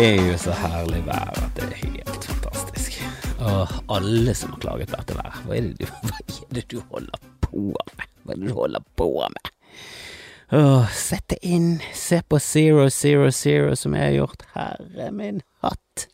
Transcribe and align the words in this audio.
Det 0.00 0.06
er 0.08 0.30
jo 0.30 0.36
så 0.40 0.54
herlig 0.56 1.02
vær 1.04 1.34
at 1.36 1.58
det 1.58 1.66
er 1.66 1.74
helt 1.76 2.22
fantastisk. 2.24 2.94
Og 3.44 3.72
alle 3.92 4.32
som 4.32 4.54
har 4.54 4.60
klaget 4.62 4.88
på 4.88 4.96
dette 4.96 5.16
været, 5.18 5.42
hva 5.44 5.58
er 5.58 5.66
det 5.66 5.74
du, 5.76 6.78
er 6.80 6.86
holder 6.94 7.26
på 7.44 7.64
med? 7.74 8.06
Hva 8.22 8.32
er 8.32 8.38
det 8.40 8.48
du 8.48 8.54
holder 8.56 8.86
på 8.96 9.08
med? 9.34 9.50
Sett 10.96 11.26
det 11.28 11.36
inn, 11.44 11.68
se 11.92 12.22
på 12.24 12.40
Zero 12.40 12.86
Zero 12.88 13.28
Zero 13.28 13.76
som 13.76 13.98
jeg 13.98 14.06
har 14.06 14.16
gjort, 14.16 14.46
herre 14.54 15.10
min 15.18 15.42
hatt. 15.60 16.06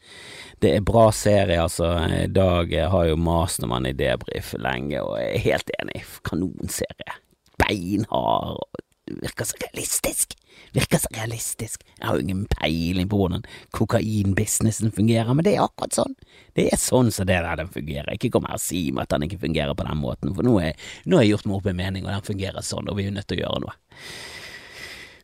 Det 0.59 0.75
er 0.75 0.89
bra 0.91 1.07
serie, 1.15 1.61
altså. 1.63 1.93
Dag 2.27 2.75
har 2.91 3.07
jo 3.13 3.23
mast 3.23 3.63
om 3.63 3.77
han 3.77 3.87
i 3.87 3.95
debrief 3.95 4.57
lenge, 4.59 4.99
og 4.99 5.21
er 5.23 5.39
helt 5.47 5.71
enig. 5.79 6.03
Kanonserie. 6.27 7.21
Beinhard, 7.63 8.83
virker 9.07 9.45
så 9.45 9.57
realistisk. 9.63 10.35
Virker 10.73 10.99
så 10.99 11.11
realistisk. 11.15 11.85
Jeg 11.99 12.09
har 12.09 12.17
jo 12.17 12.25
ingen 12.25 12.47
peiling 12.51 13.09
på 13.09 13.21
hvordan 13.21 13.45
kokainbusinessen 13.77 14.93
fungerer, 14.93 15.33
men 15.35 15.47
det 15.47 15.57
er 15.57 15.67
akkurat 15.67 15.97
sånn. 15.97 16.17
Det 16.57 16.69
er 16.73 16.81
sånn 16.81 17.13
som 17.15 17.29
det 17.29 17.39
der 17.45 17.61
den 17.61 17.73
fungerer. 17.73 18.13
Ikke 18.15 18.33
kom 18.35 18.49
her 18.49 18.59
og 18.59 18.65
si 18.65 18.89
meg 18.91 19.07
at 19.07 19.15
den 19.15 19.29
ikke 19.29 19.45
fungerer 19.47 19.77
på 19.77 19.87
den 19.87 20.01
måten, 20.03 20.35
for 20.37 20.47
nå, 20.47 20.57
er, 20.63 20.89
nå 21.05 21.21
har 21.21 21.27
jeg 21.27 21.37
gjort 21.37 21.51
meg 21.51 21.61
opp 21.61 21.71
en 21.71 21.81
mening, 21.83 22.09
og 22.09 22.15
den 22.15 22.27
fungerer 22.33 22.67
sånn, 22.67 22.91
og 22.91 22.99
vi 22.99 23.07
er 23.07 23.15
nødt 23.17 23.31
til 23.31 23.39
å 23.41 23.45
gjøre 23.45 23.63
noe. 23.67 23.77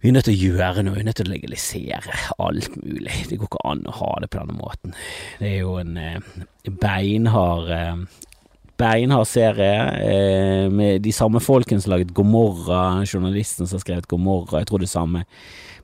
Vi 0.03 0.11
er 0.11 0.17
nødt 0.17 0.27
til 0.27 0.35
å 0.35 0.51
gjøre 0.51 0.83
noe, 0.83 0.97
vi 0.97 1.03
er 1.05 1.07
nødt 1.07 1.21
til 1.21 1.29
å 1.29 1.31
legalisere 1.31 2.17
alt 2.43 2.75
mulig. 2.81 3.21
Det 3.31 3.37
går 3.39 3.47
ikke 3.47 3.67
an 3.71 3.85
å 3.87 3.95
ha 4.01 4.13
det 4.23 4.33
på 4.33 4.41
denne 4.41 4.57
måten. 4.59 4.97
Det 5.39 5.47
er 5.47 5.61
jo 5.61 5.77
en 5.79 5.93
eh, 6.01 6.41
beinhard 6.83 7.71
eh, 7.71 8.01
beinhard 8.83 9.29
serie 9.31 9.75
eh, 10.03 10.67
med 10.73 11.03
de 11.07 11.15
samme 11.15 11.41
folkene 11.43 11.83
som 11.83 11.95
laget 11.95 12.15
Gomorra, 12.17 13.05
journalisten 13.07 13.67
som 13.67 13.79
har 13.79 13.85
skrevet 13.87 14.11
Gomorra, 14.11 14.61
jeg 14.61 14.71
tror 14.71 14.83
det 14.83 14.91
samme 14.93 15.25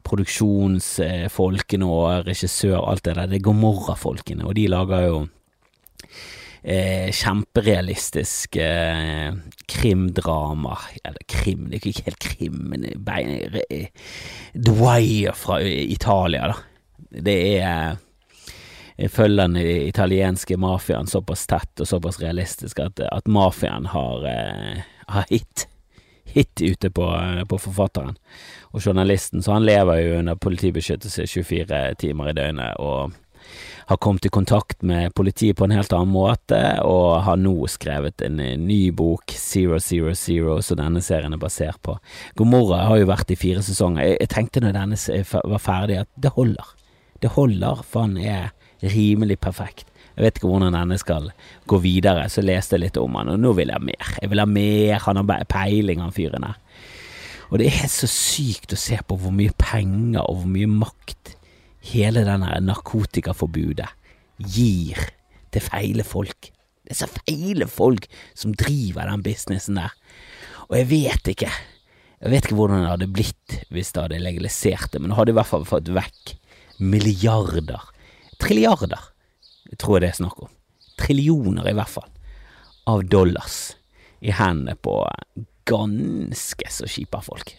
produksjonsfolkene 0.08 1.88
og 1.88 2.28
regissør, 2.28 2.80
alt 2.80 3.04
det 3.06 3.16
der, 3.16 3.30
det 3.30 3.40
er 3.40 3.46
Gomorra-folkene, 3.48 4.46
og 4.46 4.56
de 4.56 4.68
lager 4.70 5.04
jo 5.06 5.20
eh, 6.62 7.10
kjemperealistisk 7.12 8.56
eh, 8.62 9.30
krimdrama. 9.68 10.78
Eller 11.02 11.28
krim, 11.28 11.68
det 11.68 11.80
er 11.80 11.90
ikke 11.92 12.08
helt 12.08 12.24
krim, 12.24 12.58
men 12.72 12.88
bein, 13.04 13.60
eh, 13.68 15.32
fra 15.38 15.60
Italia, 15.62 16.52
da. 16.52 16.58
Det 17.08 17.38
er 17.62 17.96
følger 19.06 19.46
den 19.46 19.56
italienske 19.62 20.56
mafiaen 20.58 21.06
såpass 21.06 21.46
tett 21.46 21.80
og 21.80 21.86
såpass 21.86 22.18
realistisk 22.22 22.80
at, 22.82 23.00
at 23.00 23.30
mafiaen 23.30 23.86
har, 23.92 24.26
eh, 24.26 24.80
har 25.06 25.28
hit, 25.30 25.68
hit 26.24 26.60
ute 26.60 26.90
på, 26.90 27.06
på, 27.48 27.60
forfatteren 27.62 28.18
og 28.74 28.82
journalisten, 28.82 29.42
så 29.42 29.54
han 29.54 29.66
lever 29.68 30.02
jo 30.02 30.18
under 30.18 30.34
politibeskyttelse 30.34 31.26
24 31.30 31.82
timer 32.02 32.32
i 32.32 32.36
døgnet 32.40 32.82
og 32.82 33.14
har 33.88 33.96
kommet 34.02 34.26
i 34.26 34.32
kontakt 34.34 34.82
med 34.82 35.14
politiet 35.14 35.56
på 35.56 35.64
en 35.64 35.72
helt 35.72 35.92
annen 35.96 36.12
måte, 36.12 36.58
og 36.84 37.22
har 37.24 37.38
nå 37.40 37.54
skrevet 37.72 38.20
en 38.26 38.36
ny 38.36 38.90
bok, 38.92 39.32
Zero 39.32 39.78
Zero 39.80 40.12
Zero, 40.12 40.58
som 40.60 40.76
denne 40.76 41.00
serien 41.00 41.32
er 41.32 41.40
basert 41.40 41.80
på. 41.86 41.94
Gomorra 42.36 42.82
har 42.90 43.00
jo 43.00 43.08
vært 43.08 43.32
i 43.32 43.38
fire 43.40 43.62
sesonger. 43.64 44.04
Jeg, 44.04 44.18
jeg 44.26 44.32
tenkte 44.34 44.60
når 44.60 44.76
denne 44.76 44.98
var 45.54 45.64
ferdig 45.64 46.02
at 46.02 46.10
det 46.20 46.34
holder. 46.36 46.74
Det 47.22 47.32
holder, 47.38 47.80
for 47.88 48.04
han 48.04 48.18
er 48.20 48.52
rimelig 48.82 49.38
perfekt. 49.42 49.88
Jeg 50.18 50.24
vet 50.24 50.38
ikke 50.38 50.50
hvordan 50.50 50.74
denne 50.74 50.98
skal 50.98 51.28
gå 51.70 51.78
videre, 51.82 52.26
så 52.30 52.42
leste 52.42 52.74
jeg 52.74 52.88
litt 52.88 52.98
om 52.98 53.14
han, 53.20 53.30
og 53.34 53.38
nå 53.42 53.52
vil 53.58 53.70
jeg 53.70 53.86
mer. 53.86 54.14
Jeg 54.18 54.32
vil 54.32 54.42
ha 54.42 54.46
mer, 54.50 54.96
han 55.04 55.20
har 55.20 55.44
peiling, 55.50 56.02
han 56.02 56.14
fyren 56.14 56.46
her. 56.48 56.58
Og 57.48 57.62
det 57.62 57.70
er 57.70 57.86
så 57.88 58.08
sykt 58.10 58.74
å 58.74 58.80
se 58.80 58.98
på 59.08 59.16
hvor 59.16 59.32
mye 59.32 59.54
penger 59.56 60.20
og 60.24 60.42
hvor 60.42 60.50
mye 60.52 60.68
makt 60.68 61.36
hele 61.92 62.24
denne 62.26 62.58
narkotikaforbudet 62.66 63.88
gir 64.42 65.00
til 65.54 65.64
feile 65.64 66.04
folk. 66.04 66.50
Det 66.84 66.92
er 66.94 67.00
så 67.02 67.08
feile 67.12 67.68
folk 67.70 68.08
som 68.36 68.54
driver 68.56 69.08
den 69.08 69.24
businessen 69.24 69.80
der. 69.80 69.94
Og 70.68 70.76
jeg 70.76 70.90
vet 70.90 71.30
ikke, 71.32 71.50
jeg 72.18 72.32
vet 72.32 72.48
ikke 72.48 72.58
hvordan 72.58 72.82
det 72.82 72.92
hadde 72.92 73.12
blitt 73.14 73.56
hvis 73.72 73.94
det 73.94 74.04
hadde 74.04 74.20
legalisert 74.24 74.92
det, 74.92 75.00
men 75.00 75.12
det 75.12 75.18
hadde 75.20 75.34
i 75.34 75.38
hvert 75.38 75.52
fall 75.52 75.66
fått 75.68 75.90
vekk 75.94 76.34
milliarder, 76.78 77.86
trilliarder, 78.42 79.10
tror 79.76 79.98
jeg 79.98 80.06
det 80.06 80.12
er 80.12 80.20
snakk 80.20 80.42
om, 80.46 80.52
trillioner 80.98 81.68
i 81.70 81.76
hvert 81.76 81.94
fall, 81.98 82.08
av 82.88 83.04
dollars 83.10 83.58
i 84.24 84.32
hendene 84.34 84.76
på 84.80 85.00
ganske 85.68 86.70
så 86.72 86.88
kjipe 86.88 87.20
folk. 87.22 87.52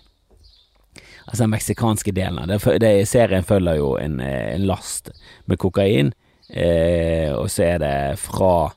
Altså 1.29 1.43
den 1.43 1.53
meksikanske 1.53 2.13
delen 2.17 2.39
av 2.41 2.49
det, 2.81 2.93
serien 3.05 3.45
følger 3.45 3.77
jo 3.77 3.93
en, 4.01 4.17
en 4.19 4.65
last 4.65 5.11
med 5.45 5.59
kokain, 5.61 6.11
eh, 6.49 7.29
og 7.35 7.51
så 7.53 7.67
er 7.67 7.83
det 7.83 7.97
fra 8.23 8.71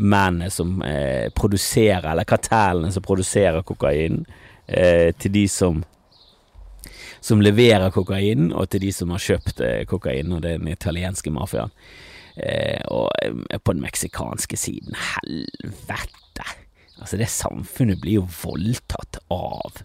mennene 0.00 0.48
som 0.50 0.78
eh, 0.86 1.28
produserer, 1.36 2.08
eller 2.14 2.24
kartellene 2.24 2.92
som 2.94 3.04
produserer 3.04 3.60
kokain, 3.68 4.22
eh, 4.66 5.12
til 5.20 5.34
de 5.36 5.44
som 5.52 5.82
som 7.22 7.42
leverer 7.42 7.92
kokain, 7.94 8.50
og 8.50 8.68
til 8.72 8.82
de 8.86 8.90
som 8.94 9.12
har 9.14 9.22
kjøpt 9.22 9.62
eh, 9.62 9.84
kokain, 9.88 10.32
og 10.34 10.42
det 10.42 10.56
er 10.56 10.62
den 10.62 10.72
italienske 10.72 11.30
mafiaen. 11.34 11.70
Eh, 12.36 12.80
og 12.90 13.08
eh, 13.22 13.60
på 13.62 13.76
den 13.76 13.84
meksikanske 13.84 14.58
siden, 14.58 14.96
helvete! 15.14 16.48
Altså, 16.98 17.18
det 17.18 17.30
samfunnet 17.30 18.00
blir 18.02 18.20
jo 18.20 18.28
voldtatt 18.42 19.20
av 19.32 19.82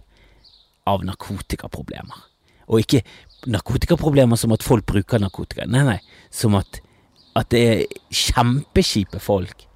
av 0.87 1.03
narkotikaproblemer. 1.03 2.25
Og 2.71 2.83
ikke 2.83 3.03
narkotikaproblemer 3.51 4.39
som 4.39 4.53
at 4.55 4.65
folk 4.65 4.87
bruker 4.87 5.21
narkotika, 5.21 5.67
nei, 5.69 5.83
nei, 5.87 5.97
som 6.33 6.55
at, 6.59 6.79
at 7.37 7.49
det 7.53 7.63
er 7.67 7.83
kjempekjipe 8.07 9.21
folk 9.23 9.67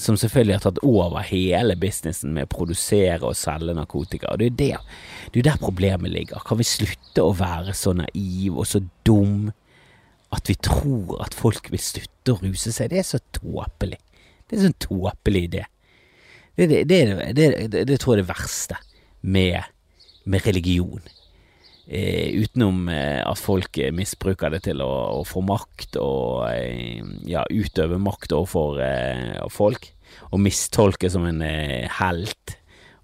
som 0.00 0.16
selvfølgelig 0.18 0.56
har 0.56 0.64
tatt 0.64 0.82
over 0.86 1.22
hele 1.28 1.76
businessen 1.80 2.34
med 2.36 2.48
å 2.48 2.52
produsere 2.54 3.20
og 3.26 3.38
selge 3.38 3.74
narkotika. 3.76 4.32
Og 4.32 4.40
det 4.40 4.50
er 4.50 4.58
der, 4.60 5.00
det 5.32 5.42
er 5.42 5.48
der 5.50 5.62
problemet 5.62 6.12
ligger. 6.12 6.42
Kan 6.46 6.60
vi 6.60 6.68
slutte 6.68 7.24
å 7.24 7.34
være 7.36 7.74
så 7.76 7.94
naiv 7.98 8.56
og 8.56 8.68
så 8.68 8.82
dum 9.06 9.50
at 10.34 10.46
vi 10.48 10.56
tror 10.62 11.18
at 11.24 11.34
folk 11.34 11.68
vil 11.72 11.82
slutte 11.82 12.34
å 12.34 12.40
ruse 12.42 12.72
seg? 12.72 12.92
Det 12.92 13.02
er 13.02 13.10
så 13.10 13.20
tåpelig. 13.36 14.00
Det 14.46 14.56
er 14.56 14.62
en 14.62 14.70
sånn 14.70 14.80
tåpelig 14.86 15.44
idé. 15.50 15.66
Det, 16.58 16.66
det, 16.88 17.02
det, 17.36 17.84
det, 17.88 17.98
tror 18.00 18.16
jeg 18.16 18.20
er 18.20 18.24
det 18.24 18.32
verste 18.32 18.80
med 19.20 19.60
med 20.24 20.46
religion. 20.46 21.00
Eh, 21.90 22.36
utenom 22.38 22.84
eh, 22.88 23.18
at 23.26 23.38
folk 23.42 23.80
misbruker 23.90 24.52
det 24.54 24.60
til 24.68 24.78
å, 24.84 24.90
å 25.18 25.24
få 25.26 25.40
makt 25.42 25.96
og 25.98 26.44
eh, 26.52 27.00
ja, 27.26 27.42
utøve 27.50 27.98
makt 27.98 28.30
overfor 28.36 28.78
eh, 28.84 29.40
folk, 29.50 29.88
og 30.30 30.38
mistolke 30.44 31.10
som 31.10 31.26
en 31.26 31.42
eh, 31.42 31.90
helt 31.98 32.54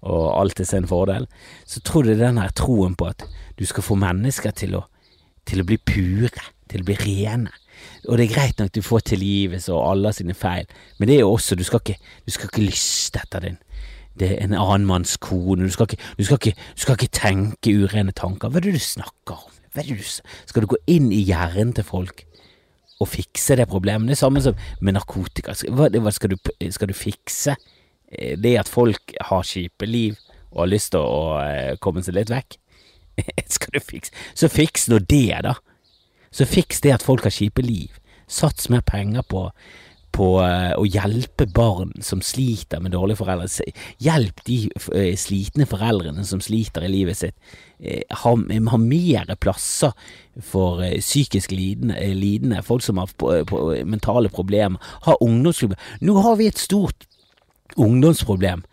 og 0.07 0.29
alt 0.37 0.55
til 0.61 0.69
sin 0.69 0.87
fordel, 0.87 1.27
så 1.67 1.83
tror 1.83 2.07
du 2.07 2.13
den 2.15 2.39
her 2.39 2.55
troen 2.55 2.95
på 2.95 3.09
at 3.09 3.27
du 3.59 3.65
skal 3.67 3.83
få 3.83 3.99
mennesker 3.99 4.55
til 4.55 4.77
å, 4.79 4.85
til 5.43 5.65
å 5.65 5.67
bli 5.67 5.81
pure, 5.83 6.47
til 6.71 6.85
å 6.85 6.87
bli 6.87 6.95
rene. 7.01 7.51
Og 8.07 8.15
det 8.15 8.29
er 8.29 8.35
greit 8.37 8.61
nok 8.61 8.71
du 8.71 8.79
får 8.85 9.09
tilgivelse 9.11 9.73
og 9.75 9.83
alle 9.83 10.15
sine 10.15 10.37
feil, 10.37 10.69
men 10.95 11.11
det 11.11 11.17
er 11.17 11.25
jo 11.25 11.33
også, 11.35 11.59
du 11.59 11.67
skal 11.67 11.83
ikke, 11.83 11.99
du 12.23 12.31
skal 12.31 12.47
ikke 12.47 12.69
lyste 12.69 13.19
etter 13.25 13.49
din 13.49 13.59
det 14.19 14.31
er 14.33 14.45
en 14.45 14.55
annen 14.57 14.87
manns 14.89 15.17
kone, 15.21 15.65
du 15.67 15.73
skal, 15.73 15.89
ikke, 15.89 16.01
du, 16.17 16.23
skal 16.25 16.39
ikke, 16.39 16.53
du 16.75 16.83
skal 16.83 16.97
ikke, 16.97 17.13
tenke 17.15 17.73
urene 17.73 18.15
tanker. 18.15 18.51
Hva 18.51 18.61
er 18.61 18.67
det 18.67 18.77
du 18.77 18.83
snakker 18.83 19.37
om? 19.37 19.53
Du, 19.77 19.97
skal 20.01 20.63
du 20.63 20.71
gå 20.71 20.79
inn 20.89 21.11
i 21.13 21.21
hjernen 21.21 21.75
til 21.77 21.85
folk 21.85 22.23
og 22.97 23.09
fikse 23.11 23.59
det 23.59 23.67
problemet? 23.69 24.09
Det 24.09 24.15
er 24.15 24.23
samme 24.23 24.41
som 24.41 24.57
med 24.81 24.97
narkotika. 24.97 25.53
Hva, 25.69 25.91
hva 25.93 26.13
skal, 26.15 26.33
du, 26.33 26.53
skal, 26.73 26.89
du, 26.89 26.97
fikse? 26.97 27.57
Eh, 28.09 28.33
det 28.41 28.55
at 28.57 28.71
folk 28.71 29.13
har 29.29 29.45
kjipe 29.45 29.85
liv 29.85 30.17
og 30.49 30.63
har 30.63 30.71
lyst 30.71 30.95
til 30.95 31.05
å 31.05 31.37
eh, 31.43 31.75
komme 31.83 32.01
seg 32.01 32.17
litt 32.17 32.33
vekk? 32.33 32.57
skal 33.55 33.73
du 33.73 33.81
fikse 33.81 34.13
Så 34.37 34.49
fiks 34.49 34.87
nå 34.89 35.01
det, 35.05 35.37
da. 35.45 35.57
Så 36.33 36.45
fiks 36.49 36.81
det 36.81 36.95
at 36.97 37.05
folk 37.05 37.25
har 37.27 37.33
kjipe 37.33 37.63
liv. 37.65 37.93
Sats 38.27 38.69
mer 38.73 38.83
penger 38.85 39.23
på 39.29 39.47
på 40.17 40.27
eh, 40.41 40.73
å 40.77 40.85
hjelpe 40.87 41.47
barn 41.53 41.91
som 42.03 42.21
sliter 42.25 42.81
med 42.81 42.93
dårlige 42.95 43.21
foreldre. 43.21 43.67
Hjelp 44.03 44.43
de 44.47 44.59
eh, 44.95 45.13
slitne 45.19 45.67
foreldrene 45.69 46.25
som 46.27 46.41
sliter 46.43 46.85
i 46.85 46.91
livet 46.91 47.19
sitt. 47.19 47.35
Eh, 47.77 48.01
ha, 48.23 48.33
ha 48.33 48.79
mer 48.81 49.35
plasser 49.41 49.93
for 50.43 50.81
psykisk 50.99 51.53
lidende, 51.53 51.99
lidende 52.17 52.63
folk 52.65 52.85
som 52.85 53.01
har 53.01 53.13
på, 53.17 53.33
på, 53.49 53.61
mentale 53.89 54.31
problemer. 54.33 54.81
Ha 55.05 55.17
ungdomsklubber. 55.23 55.81
Nå 56.01 56.17
har 56.25 56.39
vi 56.41 56.49
et 56.49 56.61
stort 56.61 57.07
ungdomsproblem 57.77 58.65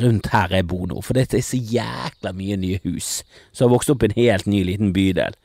rundt 0.00 0.30
her 0.32 0.50
jeg 0.56 0.66
bor 0.66 0.88
nå, 0.90 0.98
for 1.04 1.14
det 1.14 1.28
er 1.36 1.44
så 1.44 1.58
jækla 1.60 2.32
mye 2.34 2.56
nye 2.58 2.80
hus 2.82 3.20
som 3.52 3.68
har 3.68 3.74
vokst 3.74 3.92
opp 3.92 4.02
i 4.02 4.08
en 4.08 4.16
helt 4.16 4.48
ny 4.50 4.64
liten 4.66 4.90
bydel, 4.96 5.36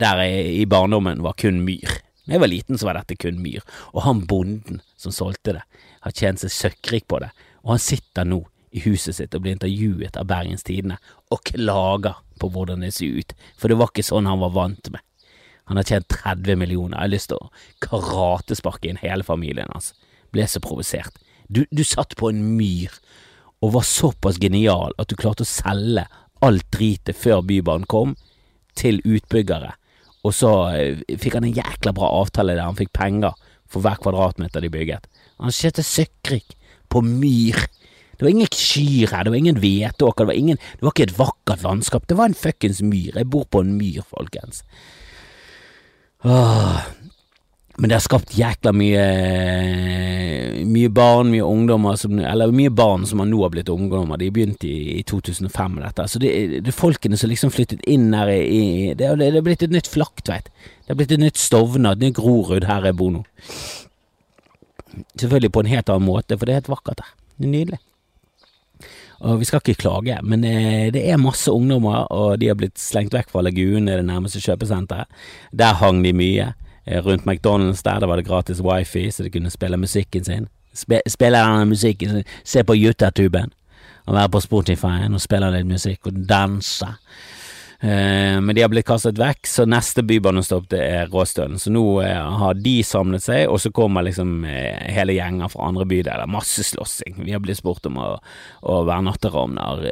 der 0.00 0.22
jeg 0.22 0.54
i 0.62 0.68
barndommen 0.70 1.20
var 1.26 1.34
kun 1.36 1.60
myr. 1.66 1.98
Da 2.26 2.36
jeg 2.36 2.42
var 2.44 2.50
liten, 2.52 2.78
så 2.78 2.86
var 2.86 3.00
dette 3.00 3.18
kun 3.18 3.40
myr, 3.42 3.64
og 3.92 4.04
han 4.06 4.24
bonden 4.30 4.82
som 5.00 5.14
solgte 5.14 5.56
det, 5.58 5.62
har 6.04 6.14
tjent 6.14 6.42
seg 6.42 6.54
søkkrik 6.54 7.08
på 7.10 7.18
det, 7.22 7.32
og 7.62 7.74
han 7.74 7.82
sitter 7.82 8.28
nå 8.28 8.44
i 8.72 8.82
huset 8.86 9.18
sitt 9.18 9.34
og 9.36 9.44
blir 9.44 9.56
intervjuet 9.56 10.16
av 10.16 10.28
Bergens 10.30 10.64
Tidende 10.66 10.98
og 11.34 11.42
klager 11.50 12.22
på 12.40 12.48
hvordan 12.52 12.84
det 12.84 12.92
ser 12.96 13.18
ut, 13.18 13.34
for 13.58 13.68
det 13.68 13.78
var 13.80 13.90
ikke 13.92 14.06
sånn 14.06 14.30
han 14.30 14.40
var 14.42 14.54
vant 14.54 14.92
med. 14.94 15.02
Han 15.70 15.78
har 15.78 15.86
tjent 15.86 16.08
30 16.10 16.58
millioner, 16.58 16.96
jeg 16.96 17.04
har 17.04 17.12
lyst 17.12 17.30
til 17.30 17.42
å 17.42 17.50
karatesparke 17.84 18.90
inn 18.90 19.02
hele 19.02 19.26
familien 19.26 19.70
hans. 19.74 19.92
Ble 20.34 20.46
så 20.50 20.62
provosert. 20.62 21.14
Du, 21.46 21.64
du 21.70 21.84
satt 21.86 22.16
på 22.18 22.32
en 22.32 22.40
myr 22.56 22.94
og 23.62 23.76
var 23.76 23.86
såpass 23.86 24.40
genial 24.42 24.94
at 24.98 25.10
du 25.10 25.18
klarte 25.18 25.46
å 25.46 25.48
selge 25.48 26.08
alt 26.42 26.66
dritet 26.74 27.18
før 27.18 27.44
Bybanen 27.46 27.86
kom, 27.86 28.16
til 28.74 29.02
utbyggere, 29.04 29.74
og 30.22 30.34
så 30.36 30.52
eh, 30.76 31.02
fikk 31.18 31.38
han 31.38 31.48
en 31.48 31.56
jækla 31.56 31.92
bra 31.96 32.10
avtale 32.20 32.54
der 32.56 32.66
han 32.66 32.78
fikk 32.78 32.92
penger 32.94 33.34
for 33.70 33.82
hver 33.84 33.98
kvadratmeter 34.02 34.62
de 34.62 34.70
bygget. 34.72 35.08
Han 35.42 35.54
tjente 35.54 35.84
søkkrik 35.86 36.54
på 36.92 37.02
myr. 37.04 37.58
Det 38.12 38.26
var 38.26 38.30
ingen 38.30 38.52
kyr 38.54 39.10
her, 39.10 39.24
det 39.24 39.32
var 39.32 39.40
ingen 39.40 39.58
hvetåker, 39.58 40.28
det, 40.28 40.36
ingen, 40.38 40.60
det 40.78 40.86
var 40.86 40.94
ikke 40.94 41.08
et 41.08 41.18
vakkert 41.18 41.64
landskap, 41.64 42.04
det 42.06 42.18
var 42.18 42.30
en 42.30 42.38
fuckings 42.38 42.82
myr. 42.86 43.16
Jeg 43.16 43.30
bor 43.32 43.48
på 43.50 43.64
en 43.64 43.72
myr, 43.78 44.04
folkens. 44.06 44.62
Åh. 46.22 46.84
Men 47.82 47.90
det 47.90 47.96
har 47.96 48.04
skapt 48.04 48.36
jækla 48.38 48.70
mye 48.78 49.04
Mye 50.70 50.90
barn, 50.94 51.32
mye 51.32 51.42
ungdommer 51.42 51.96
som, 51.98 52.14
Eller 52.22 52.52
mye 52.54 52.70
barn 52.70 53.02
som 53.10 53.18
har 53.18 53.26
nå 53.26 53.40
har 53.42 53.50
blitt 53.50 53.72
ungdommer. 53.72 54.20
De 54.20 54.28
begynte 54.30 54.68
i, 54.70 55.00
i 55.00 55.02
2005 55.02 55.74
med 55.74 55.82
dette. 55.88 56.06
Så 56.06 56.20
det, 56.22 56.30
det 56.62 56.74
folkene 56.76 57.18
som 57.18 57.32
liksom 57.32 57.50
flyttet 57.50 57.82
inn 57.90 58.12
her 58.14 58.30
i, 58.30 58.38
i 58.38 58.62
det, 58.94 59.10
det, 59.18 59.32
er 59.32 59.42
blitt 59.42 59.66
et 59.66 59.74
nytt 59.74 59.90
Flaktveit. 59.90 60.52
Det 60.86 60.94
er 60.94 61.00
blitt 61.00 61.16
et 61.16 61.24
nytt 61.24 61.42
Stovner, 61.42 61.96
et 61.96 62.06
nytt 62.06 62.20
Grorud 62.20 62.68
her 62.70 62.86
jeg 62.86 62.98
bor 63.02 63.10
nå. 63.16 63.24
Selvfølgelig 65.18 65.50
på 65.50 65.66
en 65.66 65.72
helt 65.74 65.90
annen 65.90 66.06
måte, 66.06 66.38
for 66.38 66.46
det 66.46 66.54
er 66.54 66.62
helt 66.62 66.70
vakkert 66.70 67.02
her. 67.02 67.12
Det 67.34 67.50
er 67.50 67.54
nydelig. 67.56 67.82
Og 69.26 69.42
vi 69.42 69.50
skal 69.50 69.62
ikke 69.62 69.82
klage, 69.82 70.22
men 70.22 70.46
eh, 70.46 70.88
det 70.94 71.02
er 71.02 71.18
masse 71.18 71.50
ungdommer, 71.50 72.06
og 72.14 72.38
de 72.38 72.50
har 72.50 72.58
blitt 72.58 72.78
slengt 72.78 73.14
vekk 73.14 73.34
fra 73.34 73.42
Lagunen, 73.42 73.90
det 73.90 74.02
nærmeste 74.06 74.42
kjøpesenteret. 74.42 75.10
Der 75.50 75.78
hang 75.82 76.06
de 76.06 76.14
mye. 76.14 76.52
Eh, 76.86 76.98
rundt 76.98 77.26
McDonald's 77.26 77.82
der, 77.84 77.98
der 77.98 78.06
var 78.06 78.16
det 78.16 78.26
gratis 78.26 78.60
wifi, 78.60 79.10
så 79.10 79.22
de 79.22 79.30
kunne 79.30 79.50
spille 79.50 79.76
musikken 79.76 80.24
sin. 80.24 80.48
Spe, 80.74 81.00
spille 81.06 81.38
denne 81.38 81.66
musikken 81.66 82.08
sin, 82.08 82.24
se 82.44 82.64
på 82.64 82.74
YouTube-tuben, 82.76 83.52
og 84.06 84.14
være 84.14 84.28
på 84.28 84.40
Spotify 84.40 85.06
og 85.12 85.20
spille 85.20 85.50
litt 85.50 85.66
musikk 85.66 86.06
og 86.06 86.24
danse. 86.28 86.88
Eh, 87.82 88.40
men 88.40 88.54
de 88.54 88.62
har 88.62 88.68
blitt 88.70 88.86
kastet 88.86 89.18
vekk, 89.18 89.46
så 89.46 89.64
neste 89.66 90.04
bybanestopp 90.06 90.68
det 90.70 90.78
er 90.86 91.08
Råstølen. 91.10 91.58
Så 91.58 91.72
nå 91.74 91.82
eh, 92.04 92.28
har 92.38 92.54
de 92.54 92.76
samlet 92.86 93.24
seg, 93.24 93.48
og 93.50 93.58
så 93.58 93.72
kommer 93.74 94.06
liksom 94.06 94.44
eh, 94.46 94.84
hele 94.94 95.16
gjenger 95.16 95.50
fra 95.50 95.66
andre 95.66 95.86
bydeler. 95.90 96.30
Masse 96.30 96.62
slåssing. 96.68 97.18
Vi 97.26 97.34
har 97.34 97.42
blitt 97.42 97.58
spurt 97.58 97.88
om 97.90 97.98
å, 97.98 98.12
å 98.70 98.76
være 98.86 99.02
natteravner 99.08 99.82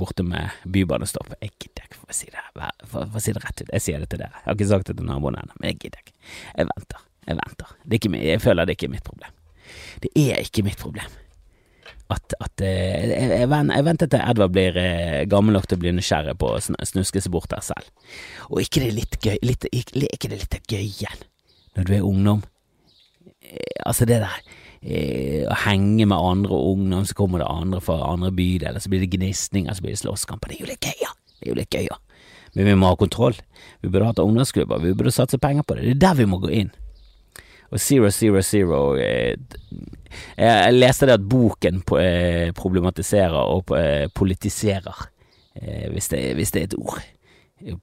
borte 0.00 0.24
med 0.24 0.64
bybanestopp. 0.64 1.34
Jeg 1.44 1.52
gidder 1.58 1.90
ikke, 1.90 2.00
for 2.00 2.14
å 2.14 2.16
si 2.16 2.30
det, 2.32 2.46
for, 2.86 3.02
for 3.02 3.20
å 3.20 3.24
si 3.26 3.36
det 3.36 3.44
rett 3.44 3.60
ut. 3.60 3.74
Jeg 3.74 3.84
sier 3.84 4.00
det 4.00 4.08
til 4.14 4.22
dere. 4.24 4.40
Jeg 4.40 4.48
har 4.48 4.56
ikke 4.56 4.70
sagt 4.72 4.88
det 4.88 4.96
til 5.02 5.10
naboene 5.10 5.44
ennå, 5.44 5.58
men 5.58 5.74
jeg 5.74 5.82
gidder 5.82 6.06
ikke. 6.06 6.16
Jeg 6.54 6.70
venter. 6.72 7.04
Jeg 7.28 7.40
venter. 7.42 7.76
Ikke, 7.98 8.14
jeg 8.30 8.44
føler 8.46 8.64
det 8.64 8.78
ikke 8.78 8.88
er 8.88 8.96
mitt 8.96 9.04
problem. 9.12 9.36
Det 10.00 10.14
er 10.24 10.40
ikke 10.40 10.64
mitt 10.64 10.80
problem 10.80 11.12
at, 12.12 12.34
at 12.44 12.62
eh, 12.64 13.04
jeg, 13.08 13.28
jeg, 13.40 13.84
venter 13.86 14.10
til 14.10 14.20
Edvard 14.20 14.52
blir 14.52 14.76
eh, 14.80 15.22
gammel 15.30 15.56
nok 15.56 15.68
til 15.68 15.78
å 15.78 15.82
bli 15.84 15.94
nysgjerrig 15.96 16.34
på 16.40 16.50
å 16.52 16.60
snuske 16.60 17.22
seg 17.22 17.32
bort 17.32 17.48
der 17.52 17.64
selv. 17.64 17.88
Og 18.50 18.60
ikke 18.64 18.82
det 18.84 18.90
litt 18.96 19.16
gøy, 19.22 19.38
litt, 19.46 19.64
ikke, 19.70 20.04
ikke 20.10 20.32
det 20.32 20.42
litt 20.42 20.58
gøy 20.68 20.82
igjen, 20.82 21.24
når 21.78 21.88
du 21.88 21.94
er 21.96 22.04
ungdom? 22.10 22.44
Eh, 23.40 23.80
altså 23.86 24.08
det 24.08 24.20
der 24.24 24.52
å 24.84 25.54
henge 25.62 26.04
med 26.04 26.12
andre 26.12 26.52
ungdom, 26.52 27.06
så 27.08 27.14
kommer 27.16 27.40
det 27.40 27.46
andre 27.48 27.78
fra 27.80 27.94
andre 28.04 28.28
bydeler, 28.36 28.82
så 28.84 28.90
blir 28.92 29.00
det 29.00 29.14
gnisninger, 29.14 29.72
så 29.72 29.80
blir 29.80 29.94
det 29.94 30.00
slåsskamper. 30.02 30.52
Det 30.52 30.58
er 30.58 30.60
jo 30.60 30.68
litt 30.68 30.88
gøy, 30.90 30.98
ja. 31.00 31.12
Det 31.38 31.46
er 31.46 31.48
jo 31.48 31.56
litt 31.56 31.72
gøy, 31.72 31.86
ja. 31.86 31.96
Men 32.52 32.68
vi 32.68 32.74
må 32.76 32.90
ha 32.90 32.98
kontroll. 33.00 33.38
Vi 33.80 33.88
burde 33.88 34.10
hatt 34.10 34.20
ungdomsklubber, 34.20 34.82
vi 34.84 34.92
burde 34.92 35.14
satse 35.16 35.40
penger 35.40 35.64
på 35.64 35.78
det. 35.78 35.86
Det 35.86 35.94
er 35.94 36.02
der 36.02 36.18
vi 36.20 36.28
må 36.28 36.36
gå 36.42 36.52
inn. 36.52 36.68
Og 37.72 37.80
Zero 37.80 38.12
Zero 38.12 38.44
Zero 38.44 38.82
Jeg 40.38 40.76
leste 40.76 41.08
det 41.08 41.18
at 41.18 41.26
boken 41.30 41.82
eh, 42.00 42.50
problematiserer 42.56 43.38
og 43.38 43.74
eh, 43.78 44.06
politiserer, 44.14 45.10
hvis 45.94 46.08
det, 46.10 46.20
hvis 46.34 46.50
det 46.50 46.60
er 46.60 46.64
et 46.66 46.78
ord. 46.82 47.02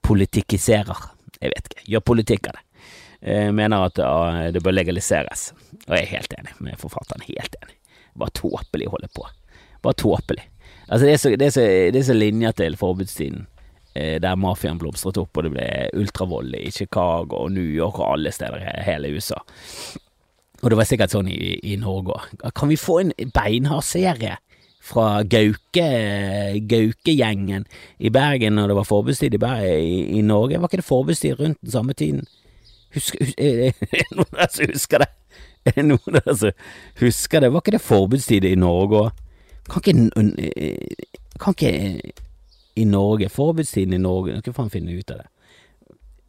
Politikiserer. 0.04 1.06
Jeg 1.39 1.54
vet 1.54 1.69
ikke. 1.69 1.86
Gjør 1.94 2.04
politikk 2.04 2.50
av 2.50 2.57
det. 2.57 2.66
Jeg 3.22 3.54
mener 3.56 3.86
at 3.86 4.01
det 4.51 4.60
bør 4.66 4.75
legaliseres. 4.75 5.54
Og 5.86 5.95
jeg 5.95 6.04
er 6.04 6.12
helt 6.18 6.36
enig 6.36 6.57
med 6.60 6.81
forfatteren. 6.81 7.24
Helt 7.30 7.56
enig. 7.62 7.78
Bare 8.19 8.36
tåpelig 8.36 8.89
å 8.89 8.98
holde 8.98 9.07
på. 9.16 9.24
Bare 9.88 10.00
tåpelig. 10.04 10.44
Altså, 10.92 11.06
det 11.06 11.13
er 11.13 11.22
så, 11.24 11.31
det 11.39 11.48
er 11.48 11.56
så, 11.56 11.63
det 11.95 12.01
er 12.01 12.07
så 12.10 12.18
linjer 12.18 12.57
til 12.60 12.75
forbudstiden. 12.75 13.48
Eh, 13.94 14.22
der 14.22 14.36
mafiaen 14.39 14.80
blomstret 14.80 15.19
opp, 15.19 15.36
og 15.36 15.44
det 15.44 15.51
ble 15.51 15.68
ultravold 16.00 16.56
i 16.56 16.69
Chicago 16.72 17.44
og 17.44 17.51
New 17.51 17.68
York 17.68 18.00
og 18.00 18.13
alle 18.13 18.31
steder 18.31 18.63
i 18.63 18.86
hele 18.88 19.12
USA. 19.18 19.42
Og 20.62 20.69
det 20.69 20.78
var 20.78 20.88
sikkert 20.90 21.13
sånn 21.13 21.30
i, 21.31 21.58
i 21.74 21.75
Norge 21.81 22.16
òg. 22.16 22.50
Kan 22.58 22.69
vi 22.69 22.78
få 22.80 23.00
en 23.02 23.13
beinhard 23.34 23.86
serie 23.86 24.38
fra 24.81 25.22
Gauke, 25.30 25.88
Gauke-gjengen 26.69 27.66
i 28.02 28.12
Bergen 28.13 28.58
når 28.58 28.72
det 28.72 28.78
var 28.80 28.90
forbudstid 28.90 29.38
i, 29.38 29.42
i, 29.42 29.98
i, 30.19 30.22
Norge? 30.25 30.60
Var 30.60 30.69
ikke 30.69 30.81
det 30.81 30.88
forbudstid 30.88 31.40
rundt 31.40 31.62
den 31.62 31.74
samme 31.74 31.98
tiden? 31.98 32.28
Husk, 32.94 33.18
hus, 33.22 33.34
er 33.38 33.60
det 33.62 34.06
noen 34.18 34.38
der 34.38 34.54
som 34.54 34.72
husker 34.74 35.06
det? 35.06 35.12
Er 35.66 35.78
det 35.78 35.86
noen 35.86 36.18
der 36.18 36.34
som 36.34 36.66
husker 37.02 37.44
det? 37.44 37.52
Var 37.54 37.63
ikke 37.63 37.78
det 37.78 37.86
forbudstid 37.86 38.50
i 38.50 38.58
Norge 38.60 39.06
òg? 39.06 39.28
Kan 39.72 40.10
Kan 41.42 41.56
ikke 41.56 42.12
i 42.75 42.84
Norge, 42.86 43.30
forbudstiden 43.30 43.94
i 43.94 44.02
Norge, 44.02 44.40
hva 44.46 44.54
faen 44.56 44.72
finne 44.74 44.94
ut 44.94 45.12
av 45.12 45.22
det? 45.22 45.30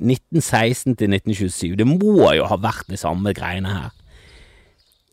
1916 0.02 0.96
til 0.99 1.12
1927, 1.14 1.76
det 1.79 1.87
må 1.87 2.32
jo 2.34 2.46
ha 2.50 2.58
vært 2.58 2.88
de 2.90 2.99
samme 2.99 3.31
greiene 3.37 3.70
her. 3.70 3.90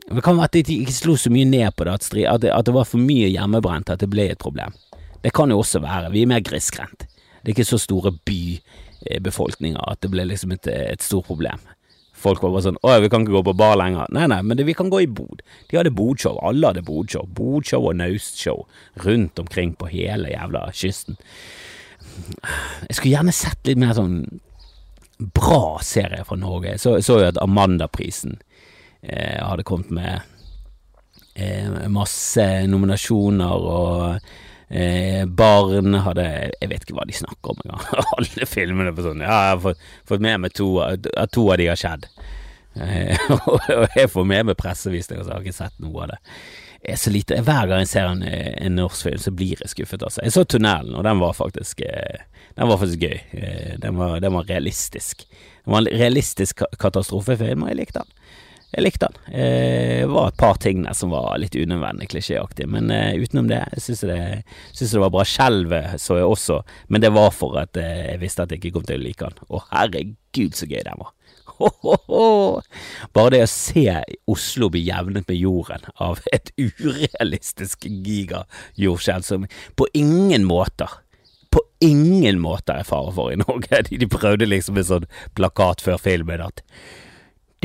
Det 0.10 0.24
kan 0.26 0.38
være 0.40 0.50
at 0.50 0.58
de 0.66 0.78
ikke 0.82 0.96
slo 0.96 1.16
så 1.20 1.30
mye 1.30 1.46
ned 1.46 1.76
på 1.78 1.86
det, 1.86 1.94
at, 1.94 2.08
at, 2.18 2.42
det, 2.42 2.52
at 2.54 2.66
det 2.66 2.74
var 2.74 2.88
for 2.90 3.02
mye 3.02 3.30
hjemmebrent 3.30 3.92
at 3.94 4.02
det 4.02 4.10
ble 4.10 4.32
et 4.32 4.42
problem. 4.42 4.74
Det 5.22 5.34
kan 5.36 5.52
jo 5.52 5.60
også 5.62 5.82
være, 5.84 6.12
vi 6.12 6.24
er 6.24 6.32
mer 6.32 6.42
grisgrendt. 6.42 7.06
Det 7.40 7.52
er 7.52 7.58
ikke 7.58 7.68
så 7.70 7.78
store 7.80 8.12
bybefolkninger 8.26 9.84
at 9.92 10.02
det 10.02 10.10
ble 10.12 10.26
liksom 10.32 10.56
et, 10.56 10.68
et 10.68 11.06
stort 11.06 11.30
problem. 11.30 11.62
Folk 12.20 12.42
var 12.44 12.52
bare 12.52 12.66
sånn 12.66 12.80
'Å, 12.84 12.98
vi 13.00 13.10
kan 13.12 13.24
ikke 13.24 13.38
gå 13.38 13.44
på 13.48 13.56
bar 13.56 13.78
lenger'. 13.80 14.10
Nei, 14.12 14.26
nei, 14.28 14.42
men 14.44 14.58
det, 14.58 14.66
vi 14.68 14.76
kan 14.76 14.90
gå 14.92 15.04
i 15.04 15.08
bod. 15.08 15.42
De 15.70 15.78
hadde 15.78 15.94
bodshow. 15.96 16.36
Alle 16.44 16.74
hadde 16.74 16.84
bodshow. 16.84 17.24
Bodshow 17.32 17.88
og 17.88 17.96
naustshow 17.96 18.66
rundt 19.06 19.40
omkring 19.40 19.72
på 19.80 19.88
hele 19.88 20.34
jævla 20.34 20.66
kysten. 20.76 21.16
Jeg 22.90 22.98
skulle 22.98 23.14
gjerne 23.14 23.36
sett 23.36 23.64
litt 23.68 23.80
mer 23.80 23.96
sånn 23.96 24.42
bra 25.20 25.80
serie 25.84 26.26
fra 26.28 26.36
Norge. 26.40 26.76
Så, 26.80 26.98
så 27.06 27.22
jo 27.22 27.30
at 27.32 27.40
Amandaprisen 27.40 28.40
eh, 29.02 29.40
hadde 29.44 29.66
kommet 29.68 29.92
med 29.96 30.22
eh, 31.36 31.88
masse 31.92 32.46
nominasjoner 32.68 33.68
og 33.74 34.22
Eh, 34.70 35.26
barn 35.26 35.96
hadde 36.06 36.24
Jeg 36.62 36.70
vet 36.70 36.84
ikke 36.86 36.94
hva 37.00 37.06
de 37.10 37.16
snakker 37.18 37.56
om 37.56 37.62
engang. 37.64 37.86
Alle 38.20 38.46
filmene 38.46 38.94
på 38.94 39.02
sånn 39.02 39.24
Ja, 39.24 39.38
jeg 39.48 39.56
har 39.56 39.64
fått, 39.66 40.22
med 40.22 40.44
meg 40.44 40.54
to, 40.54 40.68
at 40.86 41.34
to 41.34 41.48
av 41.50 41.58
de 41.58 41.72
har 41.72 41.80
skjedd. 41.80 42.06
Eh, 42.78 43.32
og 43.50 43.96
jeg 43.98 44.12
får 44.14 44.28
med 44.30 44.52
meg 44.52 44.60
pressevisninger, 44.60 45.24
så 45.24 45.32
jeg 45.32 45.38
har 45.40 45.48
ikke 45.48 45.58
sett 45.58 45.82
noe 45.82 46.06
av 46.06 46.14
det. 46.14 46.20
Er 46.94 47.00
så 47.02 47.12
lite, 47.12 47.42
Hver 47.44 47.68
gang 47.68 47.82
jeg 47.84 47.92
ser 47.92 48.12
en, 48.12 48.22
en 48.24 48.78
norsk 48.78 49.10
film, 49.10 49.24
så 49.24 49.34
blir 49.36 49.58
jeg 49.58 49.74
skuffet. 49.74 50.06
Altså. 50.06 50.22
Jeg 50.24 50.38
så 50.38 50.46
Tunnelen, 50.46 50.94
og 50.96 51.04
den 51.08 51.24
var 51.24 51.36
faktisk 51.36 51.82
eh, 51.84 52.22
Den 52.56 52.70
var 52.70 52.80
faktisk 52.84 53.10
gøy. 53.10 53.18
Eh, 53.42 53.74
den 53.82 53.98
var, 53.98 54.20
den 54.22 54.38
var 54.38 54.48
realistisk. 54.54 55.26
Det 55.26 55.74
var 55.74 55.82
en 55.82 56.00
realistisk 56.00 56.62
katastrofefilm, 56.80 57.66
og 57.66 57.74
jeg 57.74 57.82
likte 57.82 58.04
den. 58.06 58.19
Jeg 58.70 58.86
likte 58.86 59.08
den. 59.10 59.22
Eh, 59.34 60.00
det 60.04 60.10
var 60.14 60.30
et 60.30 60.38
par 60.38 60.60
ting 60.62 60.84
der 60.86 60.94
som 60.98 61.10
var 61.14 61.40
litt 61.42 61.56
unødvendig 61.58 62.12
klisjéaktig, 62.12 62.68
men 62.70 62.92
uh, 62.94 63.18
utenom 63.18 63.48
det 63.50 63.64
syns 63.82 64.04
jeg 64.06 64.12
det, 64.12 64.58
synes 64.78 64.94
det 64.94 65.02
var 65.02 65.14
bra. 65.14 65.26
Skjelvet 65.26 65.96
så 66.02 66.20
jeg 66.20 66.30
også, 66.30 66.60
men 66.94 67.02
det 67.02 67.10
var 67.16 67.34
for 67.34 67.58
at 67.62 67.80
uh, 67.82 67.88
jeg 68.12 68.22
visste 68.22 68.46
at 68.46 68.54
jeg 68.54 68.62
ikke 68.62 68.76
kom 68.78 68.86
til 68.86 69.02
å 69.02 69.06
like 69.08 69.26
den. 69.26 69.50
Å 69.50 69.64
herregud, 69.72 70.54
så 70.58 70.70
gøy 70.70 70.84
den 70.86 71.02
var. 71.02 71.16
Ho, 71.60 71.72
ho, 71.84 71.96
ho. 72.08 72.28
Bare 73.16 73.34
det 73.34 73.42
å 73.44 73.50
se 73.52 73.84
Oslo 74.30 74.70
bli 74.72 74.86
jevnet 74.86 75.26
med 75.28 75.42
jorden 75.42 75.90
av 76.00 76.22
et 76.32 76.54
urealistisk 76.56 77.90
gigajordskjelv 77.90 79.26
som 79.28 79.50
på 79.76 79.90
ingen 79.98 80.46
måter 80.48 81.02
på 81.50 81.64
ingen 81.82 82.38
måte 82.38 82.76
er 82.78 82.86
fare 82.86 83.10
for 83.16 83.34
i 83.34 83.40
Norge. 83.42 83.82
De, 83.90 83.98
de 83.98 84.08
prøvde 84.10 84.46
liksom 84.46 84.78
en 84.78 84.86
sånn 84.86 85.08
plakat 85.34 85.82
før 85.82 85.98
filmen 85.98 86.44
at 86.46 86.62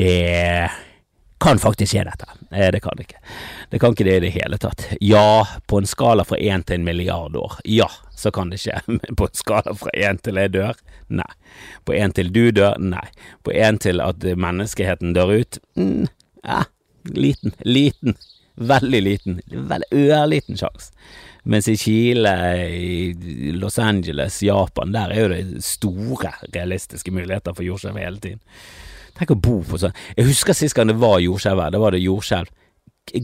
det 0.01 0.71
kan 1.37 1.59
faktisk 1.59 1.91
skje 1.91 2.03
dette. 2.07 2.27
Eh, 2.51 2.71
det 2.71 2.79
kan 2.79 2.99
ikke. 3.01 3.19
Det 3.69 3.79
kan 3.79 3.95
ikke 3.95 4.07
det 4.07 4.15
i 4.17 4.23
det 4.25 4.33
hele 4.37 4.57
tatt. 4.61 4.85
Ja, 5.03 5.47
på 5.67 5.79
en 5.81 5.89
skala 5.89 6.23
fra 6.27 6.37
én 6.37 6.63
til 6.63 6.79
en 6.79 6.87
milliard 6.87 7.35
år. 7.35 7.57
Ja, 7.63 7.89
så 8.15 8.31
kan 8.31 8.49
det 8.53 8.61
skje. 8.63 8.79
Men 8.91 9.17
på 9.19 9.27
en 9.27 9.35
skala 9.35 9.75
fra 9.75 9.91
én 9.93 10.21
til 10.23 10.39
jeg 10.39 10.53
dør? 10.55 10.79
Nei. 11.07 11.31
På 11.85 11.95
én 11.95 12.15
til 12.15 12.31
du 12.33 12.49
dør? 12.55 12.79
Nei. 12.79 13.07
På 13.43 13.51
én 13.51 13.81
til 13.81 14.01
at 14.03 14.23
menneskeheten 14.23 15.13
dør 15.17 15.35
ut? 15.41 15.59
Mm, 15.75 16.07
ja, 16.43 16.63
liten. 17.11 17.55
Liten. 17.67 18.17
Veldig 18.55 19.01
liten. 19.03 19.39
Veldig 19.51 20.05
ørliten 20.15 20.59
sjanse. 20.59 20.93
Mens 21.45 21.67
i 21.69 21.75
Chile, 21.77 22.31
i 22.73 23.51
Los 23.53 23.77
Angeles, 23.79 24.39
Japan, 24.43 24.95
der 24.95 25.11
er 25.13 25.19
jo 25.21 25.27
det 25.29 25.61
store 25.61 26.31
realistiske 26.55 27.11
muligheter 27.13 27.53
for 27.53 27.67
jordskjelv 27.67 27.99
hele 28.01 28.23
tiden. 28.23 28.41
Tenk 29.15 29.31
å 29.31 29.39
bo 29.39 29.61
på 29.63 29.79
sånn 29.79 29.95
Jeg 30.17 30.27
husker 30.27 30.57
sist 30.57 30.75
gang 30.75 30.89
det 30.91 30.99
var 30.99 31.21
jordskjelv 31.23 31.61
her, 31.63 31.73
da 31.73 31.81
var 31.81 31.95
det 31.95 32.03
jordskjelv 32.03 32.51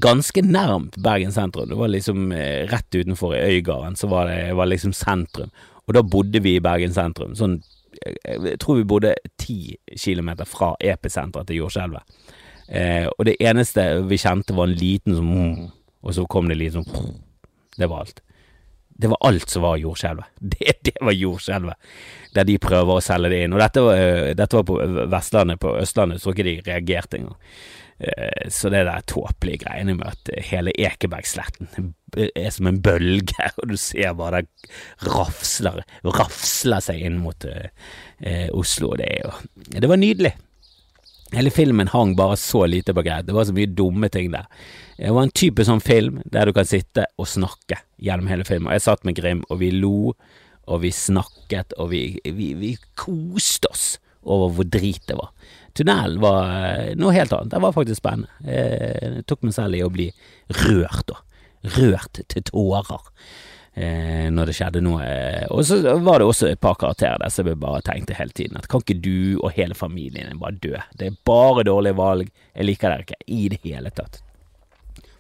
ganske 0.02 0.42
nærmt 0.46 0.98
Bergen 1.02 1.32
sentrum. 1.34 1.70
Det 1.70 1.76
var 1.76 1.90
liksom 1.90 2.32
eh, 2.32 2.68
rett 2.70 2.96
utenfor 2.96 3.36
i 3.36 3.40
Øygarden, 3.56 3.96
så 3.96 4.08
var 4.08 4.28
det 4.30 4.54
var 4.54 4.70
liksom 4.70 4.94
sentrum. 4.94 5.50
Og 5.88 5.96
da 5.98 6.04
bodde 6.04 6.40
vi 6.40 6.56
i 6.56 6.62
Bergen 6.64 6.94
sentrum. 6.94 7.34
Sånn, 7.36 7.58
jeg 7.98 8.60
tror 8.62 8.78
vi 8.78 8.88
bodde 8.88 9.16
ti 9.42 9.76
kilometer 9.98 10.48
fra 10.48 10.76
episenteret 10.80 11.50
til 11.50 11.64
jordskjelvet. 11.64 12.20
Eh, 12.70 13.08
og 13.10 13.26
det 13.28 13.40
eneste 13.42 13.84
vi 14.08 14.22
kjente 14.22 14.56
var 14.56 14.70
en 14.70 14.78
liten 14.78 15.18
sånn 15.18 15.72
Og 16.02 16.14
så 16.16 16.24
kom 16.24 16.48
det 16.48 16.56
litt 16.56 16.72
sånn 16.72 16.86
Det 17.76 17.90
var 17.90 18.06
alt. 18.06 18.22
Det 18.94 19.10
var 19.12 19.18
alt 19.28 19.50
som 19.50 19.66
var 19.66 19.78
jordskjelvet. 19.82 20.26
Det, 20.40 20.74
det, 20.82 20.96
var 21.02 21.12
jordskjelvet. 21.12 21.92
Der 22.36 22.48
de 22.48 22.58
prøver 22.62 22.98
å 22.98 23.04
selge 23.04 23.32
det 23.34 23.44
inn. 23.44 23.54
Og 23.56 23.62
dette 23.62 23.84
var, 23.86 24.00
eh, 24.00 24.32
dette 24.38 24.58
var 24.60 24.66
på 24.68 24.80
Vestlandet. 25.12 25.62
På 25.62 25.76
Østlandet 25.82 26.24
tror 26.24 26.36
ikke 26.36 26.48
de 26.48 26.58
reagerte 26.68 27.20
engang. 27.20 27.38
Eh, 28.02 28.50
så 28.50 28.70
det 28.74 28.86
der 28.88 29.04
tåpelige 29.06 29.66
greiene 29.66 29.94
med 30.00 30.08
at 30.10 30.32
hele 30.50 30.74
Ekebergsletten 30.74 31.92
er 32.18 32.50
som 32.50 32.68
en 32.68 32.80
bølge, 32.82 33.50
og 33.62 33.70
du 33.70 33.78
ser 33.78 34.16
bare 34.18 34.42
det 34.42 34.72
rafsler, 35.06 35.84
rafsler 36.06 36.82
seg 36.82 37.04
inn 37.06 37.20
mot 37.22 37.46
eh, 37.46 38.48
Oslo. 38.58 38.96
Det, 38.98 39.12
det 39.78 39.90
var 39.90 40.02
nydelig. 40.02 40.34
Hele 41.32 41.52
filmen 41.54 41.88
hang 41.88 42.16
bare 42.18 42.38
så 42.38 42.66
lite 42.66 42.94
på 42.94 43.06
greit. 43.06 43.28
Det 43.28 43.36
var 43.38 43.46
så 43.48 43.56
mye 43.56 43.70
dumme 43.70 44.10
ting 44.12 44.34
der. 44.34 44.50
Det 45.02 45.10
var 45.10 45.26
en 45.26 45.34
type 45.34 45.64
sånn 45.66 45.82
film 45.82 46.20
der 46.30 46.46
du 46.46 46.54
kan 46.54 46.68
sitte 46.70 47.08
og 47.18 47.26
snakke 47.30 47.80
gjennom 47.98 48.30
hele 48.30 48.46
filmen. 48.46 48.70
Jeg 48.76 48.86
satt 48.86 49.08
med 49.08 49.18
Grim, 49.18 49.42
og 49.50 49.58
vi 49.64 49.72
lo, 49.74 50.14
og 50.70 50.84
vi 50.84 50.92
snakket, 50.94 51.74
og 51.82 51.90
vi, 51.90 52.04
vi, 52.22 52.52
vi 52.60 52.76
koste 53.00 53.72
oss 53.72 53.86
over 54.22 54.54
hvor 54.54 54.70
drit 54.70 55.02
det 55.10 55.18
var. 55.18 55.32
Tunnelen 55.74 56.22
var 56.22 56.54
eh, 56.54 56.94
noe 57.00 57.16
helt 57.16 57.34
annet. 57.34 57.50
Det 57.56 57.64
var 57.66 57.74
faktisk 57.74 57.98
spennende. 57.98 58.30
Jeg 58.46 59.26
tok 59.26 59.48
meg 59.48 59.58
selv 59.58 59.80
i 59.80 59.82
å 59.82 59.90
bli 59.90 60.12
rørt, 60.62 61.10
da. 61.10 61.18
Rørt 61.80 62.22
til 62.30 62.46
tårer. 62.52 63.10
Eh, 63.74 64.28
når 64.30 64.52
det 64.52 64.58
skjedde 64.60 64.86
noe. 64.86 65.06
Og 65.56 65.64
så 65.66 65.80
var 66.04 66.22
det 66.22 66.30
også 66.30 66.52
et 66.52 66.62
par 66.62 66.78
karakterer 66.78 67.24
der 67.24 67.34
som 67.34 67.50
jeg 67.50 67.58
bare 67.62 67.82
tenkte 67.88 68.18
hele 68.18 68.36
tiden 68.38 68.60
at 68.60 68.68
kan 68.70 68.84
ikke 68.84 69.00
du 69.02 69.40
og 69.40 69.54
hele 69.56 69.78
familien 69.80 70.38
bare 70.42 70.60
dø? 70.62 70.76
Det 70.94 71.08
er 71.10 71.22
bare 71.26 71.66
dårlige 71.66 71.98
valg. 71.98 72.36
Jeg 72.54 72.68
liker 72.68 72.92
dere 72.92 73.08
ikke 73.08 73.24
i 73.32 73.48
det 73.54 73.64
hele 73.66 73.94
tatt. 73.96 74.22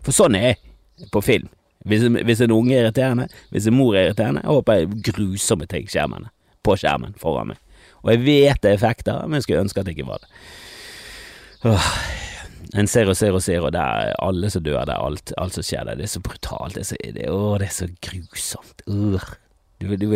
For 0.05 0.15
sånn 0.15 0.37
er 0.39 0.51
jeg 0.51 1.09
på 1.13 1.23
film. 1.25 1.49
Hvis, 1.87 2.05
hvis 2.05 2.43
en 2.45 2.53
unge 2.53 2.75
er 2.75 2.85
irriterende, 2.85 3.27
hvis 3.53 3.67
en 3.69 3.77
mor 3.77 3.95
er 3.97 4.09
irriterende, 4.09 4.43
jeg 4.45 4.53
håper 4.53 4.79
jeg 4.79 5.03
grusomme 5.09 5.67
ting 5.69 5.87
skjermene, 5.89 6.29
på 6.61 6.77
skjermen 6.77 7.15
foran 7.21 7.53
meg. 7.53 7.61
Og 8.01 8.13
jeg 8.13 8.23
vet 8.25 8.61
det 8.61 8.71
er 8.71 8.77
effekter, 8.77 9.23
men 9.25 9.39
jeg 9.39 9.47
skulle 9.47 9.63
ønske 9.65 9.81
at 9.81 9.89
det 9.89 9.95
ikke 9.95 10.09
var 10.09 10.21
det. 10.21 10.29
Åh, 11.69 11.89
en 12.77 12.87
og 12.87 13.17
ser, 13.17 13.35
og 13.61 13.73
det 13.73 13.81
er 13.81 14.13
alle 14.23 14.49
som 14.49 14.63
dør, 14.63 14.85
det 14.87 14.95
er 14.95 15.05
alt, 15.05 15.33
alt 15.37 15.57
som 15.57 15.65
skjer 15.65 15.85
der. 15.89 15.99
Det 15.99 16.07
er 16.07 16.13
så 16.13 16.23
brutalt. 16.23 16.75
Det 16.77 16.85
er 16.85 16.89
så, 16.89 16.99
det, 17.17 17.29
å, 17.29 17.57
det 17.59 17.67
er 17.67 17.75
så 17.75 17.89
grusomt. 18.07 18.85
Uh. 18.87 19.31
Du, 19.81 19.95
du, 19.97 20.11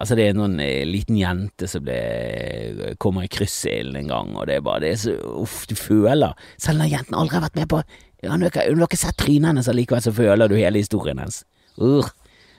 altså 0.00 0.16
det 0.16 0.30
er 0.30 0.36
noen 0.36 0.56
eh, 0.64 0.80
liten 0.88 1.18
jente 1.20 1.68
som 1.68 1.84
ble, 1.84 2.94
kommer 2.96 3.26
i 3.26 3.28
kryssilden 3.28 3.98
en 4.00 4.08
gang, 4.08 4.30
og 4.32 4.48
det 4.48 4.56
er 4.56 4.64
bare 4.64 4.80
det 4.80 4.92
er 4.94 5.02
så 5.02 5.16
Uff, 5.42 5.66
du 5.68 5.74
føler 5.76 6.32
Selv 6.56 6.80
når 6.80 6.88
jenten 6.88 7.18
aldri 7.18 7.36
har 7.36 7.44
vært 7.44 7.58
med 7.58 7.68
på 7.68 7.82
ja, 8.24 8.36
Du 8.40 8.80
har 8.80 8.88
ikke 8.88 9.00
sett 9.00 9.18
trynet 9.20 9.52
hennes, 9.52 9.70
allikevel 9.70 10.04
så 10.04 10.12
føler 10.14 10.50
du 10.50 10.56
hele 10.58 10.82
historien 10.82 11.20
hennes. 11.22 11.42
Uh, 11.78 12.08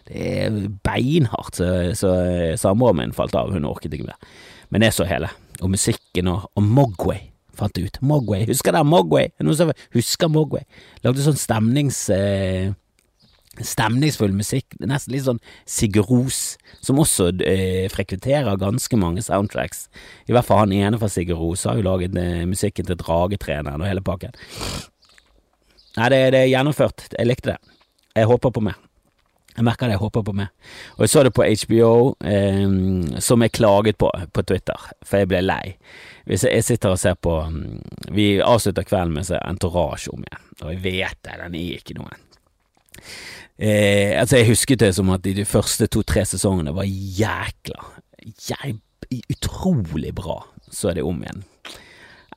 det 0.06 0.26
er 0.46 0.58
beinhardt, 0.86 1.58
så, 1.58 1.70
så 1.98 2.12
samboeren 2.62 3.02
min 3.02 3.16
falt 3.16 3.36
av, 3.38 3.54
hun 3.54 3.66
orket 3.66 3.96
ikke 3.96 4.12
mer. 4.12 4.36
Men 4.74 4.86
jeg 4.86 4.94
så 4.98 5.08
hele, 5.10 5.32
og 5.62 5.72
musikken 5.74 6.30
og, 6.30 6.50
og 6.54 6.66
Mogway 6.66 7.24
fant 7.56 7.78
jeg 7.78 7.90
ut. 7.90 8.02
Mogway. 8.06 8.46
Husker 8.50 8.76
dere 8.76 8.88
Mogway? 8.88 9.30
Noen 9.44 9.58
som 9.58 9.72
husker 9.96 10.32
Mogway? 10.32 10.66
Lagde 11.06 11.26
sånn 11.26 11.40
stemnings... 11.40 12.06
Eh, 12.14 12.74
stemningsfull 13.64 14.34
musikk, 14.36 14.74
nesten 14.84 15.14
litt 15.14 15.24
sånn 15.24 15.38
Sigurd 15.64 16.10
Ros, 16.12 16.40
som 16.84 16.98
også 17.00 17.30
eh, 17.48 17.86
frekventerer 17.88 18.58
ganske 18.60 19.00
mange 19.00 19.24
soundtracks. 19.24 19.86
I 20.28 20.36
hvert 20.36 20.44
fall 20.44 20.66
han 20.66 20.74
ene 20.76 21.00
fra 21.00 21.08
Sigurd 21.08 21.40
Ros 21.40 21.64
har 21.64 21.80
jo 21.80 21.86
laget 21.88 22.18
eh, 22.20 22.44
musikken 22.50 22.90
til 22.90 23.00
Dragetreneren 23.00 23.80
og 23.80 23.88
hele 23.88 24.04
pakken. 24.04 24.36
Nei, 25.96 26.10
det, 26.12 26.20
det, 26.36 26.42
er 26.42 26.52
gjennomført. 26.52 27.08
Jeg 27.14 27.30
likte 27.30 27.54
det. 27.54 27.78
Jeg 28.16 28.28
håper 28.30 28.52
på 28.56 28.64
mer. 28.64 28.80
Jeg 29.56 29.64
merker 29.64 29.88
det, 29.88 29.96
jeg 29.96 30.04
håper 30.04 30.24
på 30.28 30.34
mer. 30.36 30.50
Og 30.98 31.06
jeg 31.06 31.14
så 31.14 31.24
det 31.24 31.32
på 31.36 31.46
HBO, 31.48 31.92
eh, 32.28 32.66
som 33.24 33.46
jeg 33.46 33.54
klaget 33.56 33.98
på 34.02 34.10
på 34.36 34.44
Twitter, 34.44 34.90
for 35.04 35.24
jeg 35.24 35.30
ble 35.32 35.40
lei. 35.46 35.78
Hvis 36.28 36.44
jeg 36.44 36.66
sitter 36.68 36.96
og 36.96 37.00
ser 37.00 37.16
på 37.16 37.38
mm, 37.48 38.12
Vi 38.18 38.42
avslutter 38.42 38.84
kvelden 38.84 39.14
med 39.14 39.24
å 39.24 39.30
se 39.30 39.40
Entourage 39.40 40.12
om 40.12 40.26
igjen, 40.26 40.48
og 40.62 40.74
jeg 40.74 40.82
vet 40.84 41.20
det, 41.24 41.38
den 41.44 41.56
er 41.56 41.80
ikke 41.80 41.96
noe. 41.96 42.20
Eh, 43.56 44.12
altså, 44.20 44.42
jeg 44.42 44.50
husket 44.50 44.84
det 44.84 44.92
som 44.98 45.14
at 45.16 45.24
de 45.24 45.46
første 45.48 45.88
to-tre 45.88 46.26
sesongene 46.28 46.76
var 46.76 46.90
jækla 46.90 47.94
jeg, 48.50 48.80
utrolig 49.30 50.14
bra. 50.16 50.42
Så 50.72 50.90
er 50.90 51.00
det 51.00 51.06
om 51.06 51.22
igjen. 51.24 51.44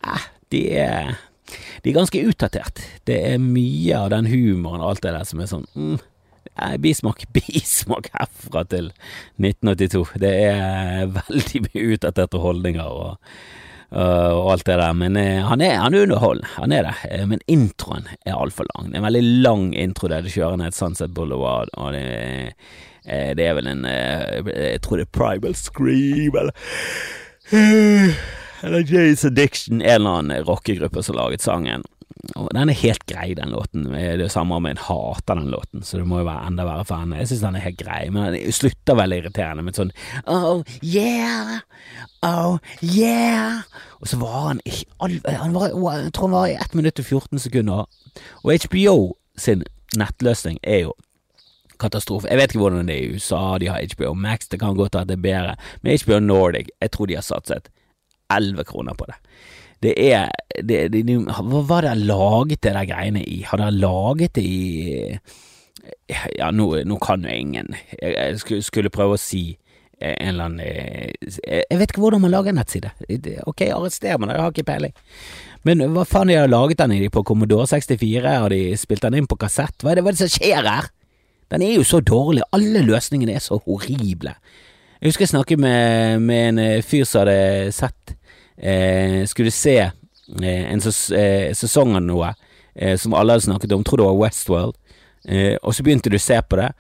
Eh, 0.05 0.27
de 0.53 0.63
er 0.79 1.17
de 1.83 1.91
er 1.91 1.97
ganske 1.97 2.23
utdatert. 2.31 2.83
Det 3.09 3.19
er 3.33 3.43
mye 3.43 3.99
av 3.99 4.13
den 4.15 4.31
humoren 4.31 4.83
og 4.83 4.95
alt 4.95 5.05
det 5.07 5.15
der 5.17 5.29
som 5.29 5.43
er 5.43 5.51
sånn 5.51 5.69
mm, 5.75 5.99
Bismak, 6.83 7.23
bismak 7.37 8.09
herfra 8.15 8.65
til 8.67 8.91
1982. 9.39 10.05
Det 10.23 10.35
er 10.49 11.11
veldig 11.15 11.65
mye 11.69 11.89
utdaterte 11.95 12.43
holdninger 12.43 12.89
og 12.89 13.17
Uh, 13.89 14.37
og 14.37 14.51
alt 14.53 14.67
det 14.69 14.75
der, 14.77 14.93
men 14.93 15.15
uh, 15.17 15.47
han 15.49 15.63
er, 15.65 15.79
han 15.81 15.95
er 15.97 16.03
underholdende, 16.05 16.49
han 16.59 16.73
er 16.77 16.85
det. 16.85 16.91
Uh, 17.09 17.23
men 17.31 17.41
introen 17.49 18.05
er 18.21 18.37
altfor 18.37 18.67
lang. 18.75 18.91
Det 18.91 18.99
er 18.99 19.01
en 19.01 19.07
veldig 19.07 19.23
lang 19.47 19.63
intro 19.73 20.11
der 20.13 20.27
du 20.27 20.29
kjører 20.29 20.61
ned 20.61 20.77
Sunset 20.77 21.15
Boulevard, 21.17 21.73
og 21.73 21.97
det, 21.97 22.53
det 23.09 23.47
er 23.47 23.57
vel 23.57 23.71
en 23.71 23.87
Jeg 23.89 24.83
tror 24.85 25.01
det 25.01 25.07
er 25.07 25.15
Primal 25.17 25.57
Scream, 25.57 26.37
eller 26.37 26.53
Eller 28.63 28.85
Jays 28.93 29.25
Addiction, 29.25 29.83
en 29.83 29.91
eller 29.91 30.11
annen 30.11 30.45
rockegruppe 30.45 31.03
som 31.03 31.17
laget 31.17 31.45
sangen. 31.45 31.85
Og 32.35 32.49
den 32.55 32.71
er 32.71 32.79
helt 32.81 33.05
grei, 33.07 33.31
den 33.39 33.53
låten. 33.55 33.87
Det 33.93 34.25
er 34.25 34.33
samme 34.33 34.57
om 34.59 34.67
jeg 34.67 34.81
hater 34.83 35.39
den 35.39 35.53
låten, 35.53 35.85
så 35.87 36.01
det 36.01 36.07
må 36.09 36.21
jo 36.21 36.27
være 36.27 36.51
enda 36.51 36.67
verre 36.67 36.87
for 36.89 37.01
henne. 37.01 37.21
Jeg 37.21 37.31
synes 37.31 37.45
den 37.47 37.59
er 37.59 37.65
helt 37.65 37.79
grei, 37.81 38.01
men 38.15 38.35
den 38.35 38.55
slutter 38.55 38.99
veldig 38.99 39.21
irriterende 39.23 39.65
med 39.67 39.79
sånn 39.79 39.93
Oh 40.27 40.65
yeah, 40.83 41.61
oh 42.27 42.59
yeah. 42.83 43.63
Og 44.03 44.11
så 44.11 44.19
var 44.21 44.39
han 44.49 44.63
ikke 44.67 44.87
han 45.39 45.55
var, 45.55 45.71
Jeg 46.03 46.13
tror 46.17 46.29
han 46.29 46.37
var 46.37 46.51
i 46.51 46.59
1 46.59 46.75
minutt 46.79 46.99
og 46.99 47.07
14 47.07 47.45
sekunder. 47.47 47.87
Og 48.43 48.67
HBO 48.67 48.97
sin 49.39 49.63
nettløsning 49.97 50.59
er 50.63 50.89
jo 50.89 50.97
katastrofe. 51.79 52.29
Jeg 52.29 52.41
vet 52.41 52.51
ikke 52.51 52.65
hvordan 52.65 52.89
det 52.91 52.97
er 52.99 53.07
i 53.07 53.15
USA, 53.15 53.59
de 53.63 53.71
har 53.71 53.85
HBO 53.95 54.15
Max, 54.19 54.51
det 54.51 54.59
kan 54.61 54.75
godt 54.75 54.99
være 54.99 55.07
at 55.07 55.11
det 55.13 55.19
er 55.21 55.27
bedre, 55.29 55.57
men 55.83 55.99
HBO 56.03 56.19
Nordic, 56.19 56.73
jeg 56.83 56.91
tror 56.91 57.07
de 57.07 57.15
har 57.15 57.23
satset 57.23 57.71
elleve 58.33 58.65
kroner 58.69 58.97
på 58.99 59.09
det. 59.09 59.19
Det 59.83 59.95
er 59.95 60.31
det, 60.63 60.89
det, 60.93 61.05
Hva 61.07 61.63
var 61.63 61.85
det 61.87 61.93
jeg 61.93 62.09
laget 62.09 62.63
det 62.67 62.75
der 62.75 62.89
greiene 62.89 63.23
i? 63.23 63.43
Hadde 63.47 63.69
jeg 63.69 63.79
laget 63.79 64.35
det 64.35 64.43
i 64.43 65.19
Ja, 66.39 66.51
nå, 66.51 66.67
nå 66.85 66.99
kan 67.01 67.23
jo 67.23 67.31
ingen 67.31 67.77
Jeg 68.03 68.41
skulle, 68.43 68.91
prøve 68.91 69.15
å 69.15 69.23
si 69.23 69.53
en 70.03 70.33
eller 70.33 70.49
annen 70.49 70.61
Jeg 70.63 71.79
vet 71.79 71.93
ikke 71.93 72.03
hvordan 72.03 72.23
man 72.23 72.35
lager 72.35 72.53
en 72.53 72.59
nettside. 72.61 72.91
Ok, 73.51 73.65
arrester 73.67 74.19
meg, 74.19 74.35
jeg 74.35 74.45
har 74.45 74.53
ikke 74.55 74.67
peiling. 74.69 74.93
Men 75.67 75.83
hva 75.95 76.05
faen, 76.07 76.31
de 76.31 76.37
har 76.39 76.51
laget 76.51 76.79
den 76.79 76.95
i 76.95 77.09
på 77.11 77.25
Commodore 77.27 77.67
64, 77.67 78.23
har 78.23 78.55
de 78.55 78.77
spilt 78.79 79.03
den 79.03 79.19
inn 79.19 79.27
på 79.31 79.39
kassett? 79.41 79.75
Hva 79.83 79.91
er 79.91 79.99
det, 79.99 80.05
hva 80.07 80.13
er 80.13 80.19
det 80.19 80.23
som 80.23 80.31
skjer 80.37 80.71
her? 80.71 80.87
Den 81.51 81.65
er 81.67 81.75
jo 81.75 81.87
så 81.87 81.99
dårlig, 82.05 82.45
alle 82.55 82.85
løsningene 82.87 83.35
er 83.35 83.43
så 83.43 83.59
horrible. 83.65 84.37
Jeg 85.01 85.11
husker 85.11 85.27
jeg 85.27 85.33
snakket 85.33 85.63
med, 85.63 86.23
med 86.23 86.49
en 86.53 86.83
fyr 86.87 87.07
som 87.07 87.25
hadde 87.25 87.75
sett 87.75 88.15
eh, 88.61 89.25
skulle 89.27 89.51
se 89.55 89.79
eh, 89.79 89.93
en 90.73 90.83
eh, 90.83 91.55
sesong 91.57 91.97
av 91.97 92.05
noe 92.05 92.35
eh, 92.75 92.97
som 92.99 93.15
alle 93.15 93.37
hadde 93.37 93.49
snakket 93.49 93.75
om, 93.77 93.85
tror 93.87 94.03
det 94.03 94.09
var 94.11 94.23
Westworld, 94.25 94.79
og 95.29 95.75
så 95.75 95.85
begynte 95.85 96.09
du 96.09 96.15
å 96.17 96.23
se 96.23 96.39
på 96.41 96.57
det. 96.57 96.71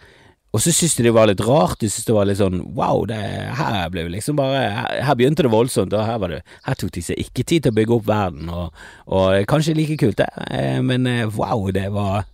Og 0.56 0.62
så 0.64 0.70
syntes 0.72 0.94
du 0.96 1.02
det 1.04 1.10
var 1.12 1.26
litt 1.28 1.42
rart, 1.44 1.76
du 1.82 1.90
syntes 1.90 2.06
det 2.06 2.14
var 2.16 2.28
litt 2.30 2.38
sånn 2.38 2.62
wow, 2.78 3.02
det, 3.10 3.18
her 3.58 3.90
ble 3.92 4.06
liksom 4.14 4.38
bare 4.38 4.62
her, 4.72 4.94
her, 5.04 5.18
begynte 5.18 5.44
det 5.44 5.50
voldsomt, 5.52 5.92
og 5.92 6.06
her 6.06 6.22
var 6.22 6.32
det 6.32 6.38
Her 6.64 6.78
tok 6.80 6.94
de 6.94 7.02
seg 7.04 7.20
ikke 7.20 7.44
tid 7.44 7.66
til 7.66 7.74
å 7.74 7.76
bygge 7.76 7.96
opp 7.98 8.06
verden, 8.08 8.48
og, 8.48 8.78
og 9.12 9.44
kanskje 9.50 9.76
like 9.76 9.98
kult, 10.00 10.22
det, 10.22 10.30
men 10.86 11.04
wow, 11.36 11.66
det 11.74 11.90
var 11.92 12.24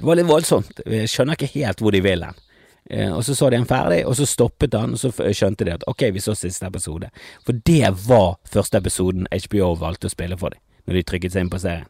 Det 0.00 0.08
var 0.08 0.18
litt 0.18 0.26
voldsomt. 0.32 0.80
Jeg 0.88 1.12
skjønner 1.12 1.38
ikke 1.38 1.52
helt 1.60 1.84
hvor 1.84 1.94
de 1.94 2.00
vil 2.02 2.24
hen. 2.24 2.42
Eh, 2.90 3.12
og 3.14 3.22
så 3.24 3.36
så 3.38 3.50
de 3.50 3.56
den 3.56 3.68
ferdig, 3.70 4.02
og 4.06 4.16
så 4.18 4.26
stoppet 4.26 4.74
han, 4.74 4.96
og 4.96 4.98
så 4.98 5.12
skjønte 5.14 5.64
de 5.66 5.76
at 5.76 5.86
ok, 5.86 6.08
vi 6.14 6.22
så 6.22 6.34
siste 6.34 6.66
episode. 6.66 7.10
For 7.46 7.54
det 7.66 7.92
var 8.08 8.34
første 8.50 8.80
episoden 8.80 9.28
HBO 9.30 9.76
valgte 9.78 10.10
å 10.10 10.14
spille 10.14 10.38
for 10.40 10.50
dem, 10.50 10.62
når 10.86 10.98
de 10.98 11.06
trykket 11.06 11.36
seg 11.36 11.46
inn 11.46 11.52
på 11.52 11.62
serien. 11.62 11.88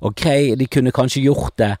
Ok, 0.00 0.24
de 0.58 0.66
kunne 0.70 0.94
kanskje 0.94 1.24
gjort 1.24 1.56
det, 1.58 1.72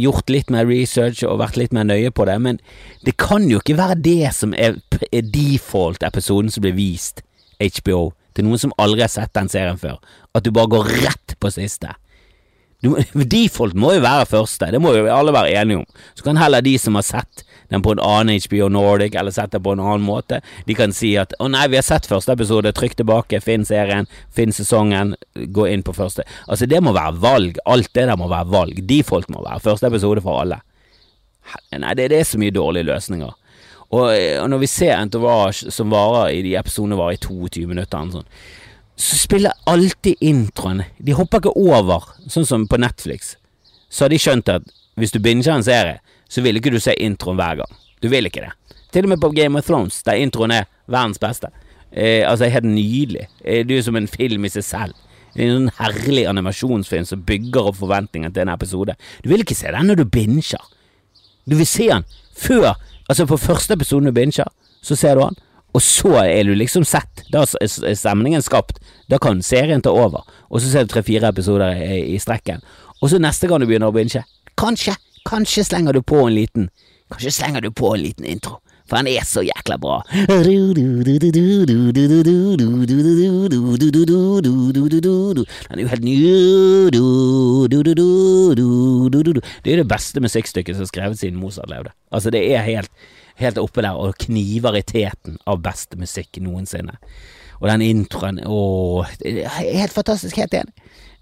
gjort 0.00 0.30
litt 0.32 0.52
mer 0.52 0.68
research 0.68 1.24
og 1.28 1.42
vært 1.42 1.58
litt 1.60 1.74
mer 1.76 1.84
nøye 1.88 2.12
på 2.12 2.24
det, 2.28 2.36
men 2.40 2.60
det 3.04 3.18
kan 3.20 3.44
jo 3.50 3.60
ikke 3.60 3.76
være 3.80 3.98
det 4.00 4.32
som 4.36 4.54
er, 4.56 4.78
er 5.12 5.28
default-episoden 5.28 6.52
som 6.52 6.64
blir 6.64 6.76
vist 6.78 7.20
HBO 7.60 8.14
til 8.36 8.46
noen 8.46 8.62
som 8.62 8.72
aldri 8.80 9.04
har 9.04 9.12
sett 9.12 9.34
den 9.36 9.50
serien 9.52 9.80
før, 9.80 9.98
at 10.32 10.44
du 10.46 10.52
bare 10.56 10.72
går 10.72 10.88
rett 11.02 11.36
på 11.40 11.52
siste. 11.52 11.92
Du, 12.80 12.94
default 13.36 13.76
må 13.76 13.92
jo 13.96 14.04
være 14.04 14.28
første, 14.30 14.70
det 14.72 14.80
må 14.80 14.94
jo 14.96 15.04
alle 15.12 15.36
være 15.36 15.52
enige 15.60 15.82
om. 15.82 15.88
Så 16.16 16.24
kan 16.24 16.40
heller 16.40 16.64
de 16.64 16.76
som 16.80 16.96
har 16.96 17.04
sett 17.04 17.44
den 17.70 17.82
på 17.82 17.94
en 17.94 18.02
annen 18.04 18.40
HBO 18.42 18.68
Nordic, 18.72 19.14
eller 19.14 19.34
sett 19.34 19.54
den 19.54 19.62
på 19.62 19.74
en 19.74 19.82
annen 19.82 20.04
måte, 20.06 20.40
de 20.66 20.74
kan 20.74 20.92
si 20.92 21.14
at 21.18 21.34
'Å 21.38 21.50
nei, 21.50 21.66
vi 21.68 21.78
har 21.78 21.86
sett 21.86 22.08
første 22.10 22.32
episode, 22.32 22.72
trykk 22.72 22.96
tilbake, 23.00 23.40
finn 23.42 23.64
serien, 23.64 24.08
finn 24.30 24.52
sesongen, 24.52 25.14
gå 25.34 25.68
inn 25.70 25.82
på 25.82 25.94
første'. 25.94 26.26
Altså, 26.48 26.66
det 26.66 26.82
må 26.82 26.92
være 26.92 27.20
valg. 27.20 27.58
Alt 27.66 27.92
det 27.94 28.06
der 28.06 28.16
må 28.16 28.28
være 28.28 28.50
valg. 28.50 28.86
De 28.86 29.02
folk 29.02 29.28
må 29.30 29.44
være 29.44 29.60
første 29.60 29.86
episode 29.86 30.20
for 30.20 30.40
alle. 30.40 30.60
Nei, 31.72 31.94
det, 31.94 32.10
det 32.10 32.20
er 32.20 32.24
så 32.28 32.38
mye 32.38 32.54
dårlige 32.54 32.86
løsninger. 32.90 33.32
Og, 33.90 34.06
og 34.42 34.50
når 34.50 34.58
vi 34.62 34.66
ser 34.70 34.98
Entourage 35.00 35.70
som 35.74 35.90
varer 35.90 36.36
i 36.36 36.42
de 36.46 36.54
episodene 36.58 36.98
varer 36.98 37.16
i 37.18 37.22
22 37.22 37.66
minutter, 37.66 38.10
sånn, 38.12 38.28
så 39.00 39.16
spiller 39.16 39.56
alltid 39.70 40.20
introen 40.20 40.82
De 40.98 41.14
hopper 41.16 41.40
ikke 41.40 41.56
over, 41.56 42.04
sånn 42.28 42.46
som 42.46 42.68
på 42.68 42.78
Netflix. 42.78 43.34
Så 43.90 44.04
har 44.04 44.12
de 44.12 44.20
skjønt 44.20 44.52
at 44.52 44.66
hvis 45.00 45.14
du 45.14 45.18
binger 45.24 45.54
en 45.54 45.66
serie, 45.66 45.98
så 46.30 46.44
vil 46.44 46.60
ikke 46.60 46.72
du 46.72 46.80
se 46.82 46.94
introen 47.02 47.38
hver 47.40 47.60
gang. 47.62 47.78
Du 48.00 48.08
vil 48.08 48.28
ikke 48.30 48.46
det. 48.46 48.54
Til 48.94 49.06
og 49.06 49.12
med 49.12 49.20
på 49.22 49.32
Game 49.34 49.58
of 49.58 49.66
Thrones, 49.66 50.00
der 50.06 50.18
introen 50.22 50.54
er 50.54 50.68
verdens 50.90 51.20
beste. 51.22 51.50
Eh, 51.92 52.22
altså, 52.26 52.48
helt 52.50 52.66
nydelig. 52.66 53.26
Eh, 53.44 53.64
det 53.66 53.78
er 53.78 53.86
som 53.86 53.98
en 53.98 54.08
film 54.10 54.46
i 54.46 54.52
seg 54.52 54.66
selv. 54.66 55.06
En 55.36 55.52
sånn 55.54 55.74
herlig 55.78 56.24
animasjonsfilm 56.26 57.06
som 57.06 57.22
bygger 57.26 57.70
opp 57.70 57.78
forventningene 57.78 58.34
til 58.34 58.46
en 58.46 58.54
episode. 58.54 58.96
Du 59.22 59.30
vil 59.30 59.44
ikke 59.44 59.58
se 59.58 59.70
den 59.70 59.90
når 59.90 60.00
du 60.00 60.06
binger. 60.10 60.64
Du 61.46 61.54
vil 61.58 61.68
se 61.68 61.90
den 61.90 62.06
før 62.38 62.74
Altså, 63.10 63.24
på 63.26 63.40
første 63.42 63.74
episoden 63.74 64.06
du 64.06 64.14
binger, 64.14 64.46
så 64.86 64.94
ser 64.94 65.18
du 65.18 65.24
den, 65.24 65.38
og 65.74 65.82
så 65.82 66.12
er 66.20 66.46
du 66.46 66.52
liksom 66.54 66.84
sett. 66.86 67.24
Da 67.34 67.42
er 67.42 67.94
stemningen 67.98 68.42
skapt. 68.42 68.78
Da 69.10 69.18
kan 69.18 69.42
serien 69.42 69.82
ta 69.82 69.90
over. 69.90 70.22
Og 70.46 70.62
så 70.62 70.70
ser 70.70 70.86
du 70.86 70.92
tre-fire 70.92 71.32
episoder 71.34 71.74
i, 71.74 72.14
i 72.14 72.18
strekken. 72.22 72.62
Og 73.00 73.10
så 73.10 73.18
neste 73.18 73.50
gang 73.50 73.58
du 73.58 73.66
begynner 73.66 73.90
å 73.90 73.96
binge, 73.96 74.22
kanskje 74.54 74.94
Kanskje 75.28 75.64
slenger 75.64 75.92
du 75.92 76.02
på 76.02 76.16
en 76.26 76.34
liten 76.34 76.70
Kanskje 77.10 77.32
slenger 77.34 77.60
du 77.60 77.70
på 77.74 77.94
en 77.94 78.02
liten 78.04 78.24
intro, 78.24 78.60
for 78.86 79.00
han 79.00 79.08
er 79.10 79.24
så 79.26 79.42
jækla 79.42 79.76
bra. 79.82 79.96
Han 80.14 80.44
er 80.46 80.50
jo 85.82 85.88
helt 85.90 86.04
ny 86.06 86.14
Det 89.64 89.72
er 89.72 89.82
det 89.82 89.88
beste 89.90 90.22
musikkstykket 90.22 90.78
som 90.78 90.86
er 90.86 90.92
skrevet 90.92 91.18
siden 91.18 91.40
Mozart 91.42 91.70
levde. 91.72 91.90
Altså, 92.14 92.30
det 92.30 92.44
er 92.54 92.62
helt, 92.68 92.90
helt 93.42 93.58
oppe 93.58 93.82
der 93.82 93.98
og 93.98 94.14
kniver 94.22 94.78
i 94.78 94.86
teten 94.86 95.42
av 95.50 95.58
beste 95.66 95.98
musikk 95.98 96.38
noensinne. 96.38 96.94
Og 97.58 97.68
den 97.68 97.82
introen, 97.84 98.38
åh, 98.46 99.02
helt 99.58 99.92
fantastisk, 99.92 100.38
helt 100.38 100.54
enig. 100.62 100.72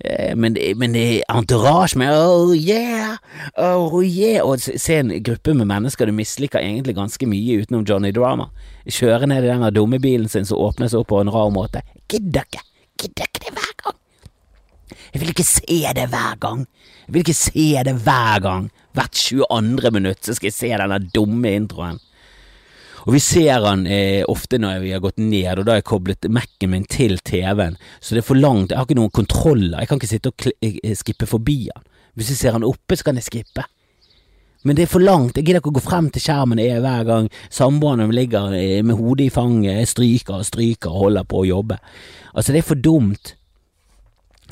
Eh, 0.05 0.37
men, 0.37 0.57
men 0.79 0.95
entourage 1.29 1.99
med 1.99 2.13
oh 2.15 2.53
yeah, 2.55 3.17
oh 3.57 3.97
yeah 4.05 4.47
Og 4.47 4.61
se 4.63 4.95
en 4.95 5.11
gruppe 5.27 5.55
med 5.59 5.67
mennesker 5.67 6.07
du 6.07 6.15
misliker 6.15 6.63
egentlig 6.63 6.95
ganske 6.95 7.27
mye 7.27 7.63
utenom 7.63 7.83
Johnny 7.89 8.13
Drama. 8.15 8.47
Kjøre 8.87 9.27
ned 9.27 9.43
i 9.43 9.51
den 9.51 9.67
dumme 9.75 9.99
bilen 9.99 10.31
sin 10.31 10.47
som 10.47 10.61
åpnes 10.63 10.95
opp 10.95 11.11
på 11.11 11.19
en 11.23 11.33
rar 11.35 11.51
måte. 11.51 11.83
Gidder 12.09 12.47
ikke, 12.47 12.63
gidder 13.03 13.27
ikke 13.27 13.45
det 13.49 13.55
hver 13.57 13.75
gang. 13.83 13.99
Jeg 15.13 15.23
vil 15.23 15.33
ikke 15.35 15.49
se 15.51 15.81
det 15.99 16.07
hver 16.13 16.39
gang. 16.41 16.67
Jeg 17.07 17.15
vil 17.15 17.25
ikke 17.27 17.41
se 17.41 17.69
det 17.89 17.97
hver 18.07 18.45
gang. 18.45 18.71
Hvert 18.95 19.19
22. 19.19 19.91
minutt 19.99 20.25
så 20.25 20.37
skal 20.37 20.53
jeg 20.53 20.57
se 20.61 20.71
denne 20.79 21.01
dumme 21.15 21.57
introen. 21.59 21.99
Og 23.09 23.15
vi 23.15 23.21
ser 23.25 23.65
han 23.65 23.87
eh, 23.89 24.21
ofte 24.29 24.59
når 24.61 24.83
vi 24.83 24.91
har 24.93 25.01
gått 25.01 25.17
ned, 25.17 25.47
og 25.57 25.65
da 25.65 25.73
har 25.73 25.81
jeg 25.81 25.89
koblet 25.89 26.27
Mac-en 26.29 26.75
min 26.75 26.85
til 26.85 27.17
TV-en, 27.25 27.79
så 28.05 28.13
det 28.13 28.21
er 28.21 28.27
for 28.29 28.37
langt, 28.37 28.69
jeg 28.69 28.77
har 28.77 28.85
ikke 28.85 28.99
noen 28.99 29.15
kontroller, 29.17 29.79
jeg 29.81 29.89
kan 29.89 30.01
ikke 30.01 30.11
sitte 30.11 30.33
og 30.35 30.49
eh, 30.61 30.93
skippe 30.93 31.29
forbi 31.31 31.57
han. 31.71 31.87
Hvis 32.21 32.35
jeg 32.35 32.41
ser 32.43 32.59
han 32.59 32.67
oppe, 32.69 32.99
så 32.99 33.07
kan 33.07 33.17
jeg 33.17 33.25
skippe. 33.25 33.65
Men 34.69 34.77
det 34.77 34.85
er 34.85 34.91
for 34.93 35.01
langt, 35.01 35.39
jeg 35.39 35.47
gidder 35.47 35.63
ikke 35.63 35.73
å 35.73 35.79
gå 35.79 35.85
frem 35.87 36.11
til 36.13 36.21
skjermen 36.21 36.61
hver 36.61 37.07
gang 37.09 37.31
samboeren 37.49 38.13
ligger 38.13 38.53
eh, 38.59 38.83
med 38.85 39.01
hodet 39.01 39.31
i 39.31 39.33
fanget, 39.33 39.79
jeg 39.79 39.93
stryker 39.95 40.43
og 40.43 40.49
stryker 40.51 40.93
og 40.93 41.07
holder 41.07 41.29
på 41.33 41.41
å 41.41 41.49
jobbe. 41.49 41.79
Altså, 42.35 42.53
det 42.53 42.61
er 42.61 42.69
for 42.75 42.83
dumt. 42.83 43.33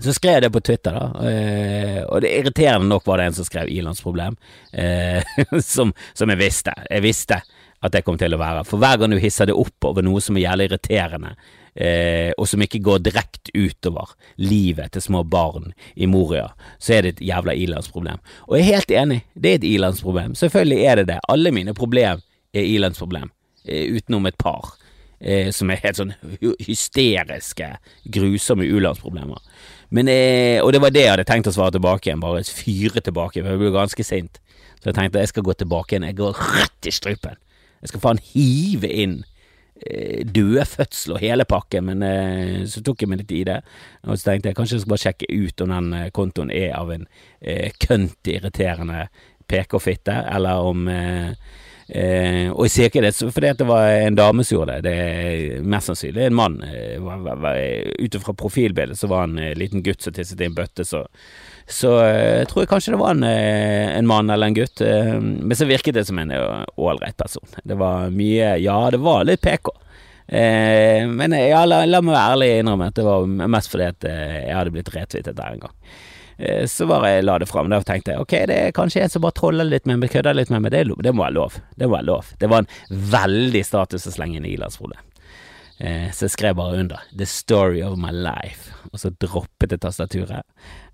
Så 0.01 0.15
skrev 0.17 0.39
jeg 0.39 0.47
det 0.47 0.53
på 0.57 0.65
Twitter, 0.65 0.97
da, 0.97 1.29
eh, 1.29 2.01
og 2.09 2.25
det 2.25 2.33
irriterende 2.39 2.89
nok 2.89 3.05
var 3.09 3.21
det 3.21 3.29
en 3.29 3.37
som 3.37 3.49
skrev 3.49 3.69
ilandsproblem, 3.73 4.41
eh, 4.73 5.37
som, 5.75 5.93
som 6.17 6.33
jeg 6.33 6.41
visste. 6.41 6.73
Jeg 6.89 7.05
visste 7.05 7.43
at 7.85 7.93
det 7.93 8.03
kommer 8.07 8.21
til 8.21 8.35
å 8.37 8.41
være. 8.41 8.65
For 8.69 8.81
hver 8.83 8.99
gang 9.01 9.15
du 9.15 9.21
hisser 9.23 9.49
det 9.49 9.57
opp 9.57 9.89
over 9.89 10.05
noe 10.05 10.23
som 10.25 10.37
er 10.39 10.47
jævlig 10.47 10.71
irriterende, 10.71 11.35
eh, 11.75 12.33
og 12.37 12.49
som 12.49 12.63
ikke 12.65 12.83
går 12.85 13.05
direkte 13.05 13.53
utover 13.55 14.15
livet 14.41 14.95
til 14.95 15.05
små 15.05 15.23
barn 15.29 15.73
i 15.95 16.09
Moria, 16.11 16.49
så 16.79 16.97
er 16.97 17.07
det 17.07 17.15
et 17.17 17.27
jævla 17.29 17.55
ilandsproblem. 17.55 18.23
Og 18.49 18.59
jeg 18.59 18.65
er 18.65 18.73
helt 18.75 18.97
enig, 19.03 19.21
det 19.35 19.53
er 19.53 19.61
et 19.61 19.71
ilandsproblem. 19.75 20.35
Selvfølgelig 20.39 20.83
er 20.85 21.03
det 21.03 21.09
det. 21.13 21.21
Alle 21.29 21.53
mine 21.55 21.77
problem 21.77 22.25
er 22.55 22.73
ilandsproblem, 22.77 23.31
eh, 23.69 23.87
utenom 23.97 24.27
et 24.27 24.39
par. 24.39 24.77
Eh, 25.19 25.49
som 25.51 25.71
er 25.73 25.81
helt 25.81 25.97
sånn 25.97 26.13
hysteriske, 26.61 27.71
grusomme 28.13 28.67
u-landsproblemer. 28.69 29.41
Eh, 29.97 30.61
og 30.61 30.75
det 30.75 30.83
var 30.83 30.93
det 30.93 31.05
jeg 31.07 31.13
hadde 31.15 31.25
tenkt 31.25 31.49
å 31.49 31.55
svare 31.57 31.73
tilbake 31.73 32.11
igjen, 32.11 32.21
bare 32.21 32.45
fyre 32.45 33.01
tilbake, 33.01 33.41
for 33.41 33.55
jeg 33.55 33.63
ble 33.63 33.73
ganske 33.73 34.05
sint. 34.05 34.41
Så 34.77 34.91
jeg 34.91 34.99
tenkte 34.99 35.23
jeg 35.25 35.33
skal 35.33 35.47
gå 35.47 35.55
tilbake 35.57 35.95
igjen, 35.95 36.09
jeg 36.11 36.19
går 36.21 36.37
rett 36.37 36.91
i 36.91 36.93
strupen. 36.93 37.41
Jeg 37.87 37.93
skal 37.95 38.03
faen 38.03 38.21
hive 38.33 38.89
inn 38.91 39.21
eh, 39.87 40.25
døde 40.27 40.65
fødsel 40.67 41.15
og 41.15 41.23
hele 41.23 41.47
pakken, 41.47 41.87
men 41.87 42.03
eh, 42.03 42.65
så 42.67 42.83
tok 42.83 43.05
jeg 43.05 43.13
meg 43.13 43.23
litt 43.23 43.37
i 43.37 43.45
det. 43.47 43.61
Og 44.07 44.19
så 44.19 44.33
tenkte 44.33 44.51
jeg 44.51 44.59
kanskje 44.59 44.81
jeg 44.81 44.83
skal 44.83 44.95
bare 44.97 45.05
sjekke 45.05 45.31
ut 45.31 45.63
om 45.63 45.75
den 45.77 45.93
eh, 45.95 46.11
kontoen 46.17 46.51
er 46.51 46.75
av 46.81 46.91
en 46.97 47.07
eh, 47.39 47.71
kønt 47.87 48.33
irriterende 48.33 49.07
PK-fitte, 49.47 50.19
eller 50.35 50.67
om 50.67 50.89
eh, 50.91 51.31
eh, 51.87 52.51
Og 52.51 52.67
jeg 52.67 52.73
sier 52.75 52.91
ikke 52.91 53.05
det 53.05 53.15
fordi 53.23 53.53
det 53.61 53.69
var 53.69 53.87
en 53.95 54.19
dame 54.19 54.43
som 54.43 54.57
gjorde 54.59 54.81
det, 54.81 54.91
det 54.91 54.95
er 54.99 55.69
mest 55.77 55.93
sannsynlig 55.93 56.27
en 56.27 56.41
mann. 56.43 56.59
Eh, 56.67 56.99
Ut 58.03 58.19
fra 58.25 58.35
profilbildet 58.35 58.99
så 58.99 59.07
var 59.13 59.29
han 59.29 59.39
en 59.39 59.55
liten 59.63 59.87
gutt 59.87 60.03
som 60.03 60.17
tisset 60.17 60.43
i 60.43 60.51
en 60.51 60.59
bøtte, 60.59 60.83
så 60.83 61.07
så 61.67 61.91
jeg 62.05 62.47
tror 62.51 62.63
jeg 62.63 62.71
kanskje 62.71 62.93
det 62.95 63.01
var 63.01 63.17
en, 63.17 63.25
en, 63.27 64.07
mann 64.07 64.31
eller 64.31 64.47
en 64.47 64.55
gutt. 64.55 64.81
Men 64.81 65.57
så 65.59 65.67
virket 65.67 65.97
det 65.97 66.05
som 66.07 66.21
en 66.23 66.31
ålreit 66.31 67.17
person. 67.19 67.43
Det 67.67 67.75
var 67.81 68.15
mye 68.15 68.53
Ja, 68.63 68.79
det 68.95 69.01
var 69.03 69.27
litt 69.27 69.43
PK. 69.43 69.73
Eh, 70.29 71.07
men 71.07 71.35
ja, 71.35 71.65
la, 71.67 71.85
la, 71.87 72.03
meg 72.03 72.15
være 72.15 72.35
ærlig 72.35 72.51
innrømme 72.61 72.91
at 72.91 72.99
det 72.99 73.07
var 73.07 73.27
mest 73.27 73.71
fordi 73.71 73.87
at 73.93 74.07
jeg 74.11 74.55
hadde 74.55 74.73
blitt 74.75 74.91
retweetet 74.95 75.39
der 75.39 75.55
en 75.55 75.67
gang. 75.67 75.75
Eh, 76.37 76.67
så 76.67 76.87
bare 76.87 77.15
jeg 77.15 77.27
la 77.27 77.39
det 77.39 77.49
fram. 77.51 77.71
Da 77.73 77.81
tenkte 77.87 78.15
jeg 78.15 78.25
ok, 78.25 78.35
det 78.51 78.59
er 78.61 78.77
kanskje 78.77 79.05
en 79.05 79.13
som 79.13 79.25
bare 79.25 79.37
troller 79.39 79.69
litt 79.69 79.87
med 79.89 80.03
meg, 80.03 80.13
kødder 80.13 80.37
litt 80.37 80.53
med 80.53 80.65
meg. 80.65 80.75
Det, 80.75 80.85
det, 81.03 81.15
må 81.15 81.25
være 81.25 81.39
lov. 81.39 81.61
Det 81.77 81.89
må 81.89 81.97
være 81.97 82.11
lov. 82.11 82.33
Det 82.41 82.51
var 82.53 82.65
en 82.65 83.11
veldig 83.17 83.65
status 83.67 84.09
å 84.09 84.15
slenge 84.15 84.41
inn 84.41 84.49
i 84.49 84.57
Ilandsfrode. 84.57 84.99
Eh, 85.79 86.09
så 86.13 86.25
jeg 86.25 86.33
skrev 86.33 86.55
bare 86.57 86.79
under 86.81 87.03
'The 87.13 87.27
story 87.27 87.83
of 87.83 87.99
my 87.99 88.09
life', 88.11 88.73
og 88.93 89.01
så 89.01 89.11
droppet 89.11 89.71
jeg 89.71 89.81
tastaturet. 89.81 90.43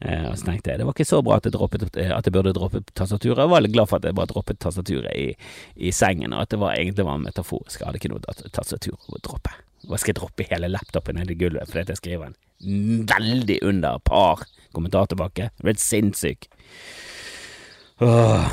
Eh, 0.01 0.25
og 0.31 0.39
så 0.39 0.45
tenkte 0.45 0.71
jeg 0.71 0.79
det 0.79 0.87
var 0.87 0.93
ikke 0.93 1.05
så 1.05 1.23
bra 1.23 1.37
at 1.37 1.45
jeg, 1.45 1.53
droppet, 1.53 1.97
at 1.97 2.27
jeg 2.27 2.33
burde 2.33 2.53
droppe 2.53 2.83
tastaturet. 2.95 3.39
Jeg 3.39 3.51
var 3.51 3.61
litt 3.61 3.73
glad 3.73 3.87
for 3.87 3.97
at 3.97 4.05
jeg 4.05 4.15
bare 4.15 4.27
droppet 4.27 4.59
tastaturet 4.59 5.15
i, 5.15 5.35
i 5.77 5.93
sengen, 5.93 6.33
og 6.33 6.43
at 6.43 6.51
det 6.51 6.59
var 6.59 6.75
egentlig 6.75 7.05
var 7.05 7.23
metaforisk. 7.23 7.81
Jeg 7.81 7.87
hadde 7.87 8.03
ikke 8.03 8.11
noe 8.11 8.51
tastatur 8.51 8.99
å 9.09 9.23
droppe. 9.23 9.55
Hva 9.87 9.99
skal 9.99 10.15
jeg 10.15 10.21
droppe 10.21 10.47
hele 10.51 10.69
laptopen 10.69 11.15
ned 11.15 11.31
i 11.31 11.35
gulvet 11.35 11.71
fordi 11.71 11.91
jeg 11.91 12.03
skriver 12.03 12.27
en 12.27 13.07
veldig 13.07 13.59
under 13.63 13.99
par 13.99 14.45
kommentar 14.73 15.07
tilbake. 15.07 15.51
Det 15.57 15.67
ble 15.67 15.75
sinnssyk. 15.79 16.47
Åh. 18.01 18.51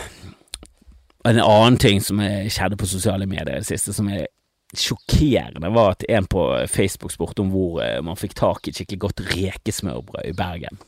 En 1.25 1.39
annen 1.39 1.77
ting 1.77 2.01
som 2.01 2.21
skjedde 2.49 2.77
på 2.77 2.87
sosiale 2.87 3.25
medier 3.25 3.57
i 3.57 3.61
det 3.61 3.69
siste, 3.69 3.93
som 3.93 4.07
er 4.09 4.27
sjokkerende, 4.77 5.71
var 5.73 5.95
at 5.95 6.05
en 6.09 6.27
på 6.29 6.45
Facebook 6.69 7.13
spurte 7.13 7.41
om 7.43 7.51
hvor 7.53 7.81
eh, 7.83 7.99
man 8.05 8.19
fikk 8.19 8.37
tak 8.37 8.69
i 8.69 8.73
skikkelig 8.75 9.03
godt 9.07 9.23
rekesmørbrød 9.33 10.29
i 10.29 10.35
Bergen. 10.37 10.81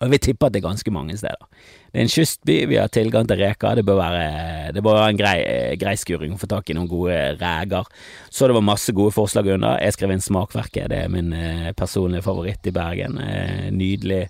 Og 0.00 0.06
jeg 0.06 0.12
vil 0.14 0.22
tippe 0.24 0.46
at 0.46 0.54
det 0.54 0.62
er 0.62 0.68
ganske 0.68 0.92
mange 0.94 1.16
steder. 1.20 1.48
Det 1.90 1.98
er 1.98 2.06
en 2.06 2.12
kystby, 2.12 2.54
vi 2.70 2.78
har 2.80 2.88
tilgang 2.88 3.26
til 3.28 3.36
reker, 3.42 3.76
det 3.76 3.84
bør 3.84 3.98
være, 3.98 4.70
det 4.72 4.82
bør 4.86 4.96
være 4.96 5.10
en 5.12 5.20
grei, 5.20 5.36
eh, 5.44 5.74
grei 5.80 5.96
skuring 6.00 6.32
å 6.36 6.40
få 6.40 6.48
tak 6.48 6.70
i 6.70 6.76
noen 6.78 6.88
gode 6.88 7.18
reker. 7.42 7.90
Så 8.30 8.48
det 8.48 8.56
var 8.56 8.64
masse 8.64 8.94
gode 8.96 9.12
forslag 9.12 9.50
under. 9.56 9.76
Jeg 9.82 9.98
skrev 9.98 10.14
inn 10.14 10.24
Smakverket, 10.24 10.88
det 10.92 11.02
er 11.04 11.12
min 11.12 11.34
eh, 11.36 11.72
personlige 11.76 12.24
favoritt 12.24 12.70
i 12.70 12.74
Bergen. 12.76 13.20
Nydelig 13.76 14.28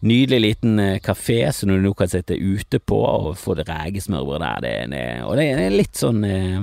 Nydelig 0.00 0.40
liten 0.40 0.78
eh, 0.78 0.98
kafé 1.02 1.40
som 1.52 1.72
du 1.72 1.78
nå 1.82 1.90
kan 1.98 2.10
sitte 2.10 2.36
ute 2.38 2.78
på 2.78 2.98
og 3.02 3.32
få 3.38 3.56
det 3.58 3.66
regesmørbrød 3.66 4.44
der. 4.44 4.60
Det 4.62 5.00
er, 5.00 5.22
og 5.26 5.34
det 5.40 5.46
er 5.50 5.74
litt 5.74 5.98
sånn 5.98 6.22
eh, 6.26 6.58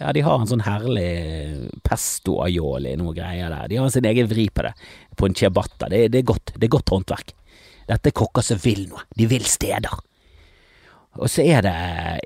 Ja, 0.00 0.10
de 0.14 0.24
har 0.26 0.40
en 0.40 0.50
sånn 0.50 0.64
herlig 0.66 1.68
pesto 1.86 2.40
aioli, 2.42 2.96
noe 2.98 3.14
greier 3.14 3.52
der. 3.54 3.68
De 3.70 3.78
har 3.78 3.92
sin 3.94 4.08
egen 4.10 4.30
vri 4.30 4.48
på 4.50 4.66
det, 4.66 4.74
på 5.14 5.28
en 5.28 5.38
ciabatta. 5.38 5.90
Det, 5.92 6.08
det, 6.10 6.22
er 6.24 6.32
godt, 6.32 6.56
det 6.56 6.66
er 6.66 6.74
godt 6.74 6.94
håndverk. 6.94 7.36
Dette 7.86 8.10
er 8.10 8.18
kokker 8.18 8.46
som 8.46 8.58
vil 8.62 8.88
noe. 8.88 9.06
De 9.14 9.28
vil 9.30 9.46
steder. 9.46 10.02
Og 11.20 11.30
så 11.30 11.44
er 11.44 11.62
det 11.66 11.76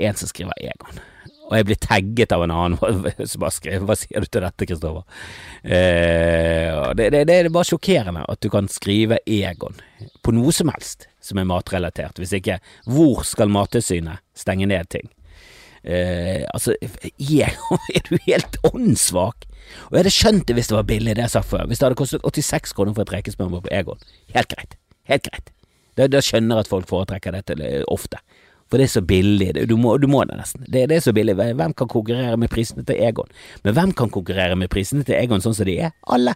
en 0.09 0.17
som 0.17 0.31
skriver 0.31 0.57
Egon. 0.63 1.05
Og 1.47 1.55
jeg 1.55 1.67
blir 1.69 1.79
tagget 1.79 2.33
av 2.35 2.43
en 2.45 2.55
annen 2.55 2.79
som 3.31 3.43
bare 3.45 3.55
skrev 3.55 3.87
Hva 3.87 3.97
sier 3.99 4.23
du 4.25 4.29
til 4.29 4.43
dette, 4.43 4.69
Kristoffer? 4.69 5.05
Eh, 5.63 6.71
det, 6.99 7.11
det, 7.15 7.25
det, 7.31 7.37
er 7.37 7.53
bare 7.55 7.69
sjokkerende 7.71 8.25
at 8.27 8.43
du 8.43 8.51
kan 8.53 8.71
skrive 8.73 9.21
Egon 9.27 9.79
på 10.27 10.35
noe 10.35 10.55
som 10.55 10.73
helst 10.75 11.07
som 11.23 11.39
er 11.41 11.49
matrelatert. 11.49 12.19
Hvis 12.21 12.35
ikke, 12.39 12.59
hvor 12.91 13.23
skal 13.27 13.51
Mattilsynet 13.51 14.23
stenge 14.37 14.69
ned 14.71 14.91
ting? 14.93 15.11
Eh, 15.87 16.43
altså, 16.51 16.75
Egon, 16.83 17.83
er 17.97 18.07
du 18.09 18.17
helt 18.27 18.59
åndssvak? 18.67 19.47
Og 19.89 19.97
jeg 19.97 20.03
hadde 20.03 20.15
skjønt 20.15 20.47
det 20.49 20.57
hvis 20.59 20.71
det 20.71 20.79
var 20.79 20.89
billig, 20.89 21.17
det 21.19 21.27
jeg 21.27 21.35
sa 21.35 21.43
før. 21.47 21.67
Hvis 21.71 21.83
det 21.83 21.89
hadde 21.89 21.99
kostet 21.99 22.27
86 22.27 22.75
kroner 22.77 22.95
for 22.95 23.07
et 23.07 23.15
rekesmørbrød 23.19 23.67
på 23.67 23.75
Egon. 23.75 24.09
Helt 24.35 24.51
greit. 24.51 24.79
Helt 25.11 25.27
greit. 25.27 25.53
Da, 25.97 26.21
skjønner 26.21 26.59
jeg 26.59 26.67
at 26.67 26.71
folk 26.71 26.89
foretrekker 26.91 27.39
dette 27.39 27.57
ofte. 27.89 28.21
For 28.71 28.81
det 28.81 28.89
er 28.89 28.95
så 28.97 29.03
billig. 29.07 29.53
Du 29.71 29.77
må, 29.79 29.95
du 30.03 30.09
må 30.11 30.25
det 30.27 30.39
nesten. 30.41 30.65
Det, 30.67 30.89
det, 30.91 30.99
er 30.99 31.05
så 31.05 31.15
billig. 31.15 31.37
Hvem 31.39 31.75
kan 31.79 31.91
konkurrere 31.91 32.37
med 32.41 32.51
prisene 32.51 32.83
til 32.87 32.99
Egon? 32.99 33.31
Men 33.63 33.77
hvem 33.77 33.93
kan 33.97 34.11
konkurrere 34.11 34.57
med 34.59 34.71
prisene 34.73 35.07
til 35.07 35.19
Egon 35.19 35.45
sånn 35.45 35.55
som 35.55 35.69
de 35.69 35.77
er? 35.87 35.95
Alle. 36.11 36.35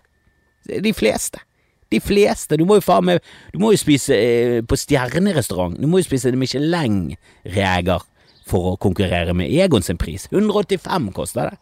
De 0.71 0.93
fleste. 0.95 1.43
De 1.91 1.99
fleste. 1.99 2.59
Du 2.61 2.63
må 2.69 2.79
jo 2.79 2.85
faen 2.85 3.09
meg 3.09 3.25
Du 3.51 3.59
må 3.63 3.73
jo 3.75 3.81
spise 3.81 4.15
eh, 4.15 4.61
på 4.63 4.79
stjernerestaurant. 4.79 5.75
Du 5.81 5.89
må 5.91 5.99
jo 5.99 6.07
spise 6.07 6.31
Michelin-reger 6.39 8.07
for 8.51 8.73
å 8.73 8.79
konkurrere 8.83 9.35
med 9.35 9.51
Egon 9.51 9.83
sin 9.87 9.99
pris. 9.99 10.29
185 10.31 11.11
koster 11.17 11.51
det. 11.51 11.59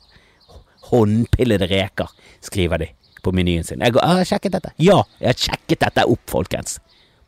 Håndpillede 0.89 1.69
reker, 1.69 2.13
skriver 2.45 2.85
de 2.85 2.93
på 3.25 3.33
menyen 3.37 3.65
sin. 3.67 3.83
Jeg 3.85 3.97
har 3.97 4.29
sjekket 4.29 4.55
dette. 4.57 4.73
Ja, 4.81 5.03
jeg 5.21 5.33
har 5.33 5.41
sjekket 5.49 5.83
dette 5.85 6.05
opp, 6.09 6.23
folkens. 6.31 6.79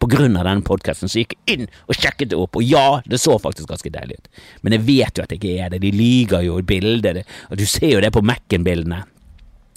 På 0.00 0.08
grunn 0.08 0.38
av 0.40 0.46
denne 0.48 0.64
podkasten 0.64 1.10
så 1.12 1.20
gikk 1.20 1.36
jeg 1.36 1.58
inn 1.58 1.66
og 1.84 1.96
sjekket 1.98 2.32
det 2.32 2.38
opp, 2.40 2.56
og 2.56 2.64
ja, 2.64 3.00
det 3.04 3.20
så 3.20 3.36
faktisk 3.40 3.68
ganske 3.68 3.92
deilig 3.92 4.16
ut. 4.16 4.28
Men 4.64 4.78
jeg 4.78 4.86
vet 4.86 5.18
jo 5.18 5.24
at 5.24 5.32
det 5.32 5.40
ikke 5.40 5.56
er 5.60 5.72
det. 5.74 5.82
De 5.84 5.92
lyver 5.92 6.46
jo 6.46 6.56
i 6.60 6.66
bildet, 6.66 7.24
og 7.50 7.60
du 7.60 7.66
ser 7.68 7.92
jo 7.98 8.04
det 8.04 8.12
på 8.14 8.24
Mac-en-bildene. 8.24 9.02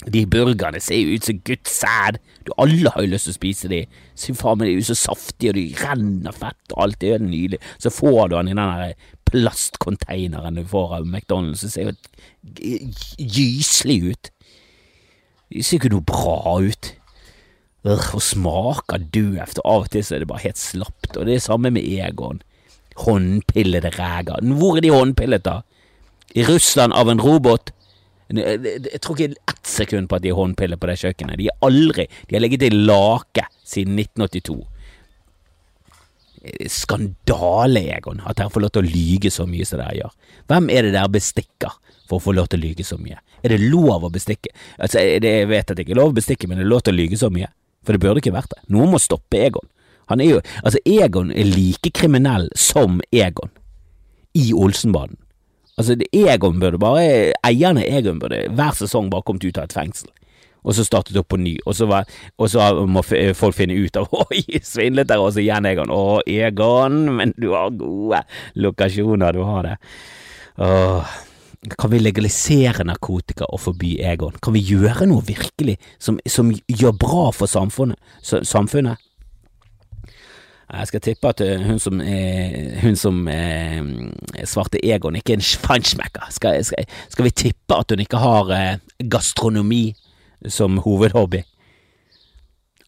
De 0.04 0.24
burgerne 0.28 0.80
ser 0.84 1.00
jo 1.00 1.16
ut 1.16 1.28
som 1.28 1.38
Guds 1.46 1.76
sæd. 1.80 2.18
Alle 2.60 2.90
har 2.92 3.04
jo 3.04 3.12
lyst 3.12 3.28
til 3.28 3.34
å 3.34 3.38
spise 3.38 3.70
de. 3.72 3.82
Så 4.16 4.34
faen 4.36 4.60
meg, 4.60 4.68
de 4.68 4.74
er 4.74 4.82
jo 4.82 4.88
så 4.90 4.98
saftige, 5.00 5.52
og 5.52 5.58
de 5.60 5.66
renner 5.80 6.36
fett, 6.36 6.64
og 6.72 6.82
alt 6.86 7.00
det 7.00 7.12
er 7.12 7.20
jo 7.20 7.28
nydelig. 7.28 7.60
Så 7.80 7.92
får 7.92 8.32
du 8.32 8.36
den 8.36 8.52
i 8.52 8.56
den 8.56 8.74
der 8.80 9.12
plastkonteineren 9.28 10.60
du 10.60 10.64
får 10.68 10.98
av 10.98 11.08
McDonald's, 11.08 11.64
det 11.64 11.72
ser 11.72 11.88
jo 11.88 11.94
gyselig 13.18 13.98
ut. 14.12 14.30
Det 15.54 15.64
ser 15.64 15.80
ikke 15.80 15.94
noe 15.94 16.08
bra 16.08 16.58
ut 16.64 16.94
og 17.84 18.22
smaker 18.24 19.02
døvt, 19.12 19.60
og 19.60 19.70
av 19.70 19.86
og 19.86 19.92
til 19.92 20.04
så 20.04 20.16
er 20.16 20.24
det 20.24 20.30
bare 20.30 20.46
helt 20.46 20.60
slapt. 20.60 21.16
Og 21.18 21.28
det 21.28 21.36
er 21.36 21.44
samme 21.44 21.72
med 21.74 21.84
Egon. 21.84 22.40
Håndpillede 23.04 23.90
ræger. 23.98 24.44
Hvor 24.56 24.78
er 24.78 24.84
de 24.84 24.92
håndpillet, 24.94 25.44
da? 25.44 25.60
I 26.34 26.46
Russland 26.48 26.94
av 26.96 27.10
en 27.12 27.20
robot? 27.20 27.72
Jeg 28.34 29.00
tror 29.04 29.18
ikke 29.18 29.36
ett 29.36 29.66
sekund 29.68 30.08
på 30.08 30.16
at 30.16 30.24
de 30.24 30.30
er 30.32 30.38
håndpillet 30.38 30.80
på 30.80 30.88
det 30.88 30.96
kjøkkenet. 31.02 31.38
De 31.38 31.50
er 31.50 31.66
aldri 31.66 32.06
De 32.28 32.36
har 32.36 32.42
ligget 32.42 32.64
i 32.64 32.70
lake 32.72 33.44
siden 33.64 33.98
1982. 34.00 34.56
Skandale, 36.72 37.82
Egon, 37.96 38.22
at 38.24 38.38
dere 38.40 38.52
får 38.52 38.64
lov 38.64 38.72
til 38.72 38.84
å 38.84 38.88
lyge 38.94 39.32
så 39.32 39.46
mye 39.48 39.64
som 39.68 39.80
dere 39.80 39.98
gjør. 40.00 40.16
Hvem 40.48 40.70
er 40.72 40.86
det 40.86 40.94
dere 40.96 41.12
bestikker 41.12 41.76
for 42.08 42.16
å 42.16 42.24
få 42.24 42.34
lov 42.36 42.48
til 42.52 42.60
å 42.60 42.64
lyge 42.64 42.84
så 42.84 42.96
mye? 43.00 43.20
Er 43.44 43.52
det 43.52 43.60
lov 43.68 44.04
å 44.08 44.12
bestikke? 44.12 44.52
Altså, 44.78 45.04
jeg 45.04 45.48
vet 45.50 45.68
at 45.68 45.76
det 45.76 45.84
ikke 45.84 45.96
er 45.96 46.00
lov 46.00 46.12
å 46.12 46.16
bestikke, 46.16 46.48
men 46.48 46.60
det 46.60 46.64
er 46.64 46.72
lov 46.72 46.84
til 46.84 46.96
å 46.96 47.00
lyge 47.00 47.20
så 47.20 47.28
mye? 47.32 47.50
For 47.84 47.94
det 47.94 48.02
burde 48.02 48.22
ikke 48.22 48.34
vært 48.34 48.52
det. 48.54 48.62
Noen 48.72 48.92
må 48.94 49.00
stoppe 49.02 49.40
Egon. 49.44 49.68
Han 50.12 50.20
er 50.20 50.34
jo, 50.34 50.40
altså 50.62 50.80
Egon 50.88 51.30
er 51.32 51.48
like 51.48 51.92
kriminell 51.96 52.50
som 52.58 53.00
Egon 53.12 53.52
i 54.36 54.50
Olsenbanen. 54.56 55.16
Altså, 55.78 55.96
Egon 56.14 56.60
burde 56.62 56.78
bare, 56.78 57.32
eierne 57.46 57.82
Egon 57.88 58.20
burde 58.22 58.44
hver 58.54 58.76
sesong 58.78 59.08
bare 59.10 59.26
kommet 59.26 59.46
ut 59.46 59.58
av 59.58 59.66
et 59.66 59.74
fengsel. 59.74 60.10
Og 60.64 60.76
så 60.76 60.84
startet 60.86 61.18
opp 61.20 61.28
på 61.28 61.36
ny, 61.36 61.58
og 61.68 61.74
så, 61.76 61.84
var, 61.90 62.06
og 62.40 62.48
så 62.48 62.70
må 62.88 63.02
folk 63.04 63.56
finne 63.56 63.76
ut 63.76 63.98
av 64.00 64.08
Oi, 64.22 64.40
svindlet 64.64 65.10
der 65.10 65.20
også 65.20 65.42
igjen, 65.42 65.66
Egon. 65.68 65.92
Å, 65.92 66.22
Egon, 66.30 67.02
men 67.18 67.34
du 67.36 67.50
har 67.52 67.74
gode 67.76 68.22
lokasjoner, 68.56 69.36
du 69.36 69.44
har 69.44 69.68
det. 69.68 69.76
Åh. 70.64 71.16
Kan 71.64 71.90
vi 71.90 71.98
legalisere 71.98 72.84
narkotika 72.84 73.46
og 73.48 73.60
forby 73.62 73.94
Egon? 74.04 74.36
Kan 74.42 74.52
vi 74.56 74.62
gjøre 74.64 75.06
noe 75.08 75.24
virkelig 75.24 75.78
som, 76.02 76.18
som 76.28 76.52
gjør 76.68 76.92
bra 77.00 77.24
for 77.32 77.48
samfunnet? 77.48 77.96
samfunnet? 78.20 79.00
Jeg 80.64 80.88
skal 80.90 81.02
tippe 81.04 81.30
at 81.30 81.40
eh, 81.44 81.60
hun 81.62 81.78
som, 81.78 82.00
eh, 82.00 82.78
hun 82.82 82.96
som 82.96 83.20
eh, 83.30 83.80
svarte 84.48 84.80
Egon 84.82 85.16
ikke 85.16 85.34
er 85.34 85.40
en 85.40 85.44
feinschmecker. 85.66 86.30
Skal, 86.34 86.64
skal, 86.66 86.88
skal, 87.12 87.28
vi 87.28 87.34
tippe 87.44 87.76
at 87.76 87.92
hun 87.92 88.02
ikke 88.02 88.20
har 88.20 88.52
eh, 88.56 88.80
gastronomi 89.12 89.94
som 90.48 90.80
hovedhobby? 90.84 91.44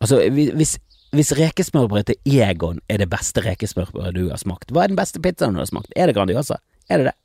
Altså, 0.00 0.24
hvis, 0.32 0.76
hvis 1.16 1.36
rekesmørbrød 1.38 2.10
til 2.10 2.40
Egon 2.40 2.80
er 2.88 3.00
det 3.00 3.10
beste 3.12 3.44
rekesmørbrødet 3.44 4.16
du 4.16 4.26
har 4.32 4.40
smakt, 4.40 4.72
hva 4.72 4.84
er 4.84 4.92
den 4.92 4.98
beste 4.98 5.22
pizzaen 5.22 5.56
du 5.56 5.62
har 5.62 5.70
smakt? 5.70 5.92
Er 5.96 6.08
det 6.10 6.16
Grandiosa? 6.16 6.58
Er 6.90 7.00
det 7.00 7.12
det? 7.12 7.16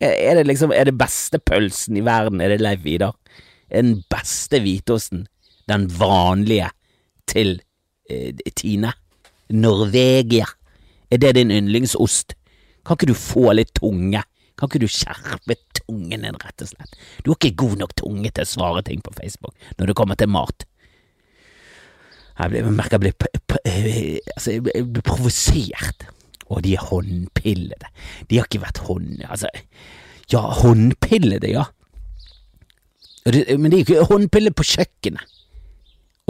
Er 0.00 0.38
det 0.38 0.46
liksom 0.48 0.72
Er 0.72 0.88
det 0.88 0.96
beste 0.98 1.38
pølsen 1.38 1.98
i 2.00 2.04
verden, 2.04 2.40
er 2.40 2.54
det 2.54 2.62
Leif 2.62 2.84
Vidar? 2.84 3.16
Er 3.70 3.82
den 3.82 4.02
beste 4.10 4.60
hvitosten 4.60 5.26
den 5.68 5.86
vanlige 6.00 6.70
til 7.28 7.60
eh, 8.10 8.34
Tine? 8.56 8.94
Norvegia? 9.50 10.46
Er 11.10 11.18
det 11.18 11.34
din 11.36 11.50
yndlingsost? 11.50 12.34
Kan 12.86 12.96
ikke 12.96 13.10
du 13.12 13.14
få 13.14 13.52
litt 13.52 13.74
tunge? 13.76 14.22
Kan 14.58 14.68
ikke 14.68 14.82
du 14.82 14.90
skjerpe 14.90 15.56
tungen 15.76 16.24
din, 16.24 16.38
rett 16.40 16.64
og 16.64 16.70
slett? 16.70 16.96
Du 17.24 17.30
har 17.30 17.38
ikke 17.38 17.58
god 17.62 17.76
nok 17.84 17.94
tunge 17.98 18.30
til 18.30 18.44
å 18.44 18.50
svare 18.50 18.82
ting 18.86 19.02
på 19.04 19.14
Facebook 19.16 19.54
når 19.78 19.90
det 19.90 19.96
kommer 19.98 20.18
til 20.18 20.32
mat. 20.32 20.66
Jeg, 22.40 22.64
merker 22.72 22.96
jeg 22.96 23.02
blir, 23.04 24.20
altså, 24.32 24.54
jeg 24.56 24.86
blir 24.88 25.04
provosert 25.04 26.06
og 26.50 26.64
de 26.66 26.74
er 26.74 26.86
håndpillede. 26.90 27.90
De 28.30 28.38
har 28.38 28.48
ikke 28.48 28.64
vært 28.64 28.82
hånd... 28.86 29.20
Altså, 29.28 29.50
ja, 30.32 30.40
håndpillede, 30.60 31.50
ja. 31.50 31.68
Men 33.26 33.70
det 33.70 33.76
er 33.78 33.84
ikke 33.84 34.08
håndpille 34.10 34.52
på 34.54 34.66
kjøkkenet. 34.66 35.36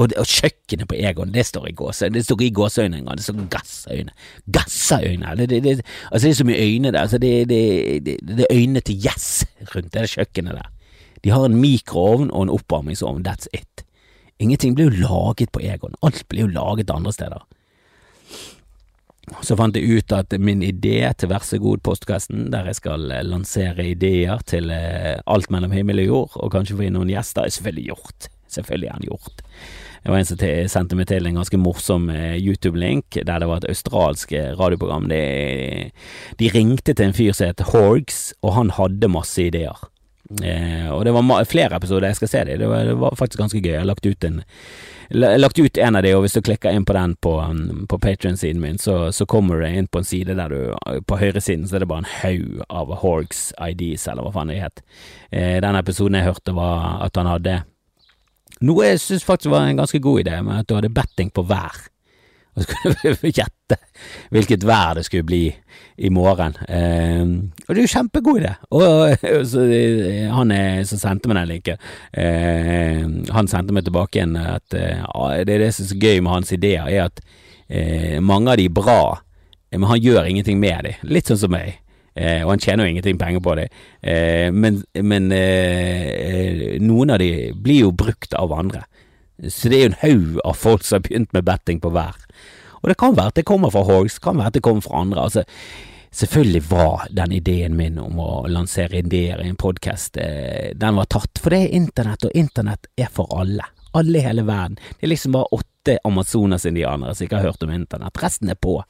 Og, 0.00 0.09
og, 0.16 0.24
kjøkkenet 0.24 0.88
på 0.88 0.96
Egon, 0.96 1.33
det 1.35 1.44
står 1.48 1.66
i 1.68 1.74
gåseøyne. 1.76 2.14
Det 2.16 2.24
står 2.24 2.44
i 2.46 2.50
gåseøyne 2.56 3.00
engang, 3.00 3.18
det 3.18 3.26
står 3.26 3.42
gassøyne. 3.52 4.14
Gassøyne! 4.52 5.35
Det, 5.37 5.48
det, 5.50 5.62
det, 5.64 5.74
altså, 6.09 6.24
det 6.24 6.30
er 6.30 6.38
så 6.38 6.46
mye 6.48 6.62
øyne 6.64 6.92
der. 6.92 7.00
Altså, 7.00 7.18
det, 7.18 7.33
er 7.42 8.46
øynene 8.48 8.80
til 8.80 9.00
gjess 9.04 9.44
rundt 9.74 9.92
det 9.94 10.09
kjøkkenet 10.14 10.56
der. 10.56 10.70
De 11.24 11.33
har 11.35 11.44
en 11.44 11.59
mikroovn 11.61 12.30
og 12.30 12.46
en 12.46 12.54
oppvarmingsovn, 12.54 13.26
that's 13.28 13.50
it. 13.52 13.85
Ingenting 14.40 14.74
blir 14.74 14.88
jo 14.88 15.04
laget 15.04 15.52
på 15.52 15.61
Egon. 15.61 15.98
Alt 16.02 16.24
blir 16.28 16.46
jo 16.46 16.54
laget 16.54 16.90
andre 16.90 17.12
steder. 17.12 17.44
Så 19.44 19.54
fant 19.59 19.76
jeg 19.76 20.00
ut 20.00 20.14
at 20.16 20.35
min 20.42 20.62
idé 20.64 21.04
til 21.18 21.30
Vær 21.30 21.44
så 21.46 21.61
god-postkassen, 21.62 22.48
der 22.52 22.70
jeg 22.70 22.80
skal 22.80 23.12
eh, 23.14 23.26
lansere 23.26 23.87
ideer 23.92 24.42
til 24.48 24.72
eh, 24.74 25.20
alt 25.30 25.52
mellom 25.54 25.74
himmel 25.76 26.02
og 26.02 26.09
jord, 26.09 26.35
og 26.40 26.52
kanskje 26.56 26.78
få 26.78 26.88
inn 26.88 26.98
noen 26.98 27.12
gjester, 27.12 27.46
er 27.46 27.54
selvfølgelig 27.54 27.87
gjort. 27.92 28.30
Selvfølgelig 28.50 28.90
er 28.90 28.98
den 28.98 29.11
gjort. 29.12 29.44
Det 30.00 30.11
var 30.11 30.16
en 30.18 30.28
som 30.30 30.42
sendte 30.72 30.96
meg 30.96 31.11
til 31.11 31.28
en 31.28 31.38
ganske 31.38 31.61
morsom 31.61 32.09
eh, 32.11 32.40
YouTube-link, 32.40 33.20
der 33.20 33.42
det 33.44 33.50
var 33.50 33.62
et 33.62 33.70
australsk 33.70 34.35
radioprogram. 34.59 35.06
De, 35.12 35.22
de 36.40 36.52
ringte 36.56 36.96
til 36.96 37.11
en 37.11 37.16
fyr 37.16 37.37
som 37.37 37.52
het 37.52 37.64
Horgs, 37.70 38.30
og 38.42 38.56
han 38.59 38.74
hadde 38.80 39.12
masse 39.12 39.46
ideer. 39.46 39.89
Eh, 40.38 40.87
og 40.95 41.05
det 41.05 41.12
var 41.16 41.45
flere 41.45 41.77
episoder, 41.77 42.09
jeg 42.09 42.21
skal 42.21 42.29
se 42.31 42.45
dem. 42.47 42.61
Det, 42.62 42.71
det, 42.87 42.97
var 43.01 43.19
faktisk 43.19 43.40
ganske 43.43 43.61
gøy. 43.61 43.73
Jeg 43.73 43.83
har 43.83 43.90
lagt 43.90 44.07
ut 44.07 44.25
en 44.25 44.43
lagt 45.11 45.59
ut 45.59 45.79
en 45.83 45.97
av 45.99 46.05
de, 46.07 46.12
og 46.14 46.21
hvis 46.23 46.37
du 46.38 46.45
klikker 46.47 46.71
inn 46.71 46.85
på 46.87 46.95
den 46.95 47.16
på, 47.19 47.33
um, 47.43 47.87
på 47.90 47.99
Patrion-siden 47.99 48.61
min, 48.62 48.79
så, 48.79 49.11
så, 49.11 49.27
kommer 49.27 49.59
du 49.59 49.66
inn 49.66 49.88
på 49.90 49.99
en 49.99 50.07
side 50.07 50.37
der 50.38 50.55
du 50.55 51.01
På 51.03 51.19
høyresiden 51.19 51.66
så 51.66 51.77
er 51.77 51.83
det 51.83 51.88
bare 51.90 52.05
en 52.05 52.12
haug 52.21 52.61
av 52.69 52.93
Horgs 53.03 53.49
IDs, 53.59 54.07
eller 54.07 54.23
hva 54.23 54.31
faen 54.37 54.53
det 54.53 54.61
het. 54.62 54.85
Eh, 55.33 55.59
den 55.64 55.79
episoden 55.81 56.21
jeg 56.21 56.29
hørte, 56.29 56.55
var 56.55 57.03
at 57.09 57.19
han 57.19 57.27
hadde 57.27 57.57
noe 58.61 58.87
jeg 58.87 59.01
syns 59.01 59.25
faktisk 59.25 59.51
var 59.51 59.66
en 59.66 59.81
ganske 59.81 59.99
god 60.05 60.23
idé, 60.23 60.38
med 60.45 60.62
at 60.62 60.69
du 60.69 60.77
hadde 60.77 60.93
betting 60.95 61.35
på 61.35 61.43
vær. 61.49 61.88
Og 62.56 62.64
så 62.64 62.70
kunne 62.70 63.14
du 63.22 63.28
gjette 63.30 63.78
hvilket 64.32 64.64
vær 64.66 64.96
det 64.96 65.04
skulle 65.06 65.26
bli 65.28 65.42
i 66.00 66.10
morgen. 66.12 66.56
Eh, 66.68 67.22
og 67.66 67.74
det 67.74 67.82
er 67.82 67.84
jo 67.84 67.92
kjempegod 67.92 68.40
idé. 68.40 68.54
Og, 68.70 68.86
og 69.34 69.44
så, 69.48 69.66
eh, 69.68 70.30
han 70.32 70.54
er, 70.54 70.80
som 70.88 71.00
sendte 71.00 71.30
meg 71.30 71.40
den 71.40 71.50
linken, 71.52 71.84
eh, 72.12 73.04
han 73.34 73.50
sendte 73.50 73.76
meg 73.76 73.86
tilbake 73.86 74.18
igjen 74.20 74.38
at 74.40 74.76
eh, 74.76 75.04
det 75.44 75.56
er 75.56 75.66
det 75.66 75.74
som 75.76 75.86
er 75.86 75.92
så 75.92 76.00
gøy 76.00 76.24
med 76.24 76.34
hans 76.34 76.54
ideer, 76.56 76.88
er 76.88 77.10
at 77.10 77.22
eh, 77.68 78.18
mange 78.24 78.50
av 78.50 78.60
de 78.60 78.66
er 78.70 78.80
bra, 78.80 79.02
men 79.76 79.90
han 79.92 80.02
gjør 80.02 80.26
ingenting 80.26 80.58
med 80.62 80.88
dem. 80.88 81.06
Litt 81.06 81.30
sånn 81.30 81.44
som 81.44 81.54
meg. 81.54 81.76
Eh, 82.18 82.40
og 82.42 82.56
han 82.56 82.62
tjener 82.62 82.86
jo 82.86 82.94
ingenting 82.96 83.20
penger 83.20 83.42
på 83.44 83.54
det. 83.54 83.68
men, 84.50 84.80
men 84.98 85.28
noen 86.82 87.12
av 87.14 87.20
de 87.22 87.52
blir 87.54 87.84
jo 87.84 87.92
brukt 87.94 88.34
av 88.34 88.50
andre. 88.56 88.82
Så 89.48 89.70
det 89.70 89.79
er 89.79 89.85
jo 89.85 89.90
en 89.92 90.00
haug 90.03 90.40
av 90.44 90.59
folk 90.59 90.85
som 90.85 90.98
har 90.98 91.07
begynt 91.07 91.33
med 91.33 91.46
betting 91.48 91.81
på 91.81 91.92
vær. 91.94 92.18
Og 92.81 92.88
det 92.90 92.98
kan 93.00 93.14
være 93.16 93.33
at 93.33 93.38
det 93.40 93.46
kommer 93.48 93.72
fra 93.72 93.85
Hogs, 93.85 94.18
kan 94.18 94.38
være 94.40 94.53
at 94.53 94.59
det 94.59 94.64
kommer 94.64 94.85
fra 94.85 95.00
andre. 95.00 95.22
altså 95.22 95.44
Selvfølgelig 96.12 96.62
var 96.70 97.07
den 97.14 97.33
ideen 97.33 97.76
min 97.79 97.98
om 98.03 98.18
å 98.18 98.31
lansere 98.50 98.98
ideer 98.98 99.44
i 99.44 99.48
en 99.48 99.57
podkast, 99.57 100.16
eh, 100.16 100.72
den 100.74 100.96
var 100.96 101.07
tatt. 101.07 101.38
For 101.38 101.55
det 101.55 101.61
er 101.62 101.76
internett, 101.79 102.24
og 102.26 102.35
internett 102.35 102.88
er 102.98 103.12
for 103.14 103.31
alle. 103.31 103.68
Alle 103.94 104.18
i 104.18 104.24
hele 104.24 104.42
verden. 104.42 104.79
Det 104.98 105.07
er 105.07 105.12
liksom 105.12 105.37
bare 105.37 105.55
åtte 105.55 105.98
Amazonas-indianere 106.05 107.14
som 107.14 107.26
ikke 107.26 107.38
har 107.38 107.53
hørt 107.53 107.62
om 107.62 107.70
internett. 107.70 108.22
Resten 108.22 108.50
er 108.50 108.59
på. 108.59 108.81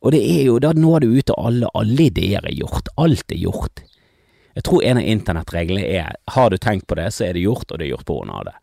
Og 0.00 0.12
det 0.12 0.22
er 0.22 0.44
jo, 0.46 0.58
da 0.62 0.72
når 0.72 1.00
du 1.00 1.08
ut 1.18 1.26
til 1.26 1.36
alle. 1.36 1.70
Alle 1.74 2.06
ideer 2.06 2.46
er 2.46 2.54
gjort. 2.54 2.88
Alt 2.96 3.32
er 3.32 3.42
gjort. 3.42 3.82
Jeg 4.54 4.64
tror 4.66 4.84
en 4.84 4.98
av 4.98 5.06
internettreglene 5.06 5.82
er 5.82 6.14
har 6.34 6.50
du 6.50 6.58
tenkt 6.58 6.86
på 6.86 6.98
det, 6.98 7.10
så 7.14 7.26
er 7.26 7.34
det 7.34 7.44
gjort, 7.44 7.70
og 7.70 7.78
det 7.78 7.86
er 7.86 7.94
gjort 7.94 8.06
på 8.06 8.18
grunn 8.18 8.32
av 8.34 8.46
det. 8.48 8.54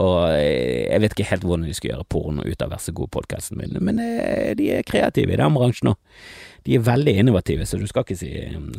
Og 0.00 0.32
eh, 0.32 0.88
jeg 0.88 1.02
vet 1.02 1.14
ikke 1.14 1.28
helt 1.28 1.44
hvordan 1.44 1.66
de 1.68 1.74
skal 1.76 1.90
gjøre 1.92 2.08
porno 2.08 2.46
ut 2.46 2.64
av 2.64 2.72
Vær 2.72 2.80
så 2.80 2.94
god-podkasten 2.96 3.60
min, 3.60 3.76
men 3.84 4.00
eh, 4.00 4.52
de 4.56 4.70
er 4.78 4.86
kreative 4.88 5.34
i 5.34 5.40
den 5.40 5.56
bransjen 5.56 5.92
òg. 5.92 5.98
De 6.64 6.78
er 6.78 6.86
veldig 6.86 7.16
innovative, 7.20 7.66
så 7.66 7.76
du 7.76 7.84
skal 7.90 8.06
ikke 8.06 8.16
si, 8.16 8.30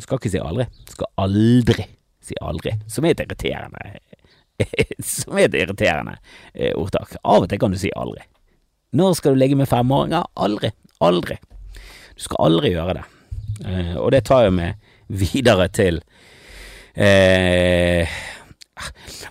skal 0.02 0.18
ikke 0.18 0.32
si 0.32 0.40
aldri. 0.42 0.66
Du 0.88 0.94
skal 0.96 1.10
aldri 1.22 1.86
si 2.24 2.36
aldri, 2.40 2.72
som 2.90 3.04
er 3.04 3.14
et 3.14 3.24
irriterende 3.26 3.98
som 5.04 5.36
er 5.38 5.48
et 5.48 5.58
irriterende 5.64 6.16
eh, 6.54 6.72
ordtak. 6.72 7.16
Av 7.22 7.44
og 7.44 7.50
til 7.50 7.60
kan 7.62 7.74
du 7.74 7.78
si 7.78 7.92
aldri. 7.94 8.24
Når 8.94 9.18
skal 9.18 9.34
du 9.34 9.42
ligge 9.42 9.58
med 9.58 9.70
femåringer? 9.70 10.26
Aldri. 10.38 10.70
Aldri. 11.04 11.38
Du 12.14 12.22
skal 12.22 12.46
aldri 12.46 12.70
gjøre 12.74 13.00
det. 13.00 13.06
og 13.98 14.10
det 14.14 14.22
tar 14.26 14.46
jo 14.46 14.54
meg 14.54 14.78
videre 15.10 15.66
til 15.74 16.00
eh, 16.94 18.08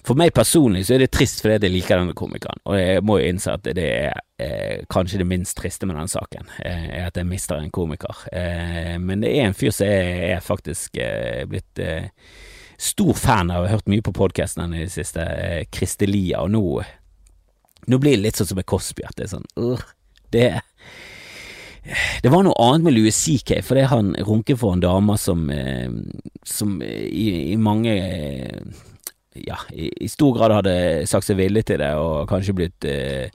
for 0.04 0.16
meg 0.20 0.32
personlig 0.36 0.86
så 0.88 0.96
er 0.96 1.04
det 1.04 1.12
trist 1.14 1.42
fordi 1.44 1.68
jeg 1.68 1.74
liker 1.74 2.00
denne 2.00 2.16
komikeren, 2.16 2.62
og 2.70 2.78
jeg 2.80 3.04
må 3.04 3.18
jo 3.20 3.32
innse 3.32 3.56
at 3.58 3.68
det 3.76 3.86
er 3.86 4.22
eh, 4.40 4.84
kanskje 4.92 5.20
det 5.20 5.28
minst 5.28 5.58
triste 5.60 5.88
med 5.88 5.98
denne 5.98 6.12
saken, 6.12 6.48
eh, 6.64 6.86
er 7.00 7.10
at 7.10 7.20
jeg 7.20 7.28
mister 7.28 7.60
en 7.60 7.72
komiker. 7.74 8.24
Eh, 8.32 8.96
men 9.04 9.24
det 9.24 9.34
er 9.36 9.50
en 9.50 9.58
fyr 9.58 9.74
som 9.76 9.90
jeg 9.90 10.30
er 10.32 10.44
faktisk 10.44 11.00
eh, 11.02 11.44
blitt 11.50 11.82
eh, 11.84 12.08
stor 12.80 13.14
fan 13.20 13.52
av, 13.52 13.66
jeg 13.66 13.74
har 13.74 13.82
hørt 13.82 13.92
mye 13.92 14.06
på 14.06 14.16
podkasten 14.16 14.76
i 14.76 14.86
det 14.86 14.94
siste, 14.96 15.26
Kristelia, 15.76 16.46
og 16.46 16.54
nå, 16.56 16.64
nå 17.92 18.00
blir 18.00 18.16
det 18.16 18.24
litt 18.24 18.40
sånn 18.40 18.54
som 18.54 18.62
med 18.62 18.70
Cosby, 18.70 19.04
at 19.08 19.20
det 19.20 19.28
er 19.28 19.36
sånn 19.36 19.50
uh, 19.60 19.90
det 20.34 20.48
det 22.24 22.32
var 22.32 22.46
noe 22.46 22.56
annet 22.64 22.86
med 22.86 22.94
Louis 22.96 23.12
CK, 23.12 23.58
fordi 23.68 23.82
han 23.92 24.14
runket 24.24 24.56
for 24.62 24.72
en 24.72 24.80
dame 24.80 25.18
som, 25.20 25.42
som 26.48 26.78
i, 26.80 27.26
i 27.52 27.58
mange 27.60 27.92
ja, 29.36 29.58
i, 29.70 29.90
i, 30.06 30.10
stor 30.10 30.34
grad 30.38 30.54
hadde 30.54 30.74
sagt 31.10 31.26
seg 31.26 31.40
villig 31.40 31.64
til 31.68 31.82
det, 31.82 31.90
og 31.98 32.28
kanskje 32.30 32.54
blitt 32.58 32.86
eh, 32.86 33.32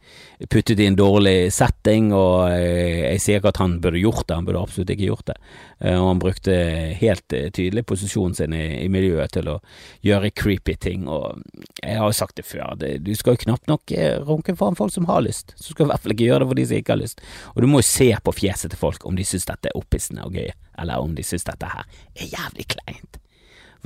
puttet 0.50 0.78
i 0.78 0.86
en 0.86 0.98
dårlig 0.98 1.50
setting, 1.54 2.12
og 2.14 2.52
eh, 2.52 3.02
jeg 3.14 3.22
sier 3.24 3.40
ikke 3.40 3.52
at 3.52 3.60
han 3.62 3.78
burde 3.82 4.02
gjort 4.02 4.26
det, 4.28 4.36
han 4.38 4.46
burde 4.46 4.62
absolutt 4.62 4.92
ikke 4.94 5.08
gjort 5.08 5.32
det, 5.32 5.36
eh, 5.82 5.96
og 5.98 6.06
han 6.12 6.22
brukte 6.22 6.56
helt 7.00 7.36
eh, 7.36 7.48
tydelig 7.54 7.84
posisjonen 7.90 8.38
sin 8.38 8.54
i, 8.54 8.64
i, 8.84 8.88
miljøet 8.92 9.34
til 9.34 9.50
å 9.50 9.58
gjøre 10.06 10.32
creepy 10.38 10.78
ting, 10.78 11.10
og 11.10 11.42
jeg 11.82 11.98
har 11.98 12.06
jo 12.06 12.18
sagt 12.20 12.38
det 12.38 12.46
før, 12.46 12.78
det, 12.78 12.94
du 13.02 13.14
skal 13.18 13.34
jo 13.34 13.44
knapt 13.48 13.70
nok 13.70 13.94
eh, 13.96 14.14
runke 14.22 14.54
foran 14.58 14.78
folk 14.78 14.94
som 14.94 15.10
har 15.10 15.24
lyst, 15.26 15.56
så 15.58 15.72
skal 15.72 15.84
du 15.84 15.88
i 15.88 15.92
hvert 15.94 16.06
fall 16.06 16.14
ikke 16.16 16.30
gjøre 16.30 16.44
det 16.44 16.52
for 16.52 16.62
de 16.62 16.68
som 16.70 16.82
ikke 16.82 16.94
har 16.94 17.02
lyst, 17.02 17.24
og 17.54 17.62
du 17.64 17.70
må 17.70 17.82
jo 17.82 17.90
se 17.90 18.12
på 18.22 18.38
fjeset 18.38 18.74
til 18.74 18.86
folk 18.86 19.08
om 19.08 19.18
de 19.18 19.26
synes 19.26 19.50
dette 19.50 19.72
er 19.72 19.80
opphissende 19.80 20.26
og 20.28 20.38
gøy, 20.38 20.52
eller 20.78 21.02
om 21.02 21.18
de 21.18 21.26
synes 21.26 21.48
dette 21.48 21.74
her 21.74 21.88
er 22.14 22.36
jævlig 22.36 22.70
kleint. 22.76 23.17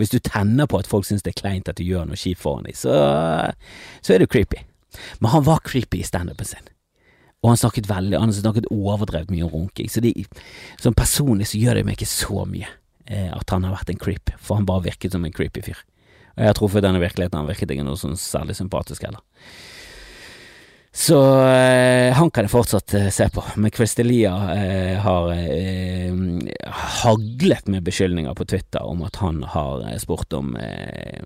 Hvis 0.01 0.13
du 0.13 0.19
tenner 0.25 0.69
på 0.71 0.81
at 0.81 0.89
folk 0.89 1.07
syns 1.09 1.25
det 1.25 1.35
er 1.35 1.41
kleint 1.41 1.69
at 1.69 1.79
du 1.79 1.85
gjør 1.85 2.07
noe 2.09 2.19
kjipt 2.19 2.41
foran 2.43 2.69
dem, 2.69 2.77
så, 2.77 2.95
så 4.01 4.15
er 4.15 4.23
du 4.23 4.31
creepy. 4.31 4.63
Men 5.21 5.33
han 5.35 5.45
var 5.47 5.65
creepy 5.67 6.01
i 6.01 6.07
standupen 6.07 6.49
sin. 6.49 6.71
Og 7.43 7.51
han 7.51 7.59
snakket 7.59 7.89
veldig, 7.91 8.19
han 8.23 8.33
snakket 8.35 8.71
overdrevet 8.71 9.33
mye 9.35 9.47
om 9.49 9.55
runking, 9.55 9.91
så 9.91 10.03
de, 10.05 10.13
som 10.81 10.95
personlig 10.95 11.51
så 11.51 11.59
gjør 11.59 11.81
det 11.81 11.87
meg 11.89 11.99
ikke 11.99 12.13
så 12.13 12.45
mye 12.47 12.69
eh, 13.11 13.33
at 13.35 13.51
han 13.51 13.67
har 13.67 13.75
vært 13.75 13.91
en 13.91 13.99
creep, 13.99 14.31
for 14.39 14.61
han 14.61 14.69
bare 14.69 14.87
virket 14.87 15.17
som 15.17 15.27
en 15.27 15.35
creepy 15.35 15.65
fyr. 15.67 15.81
Og 16.37 16.45
jeg 16.45 16.53
har 16.53 16.57
truffet 16.57 16.85
denne 16.87 17.03
virkeligheten, 17.03 17.41
han 17.41 17.51
virket 17.51 17.75
ikke 17.75 17.85
noe 17.85 17.99
sånn 17.99 18.15
særlig 18.21 18.57
sympatisk 18.57 19.05
heller. 19.09 19.25
Så 20.95 21.17
eh, 21.49 22.13
han 22.13 22.29
kan 22.31 22.45
jeg 22.45 22.53
fortsatt 22.53 22.93
eh, 22.99 23.09
se 23.09 23.25
på, 23.33 23.41
men 23.57 23.73
Christelia 23.73 24.33
eh, 24.53 24.99
har 25.01 25.31
eh, 25.33 26.13
haglet 27.03 27.71
med 27.73 27.87
beskyldninger 27.87 28.35
på 28.37 28.45
Twitter 28.45 28.85
om 28.85 29.01
at 29.07 29.17
han 29.23 29.41
har 29.55 29.87
eh, 29.89 29.97
spurt 30.03 30.37
om 30.37 30.53
eh, 30.61 31.25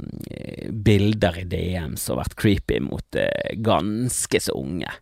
bilder 0.70 1.40
i 1.42 1.44
DMs 1.50 2.06
og 2.12 2.20
vært 2.20 2.38
creepy 2.38 2.78
mot 2.84 3.18
ganske 3.66 4.42
så 4.44 4.54
unge. 4.54 4.92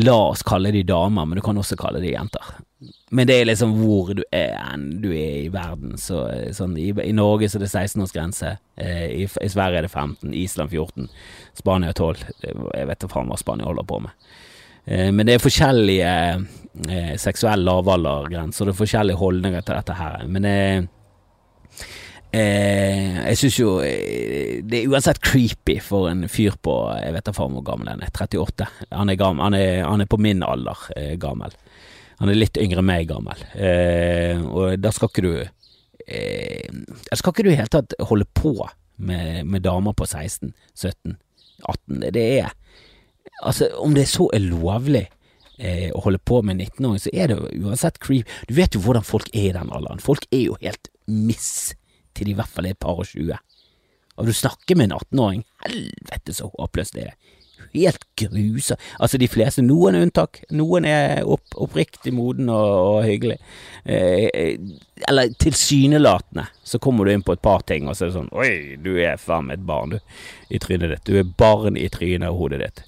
La 0.00 0.16
oss 0.30 0.40
kalle 0.46 0.72
de 0.72 0.86
damer, 0.88 1.28
men 1.28 1.36
du 1.36 1.44
kan 1.44 1.60
også 1.60 1.76
kalle 1.76 2.00
de 2.00 2.14
jenter. 2.14 2.48
Men 3.10 3.26
det 3.26 3.34
er 3.40 3.48
liksom 3.48 3.72
hvor 3.80 4.12
du 4.14 4.22
er 4.34 4.76
du 5.02 5.08
er 5.10 5.44
i 5.44 5.52
verden. 5.52 5.96
Så, 5.98 6.22
sånn, 6.54 6.76
i, 6.78 6.90
i, 6.92 7.14
Norge 7.16 7.48
så 7.50 7.58
er 7.58 7.64
det 7.64 7.72
16-årsgrense, 7.72 8.52
eh, 8.78 9.06
i, 9.22 9.24
i, 9.26 9.50
Sverige 9.50 9.80
er 9.80 9.88
det 9.88 9.92
15, 9.92 10.34
Island 10.34 10.70
14, 10.70 11.08
Spania 11.58 11.92
12. 11.92 12.26
Jeg 12.44 12.90
vet 12.90 13.02
da 13.02 13.10
faen 13.10 13.32
hva 13.32 13.40
Spania 13.40 13.66
holder 13.66 13.88
på 13.88 14.02
med. 14.04 14.28
Eh, 14.86 15.08
men 15.10 15.26
det 15.26 15.36
er 15.36 15.42
forskjellige 15.42 16.12
eh, 16.86 17.16
seksuelle 17.18 17.66
lavaldergrenser, 17.66 18.62
og 18.62 18.70
det 18.70 18.76
er 18.76 18.82
forskjellige 18.84 19.22
holdninger 19.24 19.66
til 19.66 19.80
dette 19.80 19.98
her. 19.98 20.28
Men 20.30 20.48
eh, 20.48 20.86
Eh, 22.28 23.22
jeg 23.30 23.38
syns 23.40 23.54
jo 23.56 23.70
eh, 23.80 24.58
det 24.60 24.82
er 24.82 24.90
uansett 24.92 25.20
creepy 25.24 25.78
for 25.80 26.10
en 26.10 26.26
fyr 26.28 26.58
på 26.60 26.74
Jeg 27.00 27.14
vet 27.14 27.24
da 27.24 27.32
faen 27.32 27.54
hvor 27.56 27.64
gammel 27.64 27.88
han 27.88 28.02
er. 28.04 28.12
38. 28.12 28.66
Han 28.92 29.08
er, 29.08 29.16
gammel, 29.16 29.46
han 29.46 29.56
er, 29.56 29.86
han 29.88 30.04
er 30.04 30.10
på 30.10 30.20
min 30.20 30.44
alder 30.44 30.82
eh, 30.96 31.14
gammel. 31.20 31.56
Han 32.18 32.32
er 32.32 32.38
litt 32.38 32.58
yngre 32.58 32.82
enn 32.82 32.88
meg 32.88 33.08
gammel. 33.10 33.40
Eh, 33.54 34.40
og 34.42 34.78
da 34.82 34.90
skal 34.94 35.10
ikke 35.10 35.24
du 35.24 35.32
eh, 35.38 36.66
Skal 37.14 37.32
ikke 37.32 37.44
du 37.46 37.50
i 37.50 37.52
det 37.52 37.60
hele 37.60 37.72
tatt 37.72 37.94
holde 38.10 38.26
på 38.34 38.54
med, 38.98 39.44
med 39.46 39.62
damer 39.62 39.94
på 39.94 40.08
16, 40.08 40.50
17, 40.74 41.18
18. 41.62 42.08
Det 42.14 42.26
er 42.40 42.50
Altså, 43.46 43.68
om 43.78 43.92
det 43.94 44.08
så 44.10 44.24
er 44.34 44.42
lovlig 44.42 45.04
eh, 45.62 45.90
å 45.94 46.00
holde 46.02 46.18
på 46.26 46.40
med 46.42 46.58
19-åring, 46.58 46.98
så 46.98 47.12
er 47.14 47.30
det 47.30 47.36
uansett 47.60 48.00
creepy. 48.02 48.26
Du 48.48 48.54
vet 48.56 48.74
jo 48.74 48.82
hvordan 48.82 49.06
folk 49.06 49.28
er 49.30 49.50
i 49.50 49.54
den 49.54 49.70
alderen. 49.74 50.02
Folk 50.02 50.26
er 50.32 50.42
jo 50.42 50.56
helt 50.58 50.90
miss 51.06 51.76
til 52.18 52.26
de 52.26 52.34
i 52.34 52.38
hvert 52.38 52.50
fall 52.50 52.66
er 52.66 52.74
et 52.74 52.82
par 52.82 52.98
og 52.98 53.06
tjue. 53.06 53.38
Og 54.18 54.26
du 54.26 54.34
snakker 54.34 54.74
med 54.74 54.88
en 54.88 54.96
18-åring, 54.98 55.44
helvete 55.62 56.34
så 56.34 56.48
håpløst 56.50 56.96
det 56.98 57.04
er. 57.12 57.14
Helt 57.74 58.04
grusa. 58.18 58.76
Altså, 58.98 59.20
de 59.20 59.28
fleste, 59.30 59.64
noen 59.64 59.96
er 59.98 60.06
unntak, 60.06 60.42
noen 60.54 60.86
er 60.88 61.22
opp, 61.28 61.44
oppriktig 61.56 62.14
moden 62.16 62.50
og, 62.52 62.72
og 62.94 62.98
hyggelig. 63.06 63.38
Eh, 63.84 64.56
eller 65.08 65.34
tilsynelatende, 65.40 66.48
så 66.62 66.80
kommer 66.82 67.06
du 67.06 67.12
inn 67.14 67.26
på 67.26 67.36
et 67.36 67.44
par 67.44 67.62
ting, 67.68 67.88
og 67.88 67.96
så 67.96 68.06
er 68.06 68.10
det 68.10 68.18
sånn 68.18 68.32
Oi, 68.36 68.50
du 68.82 68.94
er 69.00 69.20
faen 69.20 69.48
meg 69.48 69.60
et 69.60 69.68
barn, 69.68 69.94
du, 69.94 70.18
i 70.50 70.60
trynet 70.62 70.94
ditt. 70.94 71.06
Du 71.08 71.20
er 71.20 71.30
barn 71.38 71.78
i 71.78 71.88
trynet 71.92 72.30
og 72.32 72.42
hodet 72.42 72.64
ditt. 72.64 72.84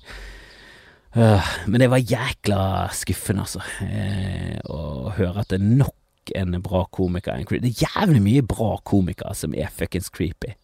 Uh, 1.11 1.43
men 1.67 1.83
det 1.83 1.89
var 1.91 2.05
jækla 2.07 2.61
skuffende, 2.95 3.43
altså, 3.43 3.65
eh, 3.83 4.61
å 4.71 5.11
høre 5.17 5.43
at 5.43 5.51
det 5.51 5.59
er 5.59 5.73
nok 5.81 5.97
en 6.39 6.55
bra 6.63 6.85
komiker 6.93 7.35
En. 7.35 7.47
Det 7.49 7.73
er 7.73 7.87
jævlig 7.87 8.21
mye 8.23 8.43
bra 8.47 8.77
komikere 8.87 9.35
som 9.35 9.55
er 9.55 9.73
fuckings 9.75 10.11
creepy. 10.15 10.55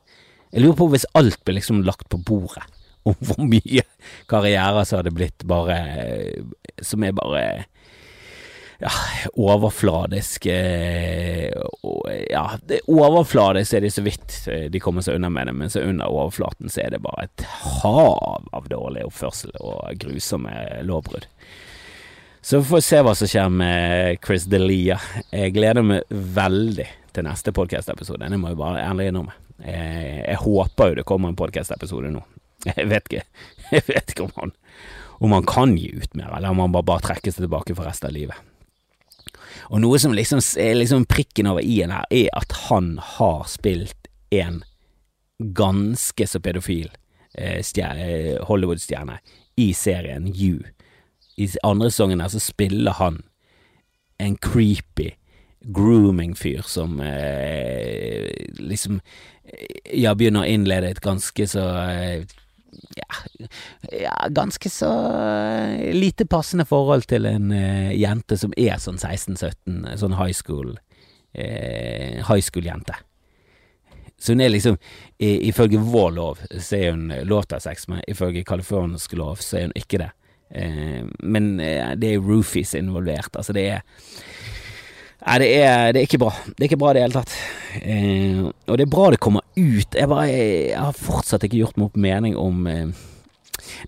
Jeg 0.52 0.62
lurer 0.62 0.78
på 0.78 0.88
hvis 0.92 1.08
alt 1.18 1.40
blir 1.44 1.58
liksom 1.58 1.82
lagt 1.84 2.08
på 2.12 2.20
bordet, 2.22 2.62
om 3.06 3.16
hvor 3.20 3.46
mye 3.46 3.84
karrierer 4.30 4.84
som 4.84 5.00
hadde 5.00 5.14
blitt 5.16 5.46
bare 5.48 5.76
Som 6.82 7.04
er 7.06 7.14
bare 7.16 7.42
ja, 8.76 8.90
overfladisk 9.40 10.46
Ja, 10.50 12.44
det 12.60 12.74
er 12.80 12.90
overfladisk 12.92 13.78
er 13.78 13.86
de 13.86 13.90
så 13.92 14.04
vidt 14.04 14.34
de 14.72 14.82
kommer 14.82 15.02
seg 15.04 15.16
unna 15.16 15.30
med 15.32 15.48
det, 15.48 15.54
men 15.56 15.72
så 15.72 15.80
under 15.86 16.12
overflaten 16.12 16.68
så 16.68 16.84
er 16.84 16.90
det 16.92 17.04
bare 17.06 17.24
et 17.24 17.46
hav 17.80 18.44
av 18.52 18.68
dårlig 18.68 19.06
oppførsel 19.06 19.56
og 19.64 19.96
grusomme 20.02 20.52
lovbrudd. 20.84 21.24
Så 22.46 22.60
vi 22.60 22.68
får 22.68 22.84
se 22.84 22.98
hva 23.02 23.14
som 23.18 23.26
skjer 23.26 23.48
med 23.50 24.20
Chris 24.22 24.44
Delia. 24.46 25.00
Jeg 25.32 25.50
gleder 25.56 25.82
meg 25.82 26.04
veldig 26.10 26.86
til 27.16 27.26
neste 27.26 27.50
podkast-episode. 27.56 28.28
Det 28.30 28.38
må 28.38 28.52
jeg 28.52 28.60
bare 28.60 28.84
ærlig 28.84 29.08
innrømme. 29.10 29.34
Jeg, 29.64 30.20
jeg 30.20 30.38
håper 30.44 30.92
jo 30.92 30.98
det 31.00 31.06
kommer 31.08 31.32
en 31.32 31.38
podkast-episode 31.40 32.12
nå. 32.14 32.22
Jeg 32.76 32.88
vet 32.90 33.08
ikke, 33.08 33.24
jeg 33.74 33.84
vet 33.86 34.12
ikke 34.12 34.24
om, 34.26 34.32
han, 34.40 34.52
om 35.22 35.34
han 35.36 35.46
kan 35.46 35.74
gi 35.78 35.90
ut 35.94 36.14
mer, 36.18 36.32
eller 36.36 36.50
om 36.50 36.64
han 36.64 36.72
bare, 36.74 36.88
bare 36.88 37.04
trekker 37.04 37.34
seg 37.34 37.44
tilbake 37.44 37.76
for 37.76 37.86
resten 37.86 38.10
av 38.10 38.16
livet. 38.16 38.40
Og 39.70 39.82
noe 39.82 39.98
som 40.02 40.14
liksom 40.14 40.40
er 40.62 40.74
liksom 40.78 41.06
prikken 41.10 41.50
over 41.50 41.62
i-en 41.62 41.94
her, 41.94 42.08
er 42.10 42.30
at 42.34 42.54
han 42.66 42.96
har 43.16 43.44
spilt 43.50 44.10
en 44.34 44.62
ganske 45.38 46.26
så 46.26 46.40
pedofil 46.42 46.88
eh, 47.38 47.62
Hollywood-stjerne 48.48 49.20
i 49.60 49.70
serien 49.76 50.26
You 50.26 50.64
i 51.36 51.48
andre 51.62 51.90
sesongen 51.90 52.22
her 52.24 52.32
så 52.32 52.40
spiller 52.40 52.96
han 52.96 53.20
en 54.22 54.36
creepy 54.40 55.10
grooming-fyr 55.60 56.64
som 56.64 57.00
eh, 57.00 58.30
liksom 58.58 59.00
Ja, 59.94 60.14
begynner 60.18 60.42
å 60.42 60.50
innlede 60.50 60.88
et 60.90 61.02
ganske 61.04 61.44
så 61.46 61.64
eh, 61.86 62.24
ja, 62.96 63.06
ja, 63.92 64.28
ganske 64.28 64.70
så 64.70 64.90
lite 65.92 66.26
passende 66.26 66.64
forhold 66.64 67.06
til 67.10 67.26
en 67.28 67.52
eh, 67.54 67.92
jente 67.98 68.38
som 68.40 68.54
er 68.56 68.80
sånn 68.82 68.98
16-17, 69.00 69.96
sånn 70.00 70.16
high 70.18 70.34
school 70.36 70.74
eh, 71.32 72.22
high 72.26 72.42
school-jente. 72.42 72.96
Så 74.18 74.32
hun 74.32 74.40
er 74.40 74.52
liksom, 74.52 74.78
i, 75.18 75.48
ifølge 75.48 75.80
vår 75.82 76.12
lov, 76.16 76.44
så 76.50 76.78
er 76.78 76.94
hun 76.94 77.10
lov 77.28 77.44
til 77.46 77.56
å 77.56 77.60
ha 77.60 77.66
sex, 77.66 77.88
men 77.92 78.04
ifølge 78.08 78.46
californisk 78.48 79.16
lov 79.18 79.42
så 79.44 79.60
er 79.60 79.68
hun 79.68 79.76
ikke 79.76 80.00
det. 80.04 80.12
Eh, 80.56 81.02
men 81.22 81.56
det 81.58 82.14
er 82.14 82.22
roofies 82.24 82.74
involvert, 82.78 83.34
altså 83.36 83.56
det 83.56 83.68
er 83.76 83.84
Nei, 85.26 85.38
det 85.42 85.48
er, 85.58 85.92
det 85.92 86.00
er, 86.00 86.04
ikke 86.06 86.20
bra. 86.22 86.30
Det 86.46 86.60
er 86.60 86.68
ikke 86.68 86.78
bra 86.78 86.92
i 86.92 86.96
det 86.96 87.02
hele 87.02 87.18
tatt. 87.18 87.32
Eh, 87.80 88.42
og 88.46 88.78
det 88.78 88.84
er 88.86 88.92
bra 88.92 89.08
det 89.10 89.22
kommer 89.22 89.42
ut. 89.56 89.96
Jeg, 89.98 90.08
bare, 90.10 90.26
jeg 90.30 90.78
har 90.78 90.98
fortsatt 90.98 91.46
ikke 91.48 91.64
gjort 91.64 91.80
meg 91.80 91.88
opp 91.88 91.98
mening 91.98 92.36
om 92.38 92.68
eh, 92.70 93.06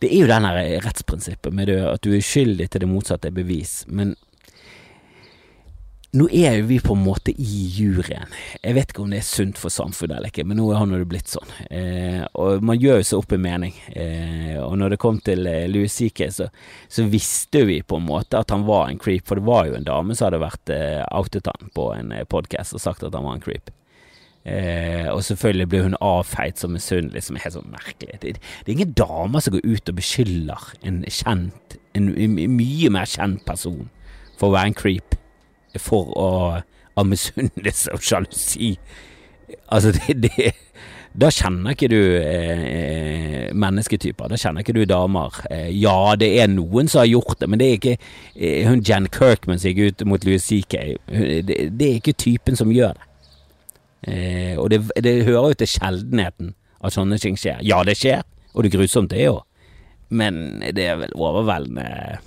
Det 0.03 0.11
er 0.11 0.25
jo 0.25 0.31
den 0.31 0.49
rettsprinsippet 0.83 1.55
med 1.55 1.71
det, 1.71 1.79
at 1.87 2.03
du 2.03 2.11
er 2.17 2.25
skyldig 2.25 2.67
til 2.73 2.83
det 2.83 2.91
motsatte 2.91 3.31
er 3.31 3.37
bevis, 3.37 3.85
men 3.87 4.17
nå 6.17 6.25
er 6.33 6.55
jo 6.57 6.69
vi 6.71 6.79
på 6.81 6.95
en 6.97 7.03
måte 7.05 7.35
i 7.37 7.57
juryen. 7.77 8.31
Jeg 8.63 8.77
vet 8.79 8.93
ikke 8.93 9.03
om 9.05 9.11
det 9.13 9.19
er 9.21 9.27
sunt 9.29 9.59
for 9.61 9.73
samfunnet 9.73 10.17
eller 10.17 10.33
ikke, 10.33 10.47
men 10.49 10.57
nå 10.57 10.71
har 10.73 10.89
det 10.89 11.09
blitt 11.11 11.29
sånn. 11.29 11.51
Eh, 11.69 12.23
og 12.41 12.65
man 12.65 12.81
gjør 12.81 13.03
jo 13.03 13.09
seg 13.11 13.21
opp 13.21 13.35
en 13.37 13.43
mening. 13.45 13.75
Eh, 13.93 14.57
og 14.63 14.79
når 14.81 14.95
det 14.95 15.01
kom 15.03 15.19
til 15.25 15.45
eh, 15.51 15.67
Louis 15.69 15.93
C.K., 15.93 16.31
så, 16.33 16.49
så, 16.89 17.05
visste 17.13 17.67
vi 17.69 17.83
på 17.85 18.01
en 18.01 18.07
måte 18.09 18.41
at 18.41 18.55
han 18.55 18.65
var 18.69 18.89
en 18.89 19.01
creep, 19.01 19.27
for 19.29 19.37
det 19.37 19.45
var 19.49 19.69
jo 19.69 19.77
en 19.77 19.85
dame 19.85 20.17
som 20.17 20.31
hadde 20.31 20.41
vært 20.47 20.73
eh, 20.73 21.03
outet 21.13 21.53
han 21.53 21.75
på 21.77 21.91
en 21.99 22.17
eh, 22.17 22.25
podkast 22.25 22.79
og 22.79 22.85
sagt 22.87 23.05
at 23.05 23.13
han 23.13 23.29
var 23.29 23.37
en 23.37 23.45
creep. 23.45 23.69
Eh, 24.49 25.13
og 25.13 25.21
selvfølgelig 25.29 25.69
blir 25.69 25.87
hun 25.91 26.01
avfeit 26.01 26.57
som 26.57 26.73
misunnelig, 26.73 27.27
som 27.27 27.37
er 27.37 27.45
helt 27.45 27.59
sånn 27.59 27.73
merkelig. 27.75 28.17
Det, 28.23 28.39
det, 28.41 28.65
er 28.65 28.77
ingen 28.79 28.97
damer 28.97 29.45
som 29.45 29.59
går 29.59 29.77
ut 29.77 29.93
og 29.93 30.01
beskylder 30.01 30.73
en 30.89 31.03
kjent, 31.05 31.81
en, 31.93 32.11
en 32.17 32.43
mye 32.57 32.97
mer 32.97 33.13
kjent 33.13 33.45
person 33.45 33.91
for 34.39 34.49
å 34.49 34.57
være 34.57 34.73
en 34.73 34.79
creep 34.79 35.18
for 35.77 36.13
å 36.17 36.29
av 36.99 37.07
misunnelse 37.09 37.93
og 37.95 38.05
sjalusi. 38.05 38.73
Altså, 39.73 39.93
det, 39.95 40.17
det, 40.25 40.53
Da 41.19 41.31
kjenner 41.35 41.75
ikke 41.75 41.89
du 41.91 41.99
eh, 42.21 43.49
mennesketyper. 43.57 44.29
Da 44.31 44.39
kjenner 44.39 44.63
ikke 44.63 44.77
du 44.77 44.85
damer. 44.87 45.35
Eh, 45.51 45.71
ja, 45.75 46.15
det 46.21 46.29
er 46.43 46.51
noen 46.53 46.91
som 46.91 47.03
har 47.03 47.09
gjort 47.11 47.41
det, 47.41 47.49
men 47.51 47.59
det 47.59 47.69
er 47.69 47.79
ikke 47.79 47.97
eh, 47.97 48.69
hun 48.69 48.85
Jan 48.87 49.09
Kirkman 49.11 49.59
som 49.59 49.73
gikk 49.73 49.97
ut 49.97 50.07
mot 50.07 50.27
Louis 50.29 50.45
C.K. 50.45 50.85
Det, 51.09 51.59
det, 51.73 51.89
er 51.89 51.99
ikke 51.99 52.15
typen 52.19 52.59
som 52.61 52.71
gjør 52.75 52.95
det. 52.99 53.09
Eh, 54.13 54.55
og 54.61 54.71
det, 54.71 54.85
det 55.03 55.25
hører 55.27 55.55
jo 55.55 55.59
til 55.59 55.73
sjeldenheten 55.73 56.55
at 56.85 56.95
sånne 56.95 57.19
ting 57.19 57.39
skjer. 57.41 57.65
Ja, 57.67 57.81
det 57.89 57.97
skjer, 57.99 58.23
og 58.53 58.63
det 58.63 58.71
er 58.71 58.79
grusomt, 58.79 59.11
det 59.11 59.27
òg, 59.33 59.43
men 60.15 60.61
det 60.77 60.87
er 60.93 61.01
vel 61.01 61.17
overveldende 61.19 62.21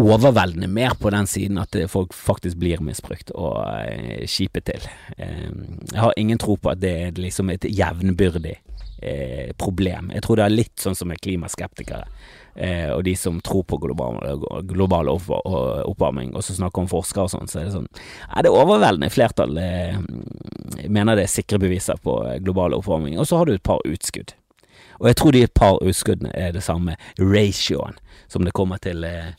overveldende 0.00 0.68
mer 0.68 0.96
på 0.98 1.10
den 1.14 1.26
siden 1.30 1.58
at 1.62 1.76
folk 1.90 2.14
faktisk 2.14 2.58
blir 2.58 2.82
misbrukt 2.82 3.30
og 3.34 3.60
eh, 3.62 4.24
kjipe 4.26 4.62
til. 4.66 4.86
Eh, 5.16 5.50
jeg 5.92 6.00
har 6.00 6.14
ingen 6.16 6.38
tro 6.38 6.56
på 6.56 6.72
at 6.72 6.82
det 6.82 6.94
er 7.06 7.20
liksom 7.20 7.52
et 7.54 7.66
jevnbyrdig 7.68 8.56
eh, 9.02 9.52
problem. 9.58 10.10
Jeg 10.14 10.24
tror 10.24 10.40
det 10.40 10.46
er 10.46 10.56
litt 10.56 10.74
sånn 10.82 10.98
som 10.98 11.12
med 11.12 11.22
klimaskeptikere 11.22 12.04
eh, 12.54 12.90
og 12.90 13.04
de 13.06 13.14
som 13.18 13.40
tror 13.44 13.64
på 13.70 13.78
global, 13.82 14.18
global 14.66 15.10
oppvarming, 15.14 16.34
og 16.34 16.44
så 16.44 16.56
snakker 16.58 16.84
om 16.84 16.90
forskere 16.90 17.26
og 17.26 17.34
sånn, 17.34 17.50
så 17.50 17.60
er 17.60 17.68
det 17.68 17.76
sånn 17.76 17.90
ja, 17.94 18.44
Det 18.46 18.54
overveldende 18.54 19.12
flertall 19.12 19.58
eh, 19.60 19.98
mener 20.88 21.18
det 21.18 21.28
er 21.28 21.36
sikre 21.36 21.60
beviser 21.62 22.00
på 22.02 22.18
global 22.44 22.76
oppvarming, 22.78 23.18
og 23.18 23.28
så 23.28 23.40
har 23.40 23.48
du 23.48 23.56
et 23.56 23.66
par 23.66 23.82
utskudd. 23.86 24.34
Og 25.00 25.08
jeg 25.10 25.18
tror 25.18 25.34
de 25.34 25.42
et 25.42 25.54
par 25.58 25.80
utskuddene 25.82 26.30
er 26.38 26.52
det 26.54 26.62
samme 26.64 26.94
ratioen 27.18 27.98
som 28.30 28.46
det 28.46 28.54
kommer 28.56 28.80
til 28.82 29.04
eh, 29.06 29.34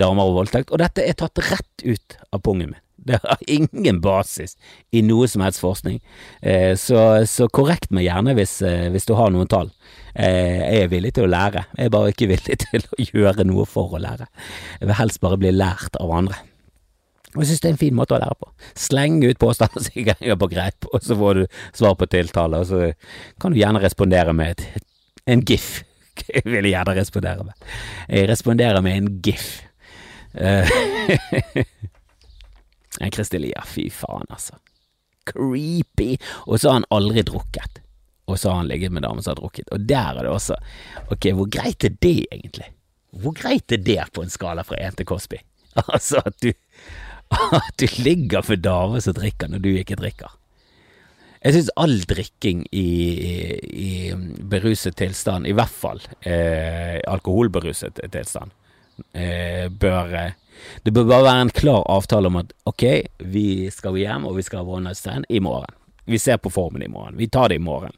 damer 0.00 0.28
og 0.28 0.40
voldtekt, 0.42 0.72
og 0.72 0.80
dette 0.82 1.04
er 1.04 1.18
tatt 1.18 1.42
rett 1.50 1.84
ut 1.84 2.16
av 2.32 2.42
pungen 2.44 2.72
min. 2.72 2.80
Det 3.00 3.18
har 3.22 3.38
ingen 3.46 4.00
basis 4.00 4.56
i 4.92 5.02
noe 5.06 5.28
som 5.28 5.44
helst 5.44 5.62
forskning, 5.62 6.00
eh, 6.42 6.74
så, 6.76 7.24
så, 7.28 7.48
korrekt 7.52 7.92
meg 7.94 8.06
gjerne 8.08 8.36
hvis, 8.36 8.58
eh, 8.66 8.88
hvis, 8.92 9.08
du 9.08 9.14
har 9.18 9.32
noen 9.32 9.48
tall. 9.50 9.72
Eh, 10.14 10.60
jeg 10.60 10.84
er 10.84 10.92
villig 10.92 11.14
til 11.16 11.28
å 11.28 11.32
lære, 11.32 11.64
jeg 11.78 11.88
er 11.88 11.96
bare 11.96 12.12
ikke 12.12 12.30
villig 12.34 12.60
til 12.66 12.84
å 12.84 13.08
gjøre 13.08 13.48
noe 13.48 13.66
for 13.68 13.96
å 13.96 14.02
lære. 14.02 14.28
Jeg 14.80 14.90
vil 14.90 15.00
helst 15.00 15.22
bare 15.24 15.40
bli 15.40 15.54
lært 15.56 15.98
av 16.00 16.12
andre. 16.20 16.40
Og 17.30 17.44
jeg 17.44 17.52
synes 17.52 17.60
det 17.62 17.68
er 17.68 17.74
en 17.76 17.84
fin 17.84 17.94
måte 17.94 18.16
å 18.16 18.18
lære 18.18 18.36
på. 18.40 18.48
Slenge 18.74 19.30
ut 19.30 19.38
påstander 19.38 19.84
som 19.84 19.98
ikke 20.02 20.16
er 20.18 20.38
på 20.38 20.50
greip, 20.50 20.88
og 20.90 21.04
så 21.06 21.14
får 21.18 21.38
du 21.38 21.44
svar 21.78 21.94
på 21.98 22.08
tiltale, 22.10 22.58
og 22.58 22.66
så 22.66 22.90
kan 23.40 23.54
du 23.54 23.60
gjerne 23.60 23.82
respondere 23.82 24.34
med 24.34 24.58
et, 24.58 24.84
en 25.30 25.44
gif. 25.46 25.84
Jeg 26.34 26.42
vil 26.44 26.66
gjerne 26.68 26.96
respondere 26.98 27.46
med. 27.46 27.68
Jeg 28.10 28.26
responderer 28.28 28.82
med 28.84 28.98
en 28.98 29.06
gif. 29.24 29.46
Uh, 33.00 33.08
Kristelia, 33.14 33.62
fy 33.64 33.84
faen, 33.90 34.26
altså. 34.28 34.56
Creepy. 35.30 36.16
Og 36.46 36.60
så 36.60 36.68
har 36.68 36.80
han 36.80 36.88
aldri 36.90 37.22
drukket. 37.22 37.80
Og 38.30 38.38
så 38.38 38.50
har 38.50 38.60
han 38.60 38.68
ligget 38.70 38.92
med 38.92 39.02
damer 39.06 39.22
som 39.22 39.32
har 39.34 39.40
drukket. 39.40 39.70
Og 39.74 39.86
der 39.86 40.18
er 40.18 40.26
det 40.26 40.32
også 40.32 40.58
Ok, 41.10 41.30
hvor 41.38 41.48
greit 41.50 41.84
er 41.86 41.94
det 42.02 42.26
egentlig? 42.30 42.68
Hvor 43.10 43.34
greit 43.34 43.72
er 43.72 43.82
det 43.82 44.02
på 44.14 44.22
en 44.22 44.30
skala 44.30 44.62
fra 44.66 44.78
én 44.78 44.96
til 44.96 45.06
Cosby? 45.06 45.40
Altså 45.94 46.22
at 46.26 46.34
du, 46.42 46.52
at 47.30 47.74
du 47.78 47.86
ligger 48.02 48.42
for 48.42 48.58
damer 48.58 49.00
som 49.02 49.14
drikker 49.14 49.50
når 49.50 49.62
du 49.62 49.70
ikke 49.74 49.98
drikker. 49.98 50.30
Jeg 51.40 51.54
syns 51.54 51.70
all 51.80 52.02
drikking 52.04 52.66
i, 52.76 52.88
i, 53.64 53.90
beruset 54.50 54.98
tilstand, 55.00 55.46
i 55.48 55.54
hvert 55.56 55.72
fall 55.72 56.02
eh, 56.20 56.98
alkoholberuset 57.08 58.02
tilstand, 58.12 58.52
eh, 58.52 58.59
bør 59.80 60.14
eh, 60.14 60.32
Det 60.84 60.92
bør 60.92 61.08
bare 61.08 61.24
være 61.24 61.40
en 61.46 61.52
klar 61.56 61.84
avtale 61.88 62.28
om 62.28 62.36
at 62.36 62.52
ok, 62.68 62.84
vi 63.18 63.70
skal 63.72 63.96
hjem 63.96 64.26
og 64.28 64.36
vi 64.36 64.42
skal 64.42 64.64
ha 64.64 64.76
one 64.76 64.92
i 65.28 65.40
morgen. 65.40 65.74
Vi 66.04 66.18
ser 66.18 66.36
på 66.36 66.50
formen 66.50 66.82
i 66.82 66.88
morgen. 66.88 67.16
Vi 67.16 67.28
tar 67.28 67.48
det 67.48 67.60
i 67.60 67.64
morgen. 67.64 67.92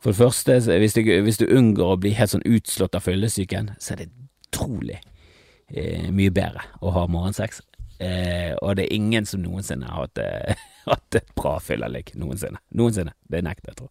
For 0.00 0.10
det 0.10 0.18
første, 0.18 0.78
hvis 0.78 0.94
du, 0.94 1.02
hvis 1.22 1.38
du 1.38 1.46
unngår 1.46 1.94
å 1.94 2.00
bli 2.00 2.10
helt 2.16 2.32
sånn 2.32 2.46
utslått 2.46 2.96
av 2.98 3.04
fyllesyken, 3.04 3.70
så 3.78 3.94
er 3.94 4.02
det 4.02 4.10
utrolig 4.48 4.98
eh, 5.68 6.08
mye 6.10 6.32
bedre 6.34 6.64
å 6.82 6.90
ha 6.96 7.06
morgensex. 7.06 7.62
Eh, 8.02 8.50
og 8.58 8.76
det 8.76 8.88
er 8.88 8.96
ingen 8.96 9.26
som 9.28 9.44
noensinne 9.44 9.86
har 9.86 10.08
hatt, 10.08 10.18
eh, 10.18 10.62
hatt 10.90 11.18
et 11.20 11.34
bra 11.38 11.54
fylleligg. 11.62 12.14
Noensinne. 12.18 12.58
Noensinne. 12.74 13.14
Det 13.30 13.44
nekter 13.46 13.70
jeg, 13.72 13.78
tror 13.78 13.90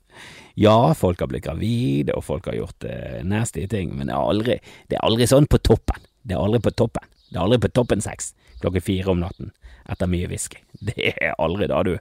Ja, 0.59 0.91
folk 0.97 1.23
har 1.23 1.31
blitt 1.31 1.45
gravide, 1.47 2.17
og 2.17 2.25
folk 2.27 2.49
har 2.51 2.59
gjort 2.59 2.87
eh, 2.87 3.21
nasty 3.23 3.63
ting, 3.71 3.95
men 3.95 4.11
det 4.11 4.17
er, 4.17 4.31
aldri, 4.33 4.57
det 4.91 4.99
er 4.99 5.07
aldri 5.07 5.29
sånn 5.31 5.47
på 5.47 5.61
toppen. 5.63 6.10
Det 6.21 6.35
er 6.35 6.43
aldri 6.43 6.61
på 6.61 6.73
toppen. 6.83 7.07
Det 7.29 7.37
er 7.37 7.43
aldri 7.45 7.61
på 7.65 7.73
toppen 7.73 8.03
seks 8.03 8.33
klokken 8.61 8.83
fire 8.85 9.11
om 9.11 9.21
natten 9.21 9.51
etter 9.89 10.09
mye 10.09 10.29
whisky. 10.29 10.61
Det 10.87 11.13
er 11.15 11.35
aldri 11.41 11.69
da 11.71 11.83
du, 11.83 11.95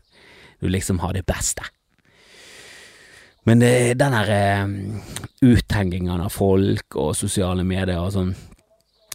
du 0.61 0.69
liksom 0.69 1.01
har 1.05 1.17
det 1.17 1.27
beste. 1.29 1.65
Men 3.49 3.63
det, 3.63 3.97
den 3.99 4.13
her 4.13 4.31
uh, 4.31 4.69
uthengingen 5.41 6.21
av 6.21 6.29
folk 6.29 6.97
og 7.01 7.15
sosiale 7.17 7.65
medier 7.65 8.03
og 8.03 8.13
sånn 8.15 8.35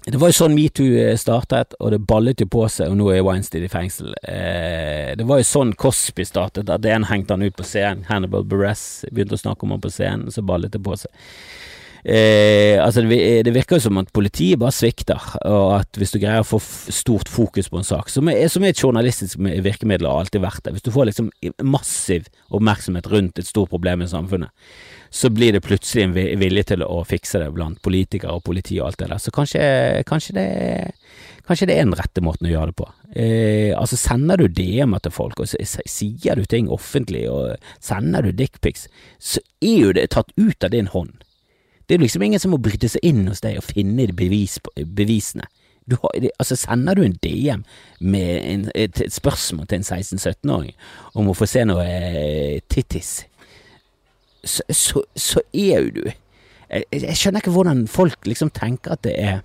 det 0.06 0.20
var 0.22 0.30
jo 0.30 0.36
sånn 0.38 0.54
metoo 0.54 1.00
eh, 1.02 1.16
startet, 1.18 1.74
og 1.82 1.90
det 1.90 1.98
ballet 2.06 2.42
jo 2.44 2.46
på 2.54 2.68
seg, 2.70 2.92
og 2.92 3.00
nå 3.00 3.08
er 3.10 3.24
Weinstein 3.26 3.64
i 3.66 3.70
fengsel. 3.74 4.12
Eh, 4.22 5.16
det 5.18 5.26
var 5.26 5.40
jo 5.42 5.48
sånn 5.50 5.72
Cosby 5.82 6.22
startet, 6.30 6.70
at 6.70 6.86
én 6.86 7.08
hengte 7.10 7.34
han 7.34 7.42
ut 7.42 7.56
på 7.58 7.66
scenen. 7.66 8.04
Hannibal 8.06 8.46
Buress 8.46 9.02
begynte 9.10 9.34
å 9.34 9.42
snakke 9.42 9.66
om 9.66 9.74
han 9.74 9.82
på 9.82 9.90
scenen, 9.90 10.30
så 10.30 10.46
ballet 10.46 10.76
det 10.76 10.84
på 10.86 10.94
seg. 11.02 11.10
Eh, 12.06 12.78
altså 12.86 13.02
det, 13.02 13.18
det, 13.48 13.54
virker 13.56 13.80
jo 13.80 13.88
som 13.88 13.98
at 13.98 14.12
politiet 14.14 14.60
bare 14.62 14.76
svikter, 14.76 15.22
og 15.50 15.72
at 15.80 15.98
hvis 15.98 16.14
du 16.14 16.20
greier 16.22 16.44
å 16.44 16.46
få 16.46 16.60
stort 16.62 17.32
fokus 17.34 17.72
på 17.72 17.80
en 17.82 17.88
sak, 17.88 18.12
som 18.14 18.30
er, 18.30 18.44
som 18.52 18.62
er 18.62 18.76
et 18.76 18.84
journalistisk 18.84 19.42
virkemiddel 19.42 20.06
og 20.06 20.14
har 20.14 20.28
alltid 20.28 20.44
vært 20.44 20.68
det, 20.68 20.76
hvis 20.76 20.86
du 20.86 20.92
får 20.94 21.10
liksom 21.10 21.32
massiv 21.66 22.30
oppmerksomhet 22.54 23.10
rundt 23.10 23.42
et 23.42 23.50
stort 23.50 23.74
problem 23.74 24.06
i 24.06 24.12
samfunnet, 24.12 24.54
så 25.10 25.34
blir 25.34 25.56
det 25.56 25.64
plutselig 25.66 26.06
en 26.06 26.14
vilje 26.14 26.68
til 26.76 26.86
å 26.86 27.02
fikse 27.08 27.42
det 27.42 27.50
blant 27.56 27.82
politikere 27.82 28.38
og 28.38 28.46
politi 28.46 28.78
og 28.78 28.92
alt 28.92 29.02
det 29.02 29.10
der. 29.10 29.26
Så 29.26 29.34
kanskje, 29.34 29.66
kanskje, 30.06 30.38
det, 30.38 30.48
kanskje 31.50 31.72
det 31.72 31.80
er 31.80 31.88
den 31.88 31.98
rette 31.98 32.22
måten 32.22 32.46
å 32.46 32.54
gjøre 32.54 32.70
det 32.70 32.80
på. 32.84 32.90
Eh, 33.16 33.72
altså 33.74 33.98
Sender 33.98 34.44
du 34.44 34.46
DM-er 34.46 35.02
til 35.02 35.16
folk, 35.16 35.42
og 35.42 35.50
sier 35.50 36.38
du 36.38 36.46
ting 36.46 36.70
offentlig, 36.70 37.26
og 37.34 37.56
sender 37.82 38.28
du 38.28 38.36
dickpics, 38.36 38.92
så 39.18 39.42
er 39.64 39.80
jo 39.88 39.96
det 39.98 40.12
tatt 40.14 40.36
ut 40.38 40.62
av 40.62 40.76
din 40.76 40.94
hånd. 40.94 41.25
Det 41.86 41.96
er 41.96 42.02
liksom 42.02 42.26
ingen 42.26 42.42
som 42.42 42.54
må 42.56 42.62
bryte 42.62 42.90
seg 42.90 43.04
inn 43.06 43.28
hos 43.30 43.44
deg 43.46 43.60
og 43.60 43.68
finne 43.68 44.08
bevis, 44.18 44.58
bevisene. 44.76 45.48
Du 45.86 46.00
har, 46.02 46.16
altså 46.42 46.58
Sender 46.58 46.98
du 46.98 47.04
en 47.06 47.18
DM 47.22 47.62
med 48.02 48.30
en, 48.42 48.64
et, 48.74 49.02
et, 49.06 49.14
spørsmål 49.14 49.68
til 49.70 49.84
en 49.84 49.86
16-17-åring 49.86 50.74
om 51.14 51.30
å 51.30 51.36
få 51.38 51.46
se 51.46 51.62
noe 51.68 51.86
eh, 51.86 52.64
tittis 52.74 53.20
så, 54.46 54.64
så, 54.70 55.04
så 55.14 55.44
er 55.54 55.84
jo 55.86 55.92
du 56.00 56.04
jeg, 56.10 56.86
jeg, 56.90 57.18
skjønner 57.20 57.44
ikke 57.44 57.54
hvordan 57.54 57.84
folk 57.90 58.26
liksom 58.26 58.50
tenker 58.56 58.96
at 58.96 59.04
det 59.06 59.14
er 59.22 59.44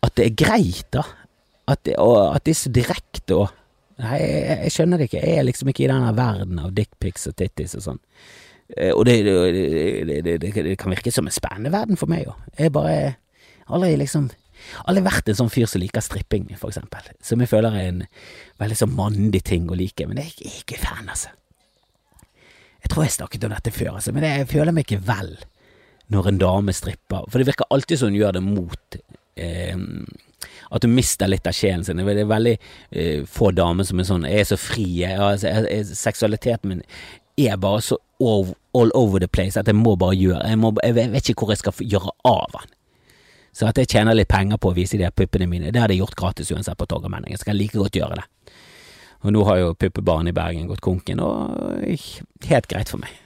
At 0.00 0.14
det 0.16 0.24
er 0.30 0.36
greit, 0.38 0.86
da. 0.94 1.02
At 1.68 1.82
det, 1.84 1.96
og, 1.98 2.34
at 2.34 2.46
det 2.46 2.54
er 2.54 2.60
så 2.60 2.70
direkte 2.72 3.36
og 3.36 3.56
Nei, 4.00 4.16
jeg, 4.16 4.44
jeg, 4.64 4.72
skjønner 4.72 4.96
det 4.96 5.06
ikke. 5.10 5.20
Jeg 5.20 5.36
er 5.36 5.44
liksom 5.44 5.68
ikke 5.68 5.82
i 5.84 5.88
denne 5.90 6.12
verden 6.16 6.60
av 6.62 6.70
dickpics 6.72 7.26
og 7.28 7.34
tittis 7.36 7.74
og 7.76 7.82
sånn. 7.84 7.98
Eh, 8.76 8.92
og 8.94 9.06
det, 9.08 9.22
det, 9.24 10.20
det, 10.24 10.36
det, 10.42 10.76
kan 10.78 10.92
virke 10.92 11.12
som 11.12 11.26
en 11.26 11.34
spennende 11.34 11.72
verden 11.74 11.98
for 12.00 12.10
meg 12.10 12.28
òg. 12.30 12.46
Jeg 12.58 12.74
bare 12.76 13.16
aldri 13.70 13.96
liksom 14.00 14.30
Aldri 14.84 15.00
vært 15.06 15.28
en 15.30 15.38
sånn 15.38 15.48
fyr 15.48 15.64
som 15.70 15.80
liker 15.80 16.04
stripping, 16.04 16.42
for 16.60 16.68
eksempel. 16.68 17.06
Som 17.24 17.40
jeg 17.40 17.48
føler 17.48 17.72
er 17.78 17.86
en 17.88 18.02
veldig 18.60 18.76
sånn 18.76 18.92
mandig 18.92 19.40
ting 19.48 19.70
å 19.72 19.78
like, 19.78 20.04
men 20.04 20.20
jeg 20.20 20.34
er 20.36 20.58
ikke 20.60 20.76
fan, 20.82 21.08
altså. 21.08 21.32
Jeg 22.84 22.92
tror 22.92 23.06
jeg 23.06 23.14
snakket 23.14 23.46
om 23.48 23.54
dette 23.54 23.72
før, 23.72 23.94
altså, 23.96 24.12
men 24.12 24.26
jeg 24.28 24.50
føler 24.52 24.76
meg 24.76 24.84
ikke 24.84 25.00
vel 25.08 25.32
når 26.12 26.28
en 26.28 26.42
dame 26.42 26.74
stripper, 26.76 27.24
for 27.24 27.40
det 27.40 27.48
virker 27.48 27.72
alltid 27.72 28.02
som 28.02 28.12
hun 28.12 28.18
gjør 28.20 28.36
det 28.36 28.44
mot 28.44 29.00
eh, 29.40 29.80
at 30.70 30.86
hun 30.86 30.94
mister 30.94 31.30
litt 31.30 31.46
av 31.48 31.56
sjelen 31.56 31.84
sin. 31.86 32.00
Det 32.00 32.14
er 32.22 32.28
veldig 32.28 32.54
eh, 32.56 33.22
få 33.28 33.50
damer 33.56 33.86
som 33.86 34.00
er 34.00 34.08
sånn 34.08 34.26
Jeg 34.28 34.44
er 34.44 34.48
så 34.48 34.58
fri. 34.60 34.86
Jeg, 35.02 35.18
altså, 35.18 35.50
jeg, 35.50 35.66
jeg, 35.70 35.98
seksualiteten 35.98 36.72
min 36.72 36.84
er 37.46 37.56
bare 37.60 37.80
så 37.84 37.96
all, 38.20 38.90
over 38.94 39.18
the 39.18 39.28
place 39.28 39.58
at 39.60 39.68
jeg 39.68 39.76
må 39.76 39.96
bare 39.96 40.16
gjøre 40.18 40.48
Jeg, 40.48 40.58
må, 40.58 40.74
jeg 40.84 40.94
vet 40.94 41.30
ikke 41.30 41.44
hvor 41.44 41.54
jeg 41.54 41.62
skal 41.62 41.86
gjøre 41.94 42.12
av 42.28 42.58
den. 42.58 42.74
Så 43.52 43.66
at 43.66 43.78
jeg 43.78 43.90
tjener 43.90 44.14
litt 44.14 44.30
penger 44.30 44.60
på 44.62 44.70
å 44.70 44.76
vise 44.76 44.98
de 44.98 45.08
puppene 45.10 45.48
mine, 45.50 45.72
det 45.72 45.80
hadde 45.82 45.96
jeg 45.96 46.04
gjort 46.04 46.18
gratis 46.18 46.52
uansett 46.54 46.78
på 46.78 46.86
Torgallmenningen. 46.86 47.40
Jeg 47.46 47.56
like 47.56 47.78
godt 47.78 47.98
gjøre 47.98 48.20
det. 48.20 48.54
Og 49.26 49.34
nå 49.34 49.42
har 49.48 49.58
jo 49.60 49.74
puppebarn 49.74 50.30
i 50.30 50.36
Bergen 50.36 50.68
gått 50.70 50.84
konken, 50.84 51.20
og 51.20 51.82
helt 52.46 52.70
greit 52.70 52.92
for 52.92 53.02
meg. 53.02 53.18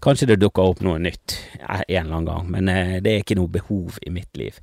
Kanskje 0.00 0.30
det 0.30 0.38
dukker 0.38 0.70
opp 0.70 0.80
noe 0.86 1.00
nytt 1.02 1.34
en 1.58 1.82
eller 1.88 2.14
annen 2.20 2.28
gang, 2.28 2.50
men 2.54 2.70
eh, 2.70 2.94
det 3.02 3.12
er 3.12 3.24
ikke 3.24 3.36
noe 3.40 3.50
behov 3.50 3.98
i 4.06 4.12
mitt 4.14 4.38
liv. 4.38 4.60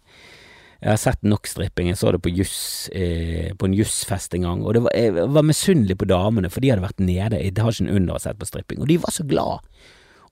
Jeg 0.85 0.93
har 0.93 0.99
sett 1.01 1.23
nok 1.25 1.47
stripping. 1.49 1.87
Jeg 1.89 1.97
så 1.97 2.11
det 2.13 2.19
på, 2.21 2.29
just, 2.29 2.91
eh, 2.93 3.49
på 3.57 3.65
en 3.65 3.73
jussfest 3.73 4.35
en 4.37 4.43
gang. 4.45 4.59
Og 4.61 4.77
var, 4.85 4.93
jeg 4.93 5.15
var 5.17 5.41
misunnelig 5.41 5.97
på 5.97 6.05
damene, 6.05 6.51
for 6.53 6.61
de 6.61 6.69
hadde 6.69 6.85
vært 6.85 7.01
nede 7.01 7.39
etasjen 7.41 7.89
under 7.89 8.19
og 8.19 8.21
sett 8.21 8.37
på 8.37 8.45
stripping, 8.45 8.83
og 8.83 8.91
de 8.91 8.99
var 9.01 9.15
så 9.15 9.25
glad. 9.25 9.65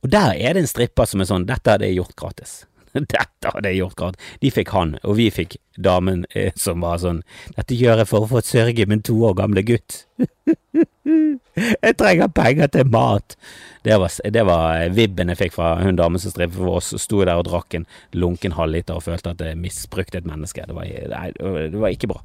Og 0.04 0.12
der 0.14 0.36
er 0.36 0.54
det 0.54 0.62
en 0.62 0.70
stripper 0.70 1.10
som 1.10 1.24
er 1.24 1.30
sånn 1.32 1.48
'Dette 1.48 1.74
hadde 1.74 1.90
jeg 1.90 1.98
gjort 1.98 2.16
gratis'. 2.20 2.54
Dette 3.14 3.50
hadde 3.50 3.72
jeg 3.72 3.82
gjort 3.82 3.98
gratis. 4.00 4.32
De 4.42 4.52
fikk 4.54 4.74
han, 4.76 4.96
og 5.04 5.18
vi 5.18 5.30
fikk 5.34 5.58
damen 5.78 6.26
eh, 6.38 6.54
som 6.60 6.84
var 6.86 7.00
sånn 7.02 7.24
'Dette 7.56 7.78
gjør 7.78 8.04
jeg 8.04 8.10
for 8.12 8.26
å 8.26 8.30
få 8.30 8.44
sørge 8.46 8.86
min 8.90 9.02
to 9.02 9.18
år 9.26 9.38
gamle 9.40 9.64
gutt'. 9.66 10.04
jeg 11.86 11.98
trenger 11.98 12.30
penger 12.34 12.70
til 12.74 12.90
mat. 12.94 13.36
Det 13.84 13.98
var, 14.00 14.14
det 14.38 14.46
var 14.48 14.94
vibben 14.96 15.34
jeg 15.34 15.42
fikk 15.42 15.58
fra 15.58 15.76
hun 15.82 15.98
damen 16.00 16.22
som 16.22 16.32
strippet 16.32 16.60
for 16.60 16.78
oss, 16.78 16.94
sto 17.02 17.24
der 17.26 17.36
og 17.40 17.48
drakk 17.50 17.76
en 17.76 17.90
lunken 18.14 18.56
halvliter 18.56 18.98
og 18.98 19.06
følte 19.10 19.34
at 19.34 19.42
jeg 19.42 19.60
misbrukte 19.60 20.22
et 20.22 20.30
menneske. 20.30 20.64
Det 20.70 20.78
var, 20.78 20.88
nei, 20.88 21.28
det 21.36 21.82
var 21.82 21.92
ikke 21.92 22.14
bra. 22.14 22.24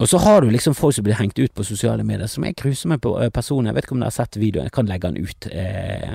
Og 0.00 0.08
så 0.08 0.18
har 0.18 0.40
du 0.40 0.50
liksom 0.50 0.74
folk 0.74 0.94
som 0.96 1.04
blir 1.04 1.18
hengt 1.18 1.38
ut 1.38 1.52
på 1.54 1.64
sosiale 1.64 2.04
medier, 2.04 2.26
som 2.26 2.44
jeg 2.46 2.56
cruiser 2.56 2.88
med 2.88 3.02
på 3.04 3.12
eh, 3.20 3.28
personer. 3.28 3.68
Jeg 3.68 3.76
vet 3.76 3.84
ikke 3.86 3.96
om 3.98 4.00
dere 4.00 4.08
har 4.08 4.16
sett 4.16 4.38
videoen, 4.40 4.68
jeg 4.70 4.72
kan 4.72 4.88
legge 4.88 5.10
den 5.10 5.26
ut. 5.26 5.48
Eh, 5.52 6.14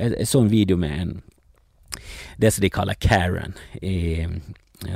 jeg 0.00 0.26
så 0.26 0.42
en 0.42 0.50
video 0.50 0.78
med 0.80 0.96
en 0.96 1.12
det 2.36 2.52
som 2.54 2.64
de 2.64 2.70
kaller 2.72 2.98
Karen, 3.00 3.56
i, 3.82 4.26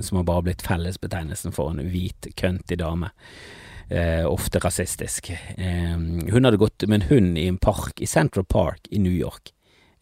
som 0.00 0.20
har 0.20 0.28
bare 0.28 0.46
blitt 0.48 0.64
fellesbetegnelsen 0.64 1.54
for 1.54 1.72
en 1.72 1.82
hvit, 1.92 2.30
køntig 2.36 2.78
dame. 2.80 3.12
Eh, 3.88 4.24
ofte 4.24 4.58
rasistisk. 4.64 5.30
Eh, 5.30 5.98
hun 6.32 6.44
hadde 6.44 6.60
gått 6.60 6.86
med 6.88 7.02
en 7.02 7.08
hund 7.10 7.38
i 7.38 7.48
en 7.50 7.60
park 7.60 8.00
i 8.00 8.08
Central 8.08 8.46
Park 8.48 8.88
i 8.90 8.98
New 8.98 9.12
York. 9.12 9.52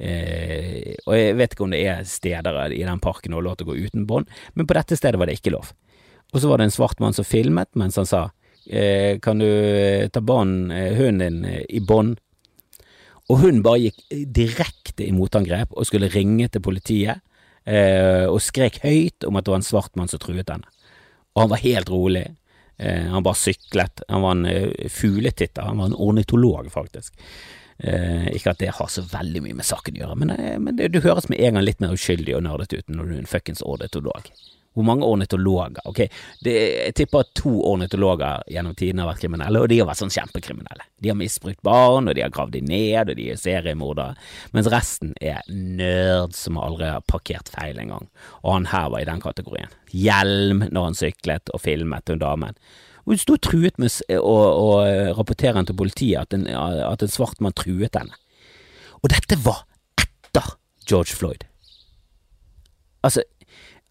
Eh, 0.03 0.95
og 1.07 1.15
jeg 1.15 1.35
vet 1.39 1.55
ikke 1.55 1.67
om 1.67 1.75
det 1.75 1.83
er 1.87 2.07
steder 2.09 2.75
i 2.75 2.83
den 2.87 3.03
parken 3.03 3.35
hvor 3.35 3.45
lov 3.45 3.59
til 3.59 3.69
å 3.69 3.73
gå 3.73 3.87
uten 3.87 4.07
bånd, 4.09 4.31
men 4.55 4.67
på 4.67 4.75
dette 4.79 4.99
stedet 4.99 5.19
var 5.21 5.31
det 5.31 5.39
ikke 5.39 5.55
lov. 5.55 5.73
Og 6.33 6.41
så 6.41 6.49
var 6.49 6.59
det 6.59 6.71
en 6.71 6.75
svart 6.75 7.03
mann 7.03 7.15
som 7.15 7.29
filmet 7.29 7.71
mens 7.79 7.99
han 8.01 8.09
sa 8.09 8.23
eh, 8.67 9.19
kan 9.23 9.39
du 9.39 9.49
ta 10.13 10.23
bånd, 10.25 10.73
eh, 10.73 10.95
hunden 10.99 11.43
din 11.43 11.45
eh, 11.45 11.65
i 11.69 11.83
bånd 11.85 12.19
og 13.33 13.41
hun 13.41 13.63
bare 13.65 13.87
gikk 13.87 14.03
direkte 14.37 15.07
i 15.07 15.15
motangrep 15.17 15.73
og 15.73 15.89
skulle 15.89 16.11
ringe 16.13 16.51
til 16.53 16.65
politiet, 16.65 17.23
eh, 17.65 18.29
og 18.29 18.43
skrek 18.45 18.83
høyt 18.85 19.25
om 19.25 19.39
at 19.39 19.47
det 19.47 19.55
var 19.55 19.63
en 19.63 19.71
svart 19.71 19.97
mann 19.97 20.13
som 20.13 20.21
truet 20.21 20.53
henne. 20.53 20.69
Og 21.33 21.47
han 21.47 21.53
var 21.55 21.63
helt 21.65 21.89
rolig. 21.89 22.27
Eh, 22.77 23.09
han 23.09 23.25
bare 23.25 23.41
syklet. 23.41 24.05
Han 24.13 24.27
var 24.27 24.37
en 24.37 24.45
uh, 24.45 24.89
fugletitter. 24.93 25.65
Han 25.65 25.81
var 25.81 25.89
en 25.89 25.97
ornitolog, 25.97 26.69
faktisk. 26.75 27.17
Eh, 27.83 28.29
ikke 28.37 28.53
at 28.53 28.61
det 28.61 28.75
har 28.77 28.91
så 28.93 29.03
veldig 29.11 29.41
mye 29.43 29.57
med 29.59 29.67
saken 29.67 29.97
å 29.97 30.03
gjøre, 30.05 30.17
men, 30.21 30.31
eh, 30.37 30.59
men 30.63 30.77
du 30.79 31.01
høres 31.03 31.27
med 31.33 31.41
en 31.43 31.57
gang 31.57 31.65
litt 31.67 31.81
mer 31.83 31.97
uskyldig 31.97 32.37
og 32.37 32.45
nerdete 32.47 32.79
ut 32.79 32.93
når 32.93 33.09
du 33.09 33.15
er 33.15 33.23
en 33.25 33.33
fuckings 33.33 33.63
ornitolog. 33.67 34.29
Hvor 34.73 34.87
mange 34.89 35.05
ornitologer? 35.05 35.83
Ok, 35.89 36.07
det, 36.45 36.53
jeg 36.55 36.95
tipper 36.97 37.27
at 37.27 37.33
to 37.37 37.53
ornitologer 37.69 38.45
gjennom 38.51 38.77
tiden 38.79 39.03
har 39.03 39.11
vært 39.11 39.21
kriminelle, 39.25 39.61
og 39.61 39.69
de 39.69 39.81
har 39.83 39.89
vært 39.91 40.01
sånn 40.01 40.15
kjempekriminelle. 40.15 40.87
De 41.03 41.11
har 41.13 41.19
misbrukt 41.19 41.61
barn, 41.67 42.09
og 42.09 42.17
de 42.17 42.25
har 42.25 42.33
gravd 42.33 42.57
dem 42.57 42.71
ned, 42.71 43.13
og 43.13 43.19
de 43.19 43.29
er 43.35 43.41
seriemordere, 43.41 44.17
mens 44.57 44.71
resten 44.73 45.13
er 45.21 45.43
nerds 45.53 46.47
som 46.47 46.61
aldri 46.61 46.89
har 46.89 47.05
parkert 47.05 47.53
feil 47.53 47.81
engang, 47.83 48.09
og 48.41 48.57
han 48.57 48.71
her 48.73 48.89
var 48.95 49.05
i 49.05 49.11
den 49.11 49.21
kategorien. 49.25 49.77
Hjelm 49.93 50.65
når 50.71 50.89
han 50.89 50.99
syklet 50.99 51.53
og 51.53 51.61
filmet 51.61 52.09
hun 52.09 52.23
damen. 52.23 52.57
Hun 53.05 53.19
sto 53.19 53.37
truet 53.37 53.79
med 53.83 53.93
å, 54.15 54.35
å 54.39 54.67
rapportere 55.19 55.65
til 55.67 55.77
politiet 55.77 56.23
at 56.23 56.37
en, 56.37 56.47
at 56.47 57.03
en 57.03 57.11
svart 57.11 57.43
mann 57.43 57.55
truet 57.59 57.99
henne. 57.99 58.15
Og 59.03 59.11
dette 59.11 59.39
var 59.43 59.65
etter 59.99 60.55
George 60.87 61.17
Floyd. 61.19 61.45
Altså, 63.03 63.25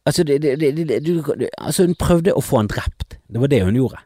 Altså, 0.06 0.24
det, 0.26 0.40
det, 0.42 0.56
det, 0.60 1.00
du, 1.06 1.22
altså, 1.58 1.86
hun 1.86 1.98
prøvde 2.00 2.34
å 2.34 2.42
få 2.42 2.62
han 2.64 2.72
drept. 2.72 3.20
Det 3.30 3.42
var 3.42 3.52
det 3.52 3.62
hun 3.66 3.78
gjorde. 3.78 4.02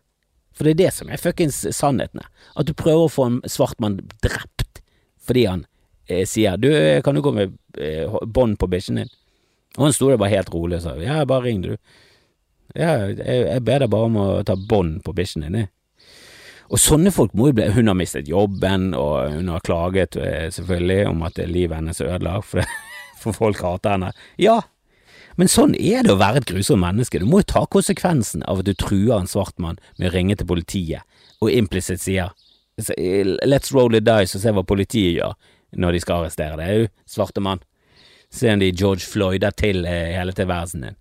For 0.56 0.68
det 0.68 0.76
er 0.76 0.82
det 0.86 0.92
som 0.96 1.12
er 1.12 1.22
fuckings 1.22 1.62
sannheten. 1.76 2.24
At 2.56 2.68
du 2.68 2.74
prøver 2.78 3.08
å 3.08 3.12
få 3.12 3.28
en 3.30 3.40
svart 3.50 3.80
mann 3.84 4.00
drept 4.24 4.64
fordi 5.26 5.48
han 5.50 5.64
eh, 6.06 6.26
sier 6.30 6.58
'du, 6.58 6.70
kan 7.02 7.16
du 7.16 7.22
gå 7.26 7.32
med 7.34 7.56
eh, 7.82 8.12
bånd 8.26 8.60
på 8.62 8.68
bikkjen 8.70 9.00
din'? 9.02 9.14
Og 9.78 9.88
han 9.88 9.94
sto 9.94 10.10
der 10.10 10.20
bare 10.22 10.36
helt 10.36 10.52
rolig 10.54 10.78
og 10.78 10.84
sa 10.84 10.94
'ja, 11.02 11.24
bare 11.26 11.48
ring, 11.48 11.64
du'. 11.64 11.78
Ja, 12.76 13.08
jeg, 13.08 13.48
jeg 13.48 13.64
ber 13.66 13.80
deg 13.80 13.90
bare 13.90 14.10
om 14.10 14.20
å 14.22 14.44
ta 14.46 14.56
bånd 14.56 15.02
på 15.04 15.16
bikkjen 15.18 15.48
din, 15.48 15.68
Og 16.70 16.80
sånne 16.80 17.12
folk 17.12 17.34
må 17.34 17.48
jo 17.48 17.54
bli 17.54 17.72
Hun 17.72 17.88
har 17.88 17.96
mistet 17.96 18.28
jobben, 18.28 18.94
og 18.94 19.32
hun 19.32 19.48
har 19.48 19.60
klaget 19.62 20.16
eh, 20.16 20.50
selvfølgelig 20.50 21.08
om 21.08 21.24
at 21.24 21.38
livet 21.38 21.78
hennes 21.78 22.02
er 22.02 22.16
ødelagt, 22.16 22.46
for, 22.46 22.62
for 23.22 23.34
folk 23.34 23.62
hater 23.62 23.92
henne. 23.92 24.14
Ja, 24.38 24.62
men 25.36 25.52
sånn 25.52 25.76
er 25.76 26.06
det 26.06 26.14
å 26.14 26.20
være 26.20 26.42
et 26.42 26.50
grusomt 26.50 26.80
menneske. 26.80 27.20
Du 27.20 27.28
må 27.28 27.42
jo 27.42 27.50
ta 27.52 27.66
konsekvensen 27.68 28.44
av 28.48 28.62
at 28.62 28.70
du 28.70 28.74
truer 28.78 29.18
en 29.18 29.30
svart 29.30 29.58
mann 29.60 29.80
med 30.00 30.10
å 30.10 30.16
ringe 30.16 30.38
til 30.40 30.48
politiet, 30.48 31.04
og 31.44 31.52
implisitt 31.52 32.04
sier 32.04 32.32
let's 33.48 33.72
roll 33.76 33.92
the 33.92 34.02
dice 34.04 34.36
og 34.36 34.44
se 34.44 34.52
hva 34.52 34.64
politiet 34.68 35.16
gjør 35.16 35.36
når 35.76 35.96
de 35.96 36.04
skal 36.04 36.24
arrestere 36.24 36.60
deg, 36.60 36.92
svarte 37.08 37.44
mann. 37.44 37.64
Se 38.32 38.52
om 38.52 38.60
de 38.60 38.72
George 38.72 39.04
Floyder 39.08 39.52
til 39.56 39.86
eh, 39.88 40.16
hele 40.16 40.32
tilværelsen 40.36 40.86
din. 40.86 41.00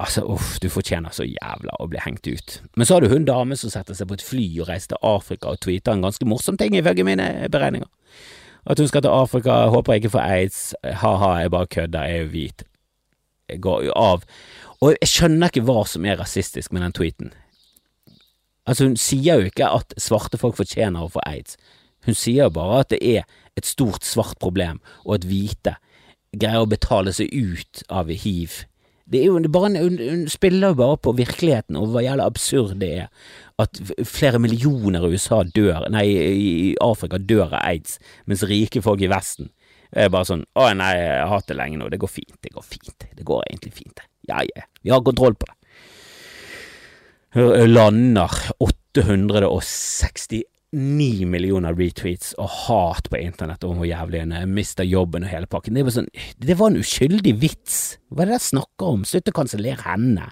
Altså, 0.00 0.24
uff, 0.24 0.56
du 0.60 0.70
fortjener 0.72 1.12
så 1.12 1.24
jævla 1.24 1.76
å 1.80 1.86
bli 1.88 2.00
hengt 2.00 2.28
ut. 2.28 2.58
Men 2.76 2.88
så 2.88 2.96
har 2.96 3.04
du 3.04 3.12
hun 3.12 3.26
dame 3.28 3.56
som 3.60 3.72
setter 3.72 3.96
seg 3.96 4.08
på 4.08 4.16
et 4.16 4.24
fly 4.24 4.46
og 4.62 4.68
reiser 4.70 4.94
til 4.94 5.04
Afrika 5.04 5.52
og 5.52 5.60
tweeter 5.64 5.92
en 5.92 6.04
ganske 6.04 6.28
morsom 6.28 6.56
ting, 6.60 6.76
ifølge 6.76 7.04
mine 7.04 7.28
beregninger. 7.52 7.88
At 8.72 8.80
hun 8.80 8.88
skal 8.88 9.04
til 9.04 9.12
Afrika, 9.12 9.66
håper 9.72 9.96
jeg 9.96 10.04
ikke 10.04 10.14
får 10.16 10.24
aids, 10.24 10.60
ha-ha, 11.02 11.32
jeg 11.42 11.52
bare 11.52 11.72
kødder, 11.76 12.08
jeg 12.08 12.20
er 12.20 12.24
jo 12.24 12.32
hvit 12.32 12.66
av. 13.96 14.24
Og 14.82 14.96
jeg 14.96 15.10
skjønner 15.10 15.52
ikke 15.52 15.64
hva 15.66 15.84
som 15.86 16.06
er 16.06 16.18
rasistisk 16.20 16.72
med 16.72 16.82
den 16.82 16.96
tweeten. 16.96 17.30
Altså, 18.66 18.86
hun 18.86 18.98
sier 18.98 19.40
jo 19.40 19.50
ikke 19.50 19.68
at 19.74 19.94
svarte 20.00 20.38
folk 20.38 20.58
fortjener 20.58 21.02
å 21.02 21.10
få 21.10 21.22
aids. 21.26 21.56
Hun 22.06 22.18
sier 22.18 22.46
jo 22.46 22.56
bare 22.56 22.82
at 22.82 22.90
det 22.94 23.00
er 23.02 23.24
et 23.58 23.68
stort 23.68 24.06
svart 24.06 24.38
problem, 24.42 24.80
og 25.06 25.18
at 25.18 25.26
hvite 25.28 25.76
greier 26.32 26.64
å 26.64 26.70
betale 26.70 27.12
seg 27.14 27.30
ut 27.30 27.82
av 27.92 28.10
hiv. 28.10 28.62
Det 29.12 29.20
er 29.20 29.28
jo 29.28 29.40
bare, 29.52 29.74
hun, 29.82 29.98
hun 29.98 30.22
spiller 30.30 30.72
jo 30.72 30.78
bare 30.78 30.98
på 31.04 31.12
virkeligheten 31.18 31.76
og 31.76 31.90
hva 31.92 32.04
jævla 32.04 32.28
absurd 32.30 32.78
det 32.80 32.90
er 33.02 33.08
at 33.60 33.80
flere 34.08 34.38
millioner 34.40 35.04
i 35.04 35.10
USA 35.12 35.42
dør, 35.44 35.88
nei, 35.92 36.06
i 36.08 36.70
Afrika 36.80 37.18
dør 37.18 37.50
av 37.50 37.60
aids, 37.66 37.98
mens 38.30 38.46
rike 38.48 38.80
folk 38.82 39.02
i 39.02 39.10
Vesten 39.12 39.50
jeg 39.92 40.08
er 40.08 40.12
bare 40.12 40.28
sånn 40.28 40.44
Å 40.56 40.68
nei, 40.76 40.92
jeg 40.96 41.18
har 41.20 41.28
hatt 41.34 41.50
det 41.50 41.58
lenge 41.58 41.76
nå. 41.80 41.88
Det 41.92 42.00
går 42.00 42.10
fint. 42.10 42.36
Det 42.40 42.52
går 42.54 42.64
fint. 42.64 43.08
Det 43.12 43.26
går 43.28 43.44
egentlig 43.50 43.74
fint. 43.76 44.00
Ja, 44.28 44.40
ja. 44.46 44.64
Vi 44.80 44.92
har 44.92 45.02
kontroll 45.04 45.36
på 45.36 45.48
det. 45.50 45.56
Lander 47.68 48.32
869 48.60 50.42
millioner 51.28 51.76
retweets 51.76 52.32
og 52.40 52.48
hat 52.66 53.08
på 53.12 53.20
internett 53.20 53.64
om 53.68 53.76
hvor 53.80 53.88
jævlig 53.88 54.20
en 54.22 54.34
er. 54.36 54.48
Mister 54.48 54.84
jobben 54.88 55.24
og 55.26 55.32
hele 55.32 55.48
pakken. 55.48 55.76
Det 55.76 55.84
var, 55.86 55.96
sånn, 55.96 56.10
det 56.40 56.56
var 56.60 56.72
en 56.72 56.80
uskyldig 56.80 57.34
vits. 57.40 57.78
Hva 58.08 58.24
er 58.24 58.32
det 58.32 58.38
dere 58.38 58.48
snakker 58.48 58.96
om? 58.96 59.04
Slutt 59.08 59.28
å 59.32 59.36
kansellere 59.36 59.84
henne 59.84 60.26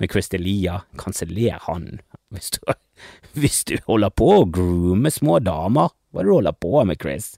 med 0.00 0.12
Chris 0.12 0.28
Delia. 0.32 0.82
Kanseller 1.00 1.60
han. 1.64 2.00
Hvis 2.32 2.52
du, 2.56 2.60
hvis 3.40 3.64
du 3.68 3.76
holder 3.88 4.12
på 4.12 4.26
å 4.38 4.48
groome 4.48 5.12
små 5.12 5.40
damer. 5.44 5.92
Hva 6.12 6.20
er 6.20 6.24
det 6.24 6.32
du 6.32 6.36
holder 6.38 6.56
på 6.64 6.72
med, 6.88 7.00
Chris? 7.00 7.34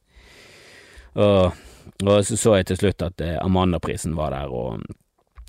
Og, 1.15 1.53
og 2.07 2.27
så 2.27 2.37
så 2.37 2.57
jeg 2.59 2.71
til 2.71 2.81
slutt 2.85 3.03
at 3.03 3.21
eh, 3.25 3.39
Amanda-prisen 3.43 4.17
var 4.19 4.35
der, 4.35 4.53
og, 4.53 4.83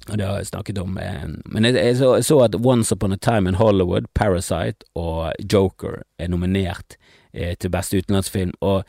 og, 0.07 0.17
det 0.17 0.25
har 0.25 0.39
jeg 0.39 0.51
snakket 0.51 0.81
om. 0.81 0.97
Men 0.97 1.65
jeg, 1.69 1.75
jeg, 1.75 1.97
så, 1.97 2.15
jeg, 2.17 2.25
så, 2.25 2.39
at 2.47 2.57
Once 2.57 2.95
Upon 2.95 3.13
a 3.13 3.17
Time 3.21 3.49
in 3.49 3.59
Hollywood, 3.59 4.09
Parasite 4.13 4.87
og 4.95 5.31
Joker 5.53 6.01
er 6.17 6.31
nominert 6.33 6.97
eh, 7.33 7.55
til 7.59 7.71
beste 7.73 8.01
utenlandsfilm. 8.01 8.53
Og 8.61 8.83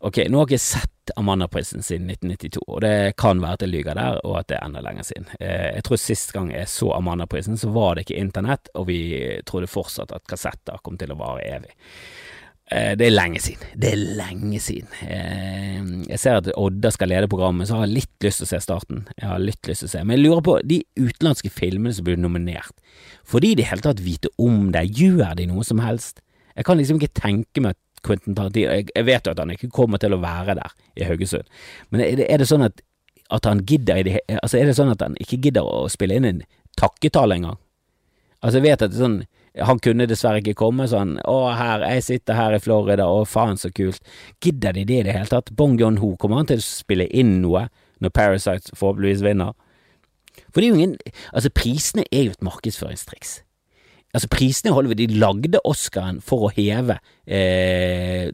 ok, 0.00 0.24
nå 0.28 0.40
har 0.40 0.46
jeg 0.46 0.56
ikke 0.56 0.64
sett 0.64 0.92
Amandaprisen 1.16 1.84
siden 1.86 2.08
1992, 2.10 2.64
og 2.66 2.80
det 2.82 3.16
kan 3.20 3.38
være 3.42 3.58
at 3.58 3.62
jeg 3.62 3.70
lyver 3.70 3.94
der, 3.94 4.20
og 4.26 4.40
at 4.40 4.48
det 4.50 4.56
er 4.58 4.66
enda 4.66 4.82
lenger 4.82 5.06
siden. 5.06 5.28
Eh, 5.38 5.76
jeg 5.76 5.86
tror 5.86 6.00
sist 6.02 6.32
gang 6.34 6.50
jeg 6.50 6.68
så 6.70 6.90
Amandaprisen, 6.96 7.58
så 7.60 7.70
var 7.74 7.94
det 7.94 8.06
ikke 8.06 8.22
internett, 8.24 8.72
og 8.74 8.88
vi 8.90 9.00
trodde 9.46 9.70
fortsatt 9.70 10.14
at 10.16 10.26
kassetter 10.26 10.82
kom 10.82 10.98
til 10.98 11.14
å 11.14 11.20
vare 11.20 11.46
evig. 11.46 11.76
Eh, 12.66 12.96
det 12.98 13.06
er 13.06 13.14
lenge 13.14 13.38
siden. 13.38 13.68
Det 13.78 13.92
er 13.94 14.00
lenge 14.18 14.58
siden. 14.58 14.90
Eh, 15.06 15.82
jeg 16.10 16.18
ser 16.18 16.40
at 16.40 16.48
Odda 16.58 16.90
skal 16.90 17.12
lede 17.12 17.28
programmet, 17.30 17.68
så 17.68 17.78
har 17.78 17.86
jeg 17.86 18.00
litt 18.00 18.26
lyst 18.26 18.42
til 18.42 18.48
å 18.48 18.50
se 18.50 18.60
starten. 18.64 19.04
Jeg 19.14 19.28
har 19.30 19.38
litt 19.42 19.70
lyst 19.70 19.84
til 19.84 19.90
å 19.90 19.92
se, 19.92 20.02
Men 20.04 20.18
jeg 20.18 20.24
lurer 20.24 20.42
på, 20.42 20.56
de 20.66 20.82
utenlandske 20.98 21.50
filmene 21.50 21.94
som 21.94 22.04
blir 22.04 22.18
nominert, 22.18 22.74
får 23.24 23.40
de 23.40 23.52
i 23.52 23.54
det 23.54 23.68
hele 23.70 23.86
tatt 23.86 24.02
vite 24.02 24.32
om 24.36 24.72
det? 24.72 24.82
Gjør 24.98 25.36
de 25.36 25.46
noe 25.46 25.62
som 25.62 25.78
helst? 25.78 26.20
Jeg 26.56 26.64
kan 26.64 26.78
liksom 26.78 26.98
ikke 26.98 27.20
tenke 27.20 27.60
meg 27.62 27.76
at 27.76 27.82
Quentin 28.02 28.34
Tarantino 28.34 28.70
Jeg 28.72 29.04
vet 29.04 29.26
jo 29.26 29.30
at 29.34 29.38
han 29.38 29.50
ikke 29.50 29.70
kommer 29.70 29.98
til 29.98 30.14
å 30.14 30.20
være 30.22 30.54
der 30.58 30.74
i 30.96 31.04
Haugesund, 31.04 31.44
men 31.90 32.00
er 32.00 32.16
det, 32.16 32.26
er 32.30 32.38
det 32.38 32.48
sånn 32.48 32.62
at, 32.62 32.80
at 33.30 33.44
han 33.44 33.62
gidder 33.66 34.02
det 34.06 34.20
Altså, 34.42 34.58
er 34.58 34.66
det 34.66 34.76
sånn 34.78 34.90
at 34.90 35.02
han 35.02 35.16
ikke 35.20 35.40
gidder 35.42 35.66
å 35.66 35.86
spille 35.92 36.14
inn 36.14 36.24
en 36.24 36.42
takketale 36.78 37.36
engang? 37.36 37.58
Altså, 38.42 38.58
jeg 38.58 38.66
vet 38.66 38.82
at 38.82 38.90
det 38.90 38.98
er 38.98 39.04
sånn 39.06 39.20
han 39.64 39.80
kunne 39.82 40.06
dessverre 40.08 40.42
ikke 40.42 40.56
komme, 40.58 40.88
sånn 40.90 41.16
å 41.28 41.36
her, 41.56 41.84
jeg 41.96 42.04
sitter 42.04 42.36
her 42.38 42.56
i 42.56 42.62
Florida, 42.62 43.06
å 43.08 43.24
faen 43.28 43.60
så 43.60 43.70
kult. 43.74 44.02
Gidder 44.42 44.76
de 44.76 44.84
det 44.88 45.00
i 45.00 45.06
det 45.06 45.16
hele 45.16 45.30
tatt? 45.30 45.52
Bong 45.56 45.78
Yon-ho, 45.80 46.14
kommer 46.20 46.42
han 46.42 46.50
til 46.50 46.60
å 46.60 46.66
spille 46.66 47.08
inn 47.08 47.38
noe 47.44 47.66
når 48.04 48.12
Parasite 48.16 48.76
forhåpentligvis 48.76 49.24
vinner? 49.24 49.54
For 50.50 50.60
det 50.60 50.66
er 50.66 50.74
jo 50.74 50.80
ingen 50.80 50.96
Altså, 51.32 51.50
prisene 51.54 52.04
er 52.12 52.26
jo 52.26 52.36
et 52.36 52.44
markedsføringstriks. 52.44 53.38
Altså, 54.16 54.28
prisene 54.32 54.70
i 54.70 54.76
Hollywood, 54.76 55.00
de 55.00 55.20
lagde 55.20 55.60
Oscaren 55.68 56.20
for 56.24 56.46
å 56.46 56.52
heve 56.56 56.98
eh, 57.24 58.28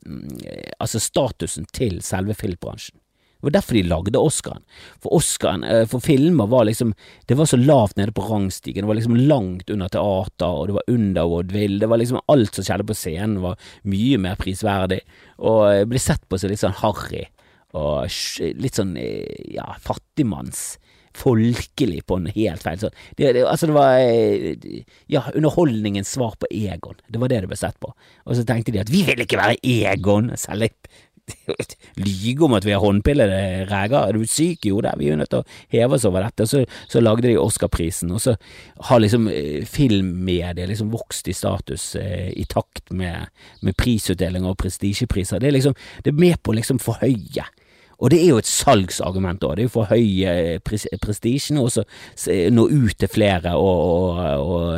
altså 0.79 1.01
statusen 1.03 1.67
til 1.75 2.01
selve 2.07 2.37
filmbransjen. 2.39 3.02
Det 3.43 3.49
var 3.49 3.57
derfor 3.59 3.75
de 3.75 3.83
lagde 3.91 4.23
Oscaren. 4.23 4.63
For 5.03 5.17
Oscaren, 5.19 5.65
eh, 5.67 5.83
for 5.91 5.99
filmer 6.01 6.47
var 6.47 6.69
liksom 6.69 6.95
Det 7.27 7.35
var 7.35 7.47
så 7.51 7.59
lavt 7.59 7.97
nede 7.97 8.15
på 8.15 8.23
rangstigen. 8.23 8.85
Det 8.85 8.89
var 8.89 8.95
liksom 8.95 9.17
langt 9.17 9.71
under 9.71 9.89
teater, 9.89 10.47
og 10.47 10.67
det 10.69 10.75
var 10.79 10.95
under 10.95 11.27
Woodville. 11.27 11.81
Det 11.81 11.89
var 11.89 11.99
liksom 11.99 12.21
alt 12.29 12.55
som 12.55 12.65
skjedde 12.65 12.87
på 12.87 12.95
scenen 12.95 13.43
var 13.43 13.59
mye 13.83 14.19
mer 14.19 14.39
prisverdig, 14.39 15.01
og 15.39 15.89
ble 15.91 15.99
sett 15.99 16.23
på 16.29 16.39
som 16.39 16.51
litt 16.51 16.63
sånn 16.63 16.79
harry 16.85 17.27
og 17.73 18.09
litt 18.61 18.77
sånn 18.79 18.97
eh, 19.01 19.55
ja, 19.57 19.73
fattigmanns 19.81 20.77
folkelig 21.17 22.07
på 22.09 22.17
en 22.17 22.29
helt 22.33 22.65
feil 22.65 22.79
sånn. 22.81 22.95
Det, 23.19 23.33
det, 23.37 23.45
altså 23.49 23.69
det 23.69 23.77
var 23.77 23.99
eh, 24.01 24.83
ja, 25.13 25.25
underholdningens 25.35 26.13
svar 26.17 26.39
på 26.41 26.49
Egon. 26.53 27.01
Det 27.09 27.21
var 27.21 27.33
det 27.33 27.43
det 27.45 27.51
ble 27.51 27.59
sett 27.61 27.79
på. 27.83 27.93
Og 28.25 28.37
så 28.39 28.45
tenkte 28.49 28.73
de 28.73 28.81
at 28.83 28.93
vi 28.93 29.03
vil 29.09 29.25
ikke 29.25 29.41
være 29.41 29.59
Egon, 29.61 30.33
selge 30.41 30.73
lyge 32.07 32.45
om 32.45 32.55
at 32.57 32.67
vi 32.67 32.75
har 32.75 32.83
håndpillede 32.83 33.39
reger. 33.71 33.99
Er 34.01 34.17
du 34.17 34.27
syk? 34.27 34.67
Jo, 34.67 34.81
det 34.83 34.93
er 34.93 34.99
vi 35.01 35.09
jo 35.11 35.17
nødt 35.19 35.31
til 35.33 35.43
å 35.43 35.49
heve 35.75 35.97
oss 35.97 36.07
over 36.09 36.27
dette. 36.27 36.47
Så, 36.49 36.65
så 36.91 37.03
lagde 37.03 37.29
de 37.29 37.39
Oscar-prisen, 37.41 38.13
og 38.15 38.23
så 38.25 38.37
har 38.89 39.03
liksom 39.03 39.29
eh, 39.33 39.63
filmmediet 39.69 40.69
liksom 40.71 40.93
vokst 40.93 41.31
i 41.31 41.37
status 41.37 41.93
eh, 42.01 42.31
i 42.37 42.47
takt 42.51 42.93
med, 42.95 43.33
med 43.63 43.79
prisutdelinger 43.79 44.55
og 44.55 44.61
prestisjepriser. 44.63 45.43
Det 45.43 45.51
er 45.51 45.59
liksom 45.59 45.77
det 46.05 46.13
er 46.13 46.23
med 46.25 46.41
på 46.43 46.53
å 46.55 46.59
liksom 46.59 46.83
forhøye. 46.83 47.47
Og 48.03 48.11
det 48.11 48.19
er 48.19 48.33
jo 48.33 48.41
et 48.43 48.49
salgsargument 48.51 49.45
òg. 49.47 49.55
Det 49.55 49.63
er 49.63 49.69
jo 49.69 49.75
for 49.77 49.93
høy 49.93 50.59
pres 50.67 50.89
prestisjen, 51.05 51.61
og 51.63 51.71
så 51.71 51.85
nå 52.51 52.65
ut 52.67 52.97
til 52.99 53.11
flere 53.11 53.55
og, 53.55 54.19
og, 54.43 54.73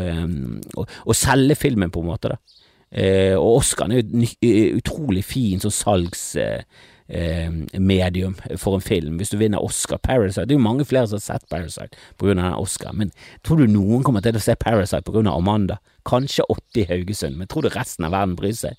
og, 0.77 0.85
og, 1.07 1.15
selge 1.17 1.57
filmen, 1.57 1.93
på 1.95 2.05
en 2.05 2.11
måte. 2.11 2.35
da. 2.35 2.64
Eh, 2.95 3.35
og 3.35 3.57
Oscar 3.59 3.91
er 3.91 3.99
jo 3.99 4.23
et 4.23 4.79
utrolig 4.79 5.25
fin 5.27 5.59
sånn 5.63 5.73
salgsmedium 5.75 8.35
eh, 8.39 8.59
for 8.61 8.79
en 8.79 8.85
film. 8.85 9.17
Hvis 9.19 9.33
du 9.33 9.37
vinner 9.41 9.65
Oscar 9.65 9.99
Parasite 9.99 10.47
Det 10.47 10.55
er 10.55 10.61
jo 10.61 10.69
mange 10.69 10.87
flere 10.87 11.07
som 11.11 11.19
har 11.19 11.27
sett 11.27 11.51
Parasite 11.51 11.95
på 12.19 12.25
Oscar, 12.61 12.93
men 12.95 13.11
tror 13.43 13.57
du 13.59 13.67
noen 13.67 14.03
kommer 14.07 14.21
til 14.23 14.37
å 14.39 14.43
se 14.43 14.55
Parasite 14.55 15.03
på 15.03 15.13
grunn 15.17 15.31
av 15.31 15.39
Amanda? 15.43 15.77
Kanskje 16.07 16.45
80 16.49 16.81
i 16.85 16.87
Haugesund, 16.93 17.37
men 17.37 17.47
tror 17.51 17.63
du 17.63 17.69
resten 17.75 18.05
av 18.07 18.13
verden 18.15 18.37
bryr 18.39 18.55
seg? 18.55 18.75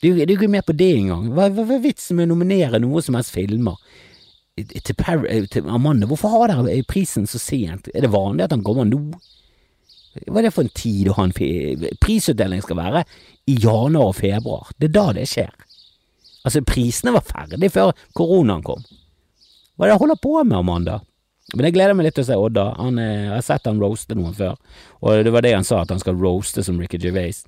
Det 0.00 0.08
er 0.10 0.26
jo 0.26 0.36
ikke 0.36 0.50
med 0.50 0.64
på 0.66 0.74
det 0.76 0.96
engang. 0.98 1.28
Hva, 1.32 1.48
hva, 1.52 1.64
hva 1.68 1.74
er 1.76 1.84
vitsen 1.84 2.16
med 2.16 2.26
å 2.26 2.34
nominere 2.34 2.82
noe 2.82 3.02
som 3.04 3.14
helst 3.16 3.34
filmer? 3.34 3.76
Til, 4.54 5.46
til 5.50 5.68
Amanda, 5.68 6.06
hvorfor 6.06 6.28
har 6.30 6.48
dere 6.52 6.82
prisen 6.86 7.26
så 7.26 7.38
sent? 7.42 7.88
Er 7.92 8.00
det 8.04 8.12
vanlig 8.12 8.44
at 8.44 8.52
han 8.54 8.64
kommer 8.64 8.84
nå? 8.86 9.00
Hva 10.26 10.40
er 10.40 10.48
det 10.48 10.54
for 10.54 10.66
en 10.66 10.74
tid 10.74 11.08
å 11.10 11.16
ha 11.18 11.26
en 11.26 11.34
prisutdeling 12.02 12.62
skal 12.62 12.78
være? 12.78 13.04
I 13.50 13.56
januar 13.60 14.12
og 14.12 14.18
februar. 14.18 14.70
Det 14.78 14.90
er 14.90 14.94
da 14.94 15.06
det 15.16 15.26
skjer. 15.30 15.50
Altså, 16.44 16.60
prisene 16.66 17.14
var 17.14 17.24
ferdig 17.24 17.72
før 17.72 17.94
koronaen 18.16 18.64
kom. 18.64 18.84
Hva 19.74 19.86
er 19.86 19.90
det 19.90 19.94
jeg 19.96 20.02
holder 20.04 20.22
på 20.22 20.36
med, 20.42 20.56
Amanda? 20.58 21.00
Men 21.52 21.68
jeg 21.68 21.76
gleder 21.76 21.96
meg 21.96 22.08
litt 22.08 22.16
til 22.18 22.24
å 22.24 22.28
se 22.28 22.36
Odda. 22.40 22.66
Han, 22.80 22.98
eh, 22.98 23.24
jeg 23.28 23.34
har 23.34 23.46
sett 23.46 23.68
han 23.68 23.80
roaste 23.82 24.16
noen 24.16 24.36
før, 24.36 24.54
og 25.04 25.24
det 25.26 25.32
var 25.34 25.44
det 25.44 25.54
han 25.54 25.66
sa, 25.66 25.82
at 25.82 25.92
han 25.92 26.02
skal 26.02 26.16
roaste 26.18 26.64
som 26.64 26.78
Ricky 26.80 26.98
Gervais. 27.00 27.44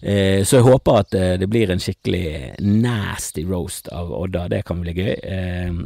Eh, 0.00 0.40
så 0.48 0.60
jeg 0.60 0.64
håper 0.64 1.00
at 1.02 1.16
eh, 1.18 1.34
det 1.40 1.48
blir 1.50 1.70
en 1.70 1.82
skikkelig 1.82 2.56
nasty 2.62 3.44
roast 3.44 3.90
av 3.92 4.12
Odda, 4.16 4.46
det 4.48 4.62
kan 4.68 4.80
bli 4.80 4.94
gøy. 4.96 5.14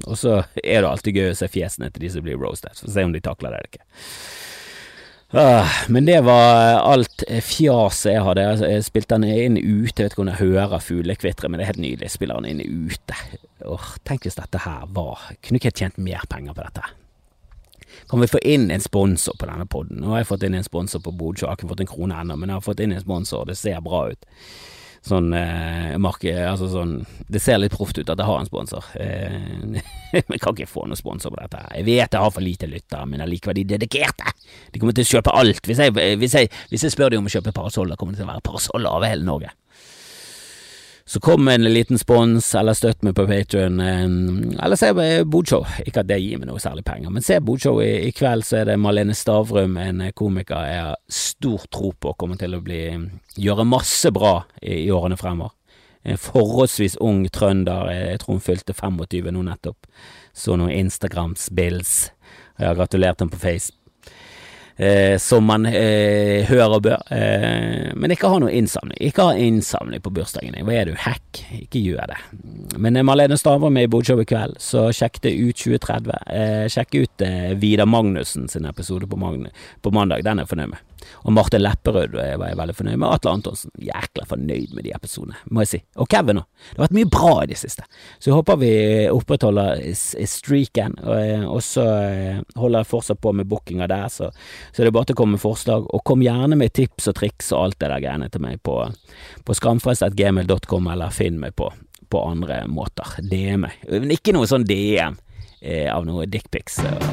Og 0.04 0.18
så 0.20 0.42
er 0.62 0.84
det 0.84 0.90
alltid 0.90 1.20
gøy 1.20 1.30
å 1.32 1.38
se 1.40 1.50
fjesene 1.50 1.90
til 1.90 2.06
de 2.06 2.12
som 2.14 2.26
blir 2.26 2.38
roastet, 2.38 2.76
for 2.78 2.90
å 2.90 2.94
se 2.94 3.06
om 3.06 3.14
de 3.14 3.24
takler 3.24 3.54
det 3.54 3.62
eller 3.62 3.72
ikke. 3.72 3.88
Ah, 5.36 5.70
men 5.88 6.04
det 6.06 6.20
var 6.22 6.78
alt 6.78 7.24
fjaset 7.42 8.12
jeg 8.12 8.22
hadde. 8.22 8.42
Jeg 8.70 8.84
spilte 8.86 9.16
den 9.18 9.24
inn 9.26 9.56
ute. 9.58 9.96
Jeg 9.98 10.06
vet 10.06 10.12
ikke 10.12 10.22
om 10.22 10.30
jeg 10.30 10.38
hører 10.38 10.84
fuglekvitre, 10.84 11.50
men 11.50 11.58
det 11.58 11.64
er 11.64 11.72
helt 11.72 11.82
nydelig. 11.82 12.06
Jeg 12.06 12.14
spiller 12.14 12.38
den 12.38 12.60
inn 12.60 12.84
ute. 12.92 13.16
Åh, 13.66 13.88
tenk 14.06 14.28
hvis 14.28 14.38
dette 14.38 14.60
her 14.60 14.84
var 14.92 15.22
Kunne 15.42 15.56
ikke 15.56 15.70
jeg 15.70 15.78
tjent 15.80 15.98
mer 15.98 16.22
penger 16.30 16.54
på 16.54 16.66
dette? 16.66 16.84
Kan 18.10 18.22
vi 18.22 18.28
få 18.30 18.38
inn 18.46 18.68
en 18.70 18.84
sponsor 18.84 19.34
på 19.40 19.48
denne 19.48 19.66
poden? 19.70 19.98
Nå 20.02 20.12
har 20.12 20.22
jeg 20.22 20.30
fått 20.30 20.46
inn 20.46 20.54
en 20.58 20.66
sponsor 20.66 21.02
på 21.02 21.14
Bodsjå, 21.18 21.48
har 21.48 21.58
ikke 21.58 21.70
fått 21.72 21.82
en 21.82 21.90
krone 21.90 22.20
ennå, 22.20 22.36
men 22.38 22.52
jeg 22.52 22.60
har 22.60 22.66
fått 22.66 22.82
inn 22.84 22.94
en 22.94 23.02
sponsor, 23.02 23.46
det 23.48 23.56
ser 23.58 23.82
bra 23.82 24.04
ut 24.12 24.26
sånn 25.04 25.32
eh, 25.36 25.94
marke, 26.00 26.32
altså 26.48 26.68
sånn 26.72 26.94
Det 27.28 27.40
ser 27.42 27.58
litt 27.60 27.74
proft 27.74 27.98
ut 27.98 28.08
at 28.08 28.20
jeg 28.20 28.28
har 28.28 28.40
en 28.40 28.48
sponsor. 28.48 28.86
Eh, 29.00 29.80
jeg 30.14 30.40
kan 30.40 30.54
ikke 30.54 30.70
få 30.70 30.86
noen 30.88 31.00
sponsor 31.00 31.34
på 31.34 31.40
dette. 31.42 31.60
Jeg 31.76 31.88
vet 31.88 32.16
jeg 32.16 32.24
har 32.24 32.32
for 32.32 32.44
lite 32.44 32.70
lyttere, 32.70 33.04
men 33.10 33.24
allikevel, 33.24 33.58
de 33.60 33.66
dedikerte. 33.74 34.32
De 34.72 34.80
kommer 34.80 34.96
til 34.96 35.06
å 35.06 35.12
kjøpe 35.16 35.34
alt. 35.34 35.64
Hvis 35.68 35.82
jeg, 35.82 35.94
hvis 36.20 36.38
jeg, 36.38 36.50
hvis 36.70 36.86
jeg 36.86 36.94
spør 36.94 37.14
dem 37.14 37.24
om 37.24 37.28
å 37.30 37.34
kjøpe 37.34 37.54
parasoller, 37.56 38.00
kommer 38.00 38.16
det 38.16 38.22
til 38.22 38.28
å 38.28 38.32
være 38.32 38.46
parasoller 38.48 38.96
over 38.96 39.12
hele 39.12 39.28
Norge. 39.28 39.52
Så 41.06 41.20
kom 41.20 41.48
en 41.48 41.64
liten 41.68 41.98
spons, 42.00 42.46
eller 42.56 42.72
støtt 42.72 43.02
meg 43.04 43.12
på 43.18 43.26
Patrion, 43.28 43.80
eller 43.80 44.78
se 44.80 44.88
Bodshow. 45.28 45.66
Ikke 45.84 46.00
at 46.00 46.08
det 46.08 46.16
gir 46.22 46.40
meg 46.40 46.48
noe 46.48 46.62
særlig 46.62 46.86
penger, 46.88 47.12
men 47.12 47.24
se 47.24 47.36
Bodshow. 47.44 47.82
I, 47.84 48.06
I 48.08 48.12
kveld 48.16 48.46
så 48.48 48.62
er 48.62 48.70
det 48.70 48.78
Malene 48.80 49.16
Stavrum, 49.16 49.76
en 49.76 50.00
komiker 50.16 50.64
jeg 50.64 50.80
har 50.86 50.96
stor 51.12 51.66
tro 51.68 51.92
på 51.92 52.14
kommer 52.16 52.40
til 52.40 52.56
å 52.56 52.62
bli 52.64 52.80
gjøre 53.36 53.68
masse 53.68 54.08
bra 54.16 54.38
i, 54.62 54.86
i 54.86 54.90
årene 54.94 55.20
fremover. 55.20 55.52
En 56.04 56.20
forholdsvis 56.20 56.98
ung 57.00 57.22
trønder, 57.32 57.88
jeg 57.92 58.20
tror 58.20 58.38
hun 58.38 58.44
fylte 58.44 58.76
25 58.76 59.30
nå 59.32 59.44
nettopp. 59.44 59.88
Så 60.36 60.56
noen 60.56 60.72
Instagrams-bills. 60.72 61.94
Jeg 62.58 62.68
har 62.68 62.76
gratulert 62.80 63.20
henne 63.20 63.32
på 63.32 63.40
Facebook 63.44 63.83
eh, 64.76 65.18
som 65.18 65.44
man 65.46 65.66
eh, 65.66 66.44
hører 66.48 66.80
bør. 66.80 67.02
Eh, 67.14 67.92
men 67.94 68.14
ikke 68.14 68.30
ha 68.32 68.40
noe 68.42 68.52
innsamling. 68.54 68.98
Ikke 69.04 69.28
ha 69.28 69.36
innsamling 69.38 70.02
på 70.04 70.12
bursdagen 70.14 70.56
din. 70.56 70.66
Hva 70.66 70.78
er 70.78 70.90
du, 70.90 70.94
hack? 70.98 71.42
Ikke 71.56 71.82
gjør 71.82 72.14
det. 72.14 72.18
Men 72.78 72.96
eh, 72.96 73.06
Marlene 73.06 73.38
var 73.44 73.70
med 73.70 73.88
i 73.88 73.92
Bodshow 73.92 74.22
i 74.22 74.28
kveld, 74.28 74.58
så 74.62 74.88
sjekk 74.94 75.20
det 75.24 75.34
ut 75.38 75.60
2030. 75.60 76.16
Eh, 76.38 76.64
sjekk 76.72 76.98
ut 76.98 77.26
eh, 77.26 77.52
Vidar 77.60 77.88
Magnussen 77.90 78.48
sin 78.48 78.68
episode 78.70 79.08
på, 79.10 79.20
på 79.82 79.94
mandag. 79.94 80.24
Den 80.26 80.40
er 80.40 80.48
jeg 80.48 80.54
fornøyd 80.54 80.74
med. 80.74 80.82
Og 81.24 81.34
Marte 81.36 81.60
Lepperød 81.60 82.14
var 82.14 82.48
jeg 82.48 82.58
veldig 82.58 82.76
fornøyd 82.78 82.98
med. 82.98 83.08
Atle 83.08 83.34
Antonsen, 83.36 83.72
jækla 83.80 84.26
fornøyd 84.28 84.74
med 84.76 84.86
de 84.86 84.94
episodene, 84.96 85.38
må 85.50 85.64
jeg 85.64 85.70
si. 85.70 85.80
Og 86.00 86.08
Kevin 86.10 86.42
òg. 86.42 86.48
Det 86.64 86.78
har 86.78 86.84
vært 86.86 86.96
mye 86.98 87.10
bra 87.12 87.32
i 87.42 87.48
det 87.50 87.58
siste. 87.60 87.86
Så 88.18 88.30
jeg 88.30 88.36
håper 88.38 88.60
vi 88.60 88.72
opprettholder 89.12 89.82
streaken, 89.94 90.96
og 91.48 91.60
så 91.64 91.86
eh, 92.04 92.42
holder 92.58 92.84
jeg 92.84 92.90
fortsatt 92.90 93.22
på 93.24 93.34
med 93.36 93.48
bookinga 93.50 93.88
der, 93.90 94.06
så, 94.12 94.30
så 94.72 94.82
det 94.82 94.90
er 94.90 94.96
bare 94.96 95.10
til 95.10 95.18
å 95.18 95.22
komme 95.22 95.38
med 95.38 95.44
forslag. 95.44 95.88
Og 95.94 96.04
kom 96.06 96.24
gjerne 96.24 96.58
med 96.58 96.74
tips 96.76 97.10
og 97.12 97.18
triks 97.20 97.52
og 97.54 97.66
alt 97.66 97.80
det 97.80 97.90
der 97.92 98.04
greiene 98.04 98.30
til 98.32 98.44
meg 98.44 98.62
på, 98.64 98.78
på 99.44 99.58
skamfrelst.gmail.com, 99.60 100.92
eller 100.94 101.14
finn 101.14 101.40
meg 101.42 101.56
på, 101.58 101.70
på 102.12 102.24
andre 102.30 102.64
måter. 102.70 103.16
DM. 103.30 103.68
Men 103.90 104.14
ikke 104.14 104.34
noe 104.36 104.48
sånn 104.50 104.66
DM 104.68 105.14
eh, 105.14 105.23
av 105.92 106.04
noe 106.08 106.26
dickpics 106.28 106.80
og, 106.84 107.06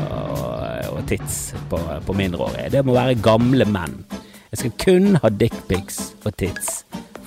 og 0.91 1.05
tits 1.09 1.37
på, 1.71 1.79
på 2.07 2.15
mindreårige. 2.17 2.71
Det 2.75 2.83
må 2.87 2.97
være 2.97 3.19
gamle 3.23 3.67
menn. 3.69 4.01
Jeg 4.51 4.63
skal 4.63 4.75
kun 4.83 5.21
ha 5.23 5.31
dickpics 5.31 6.01
og 6.25 6.35
tits 6.41 6.81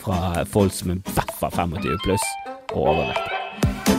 fra 0.04 0.44
folk 0.44 0.74
som 0.76 0.92
er 0.92 1.00
i 1.00 1.16
hvert 1.16 1.34
fall 1.40 1.56
25 1.72 1.98
pluss 2.04 2.28
og 2.74 2.82
overvektige. 2.90 3.93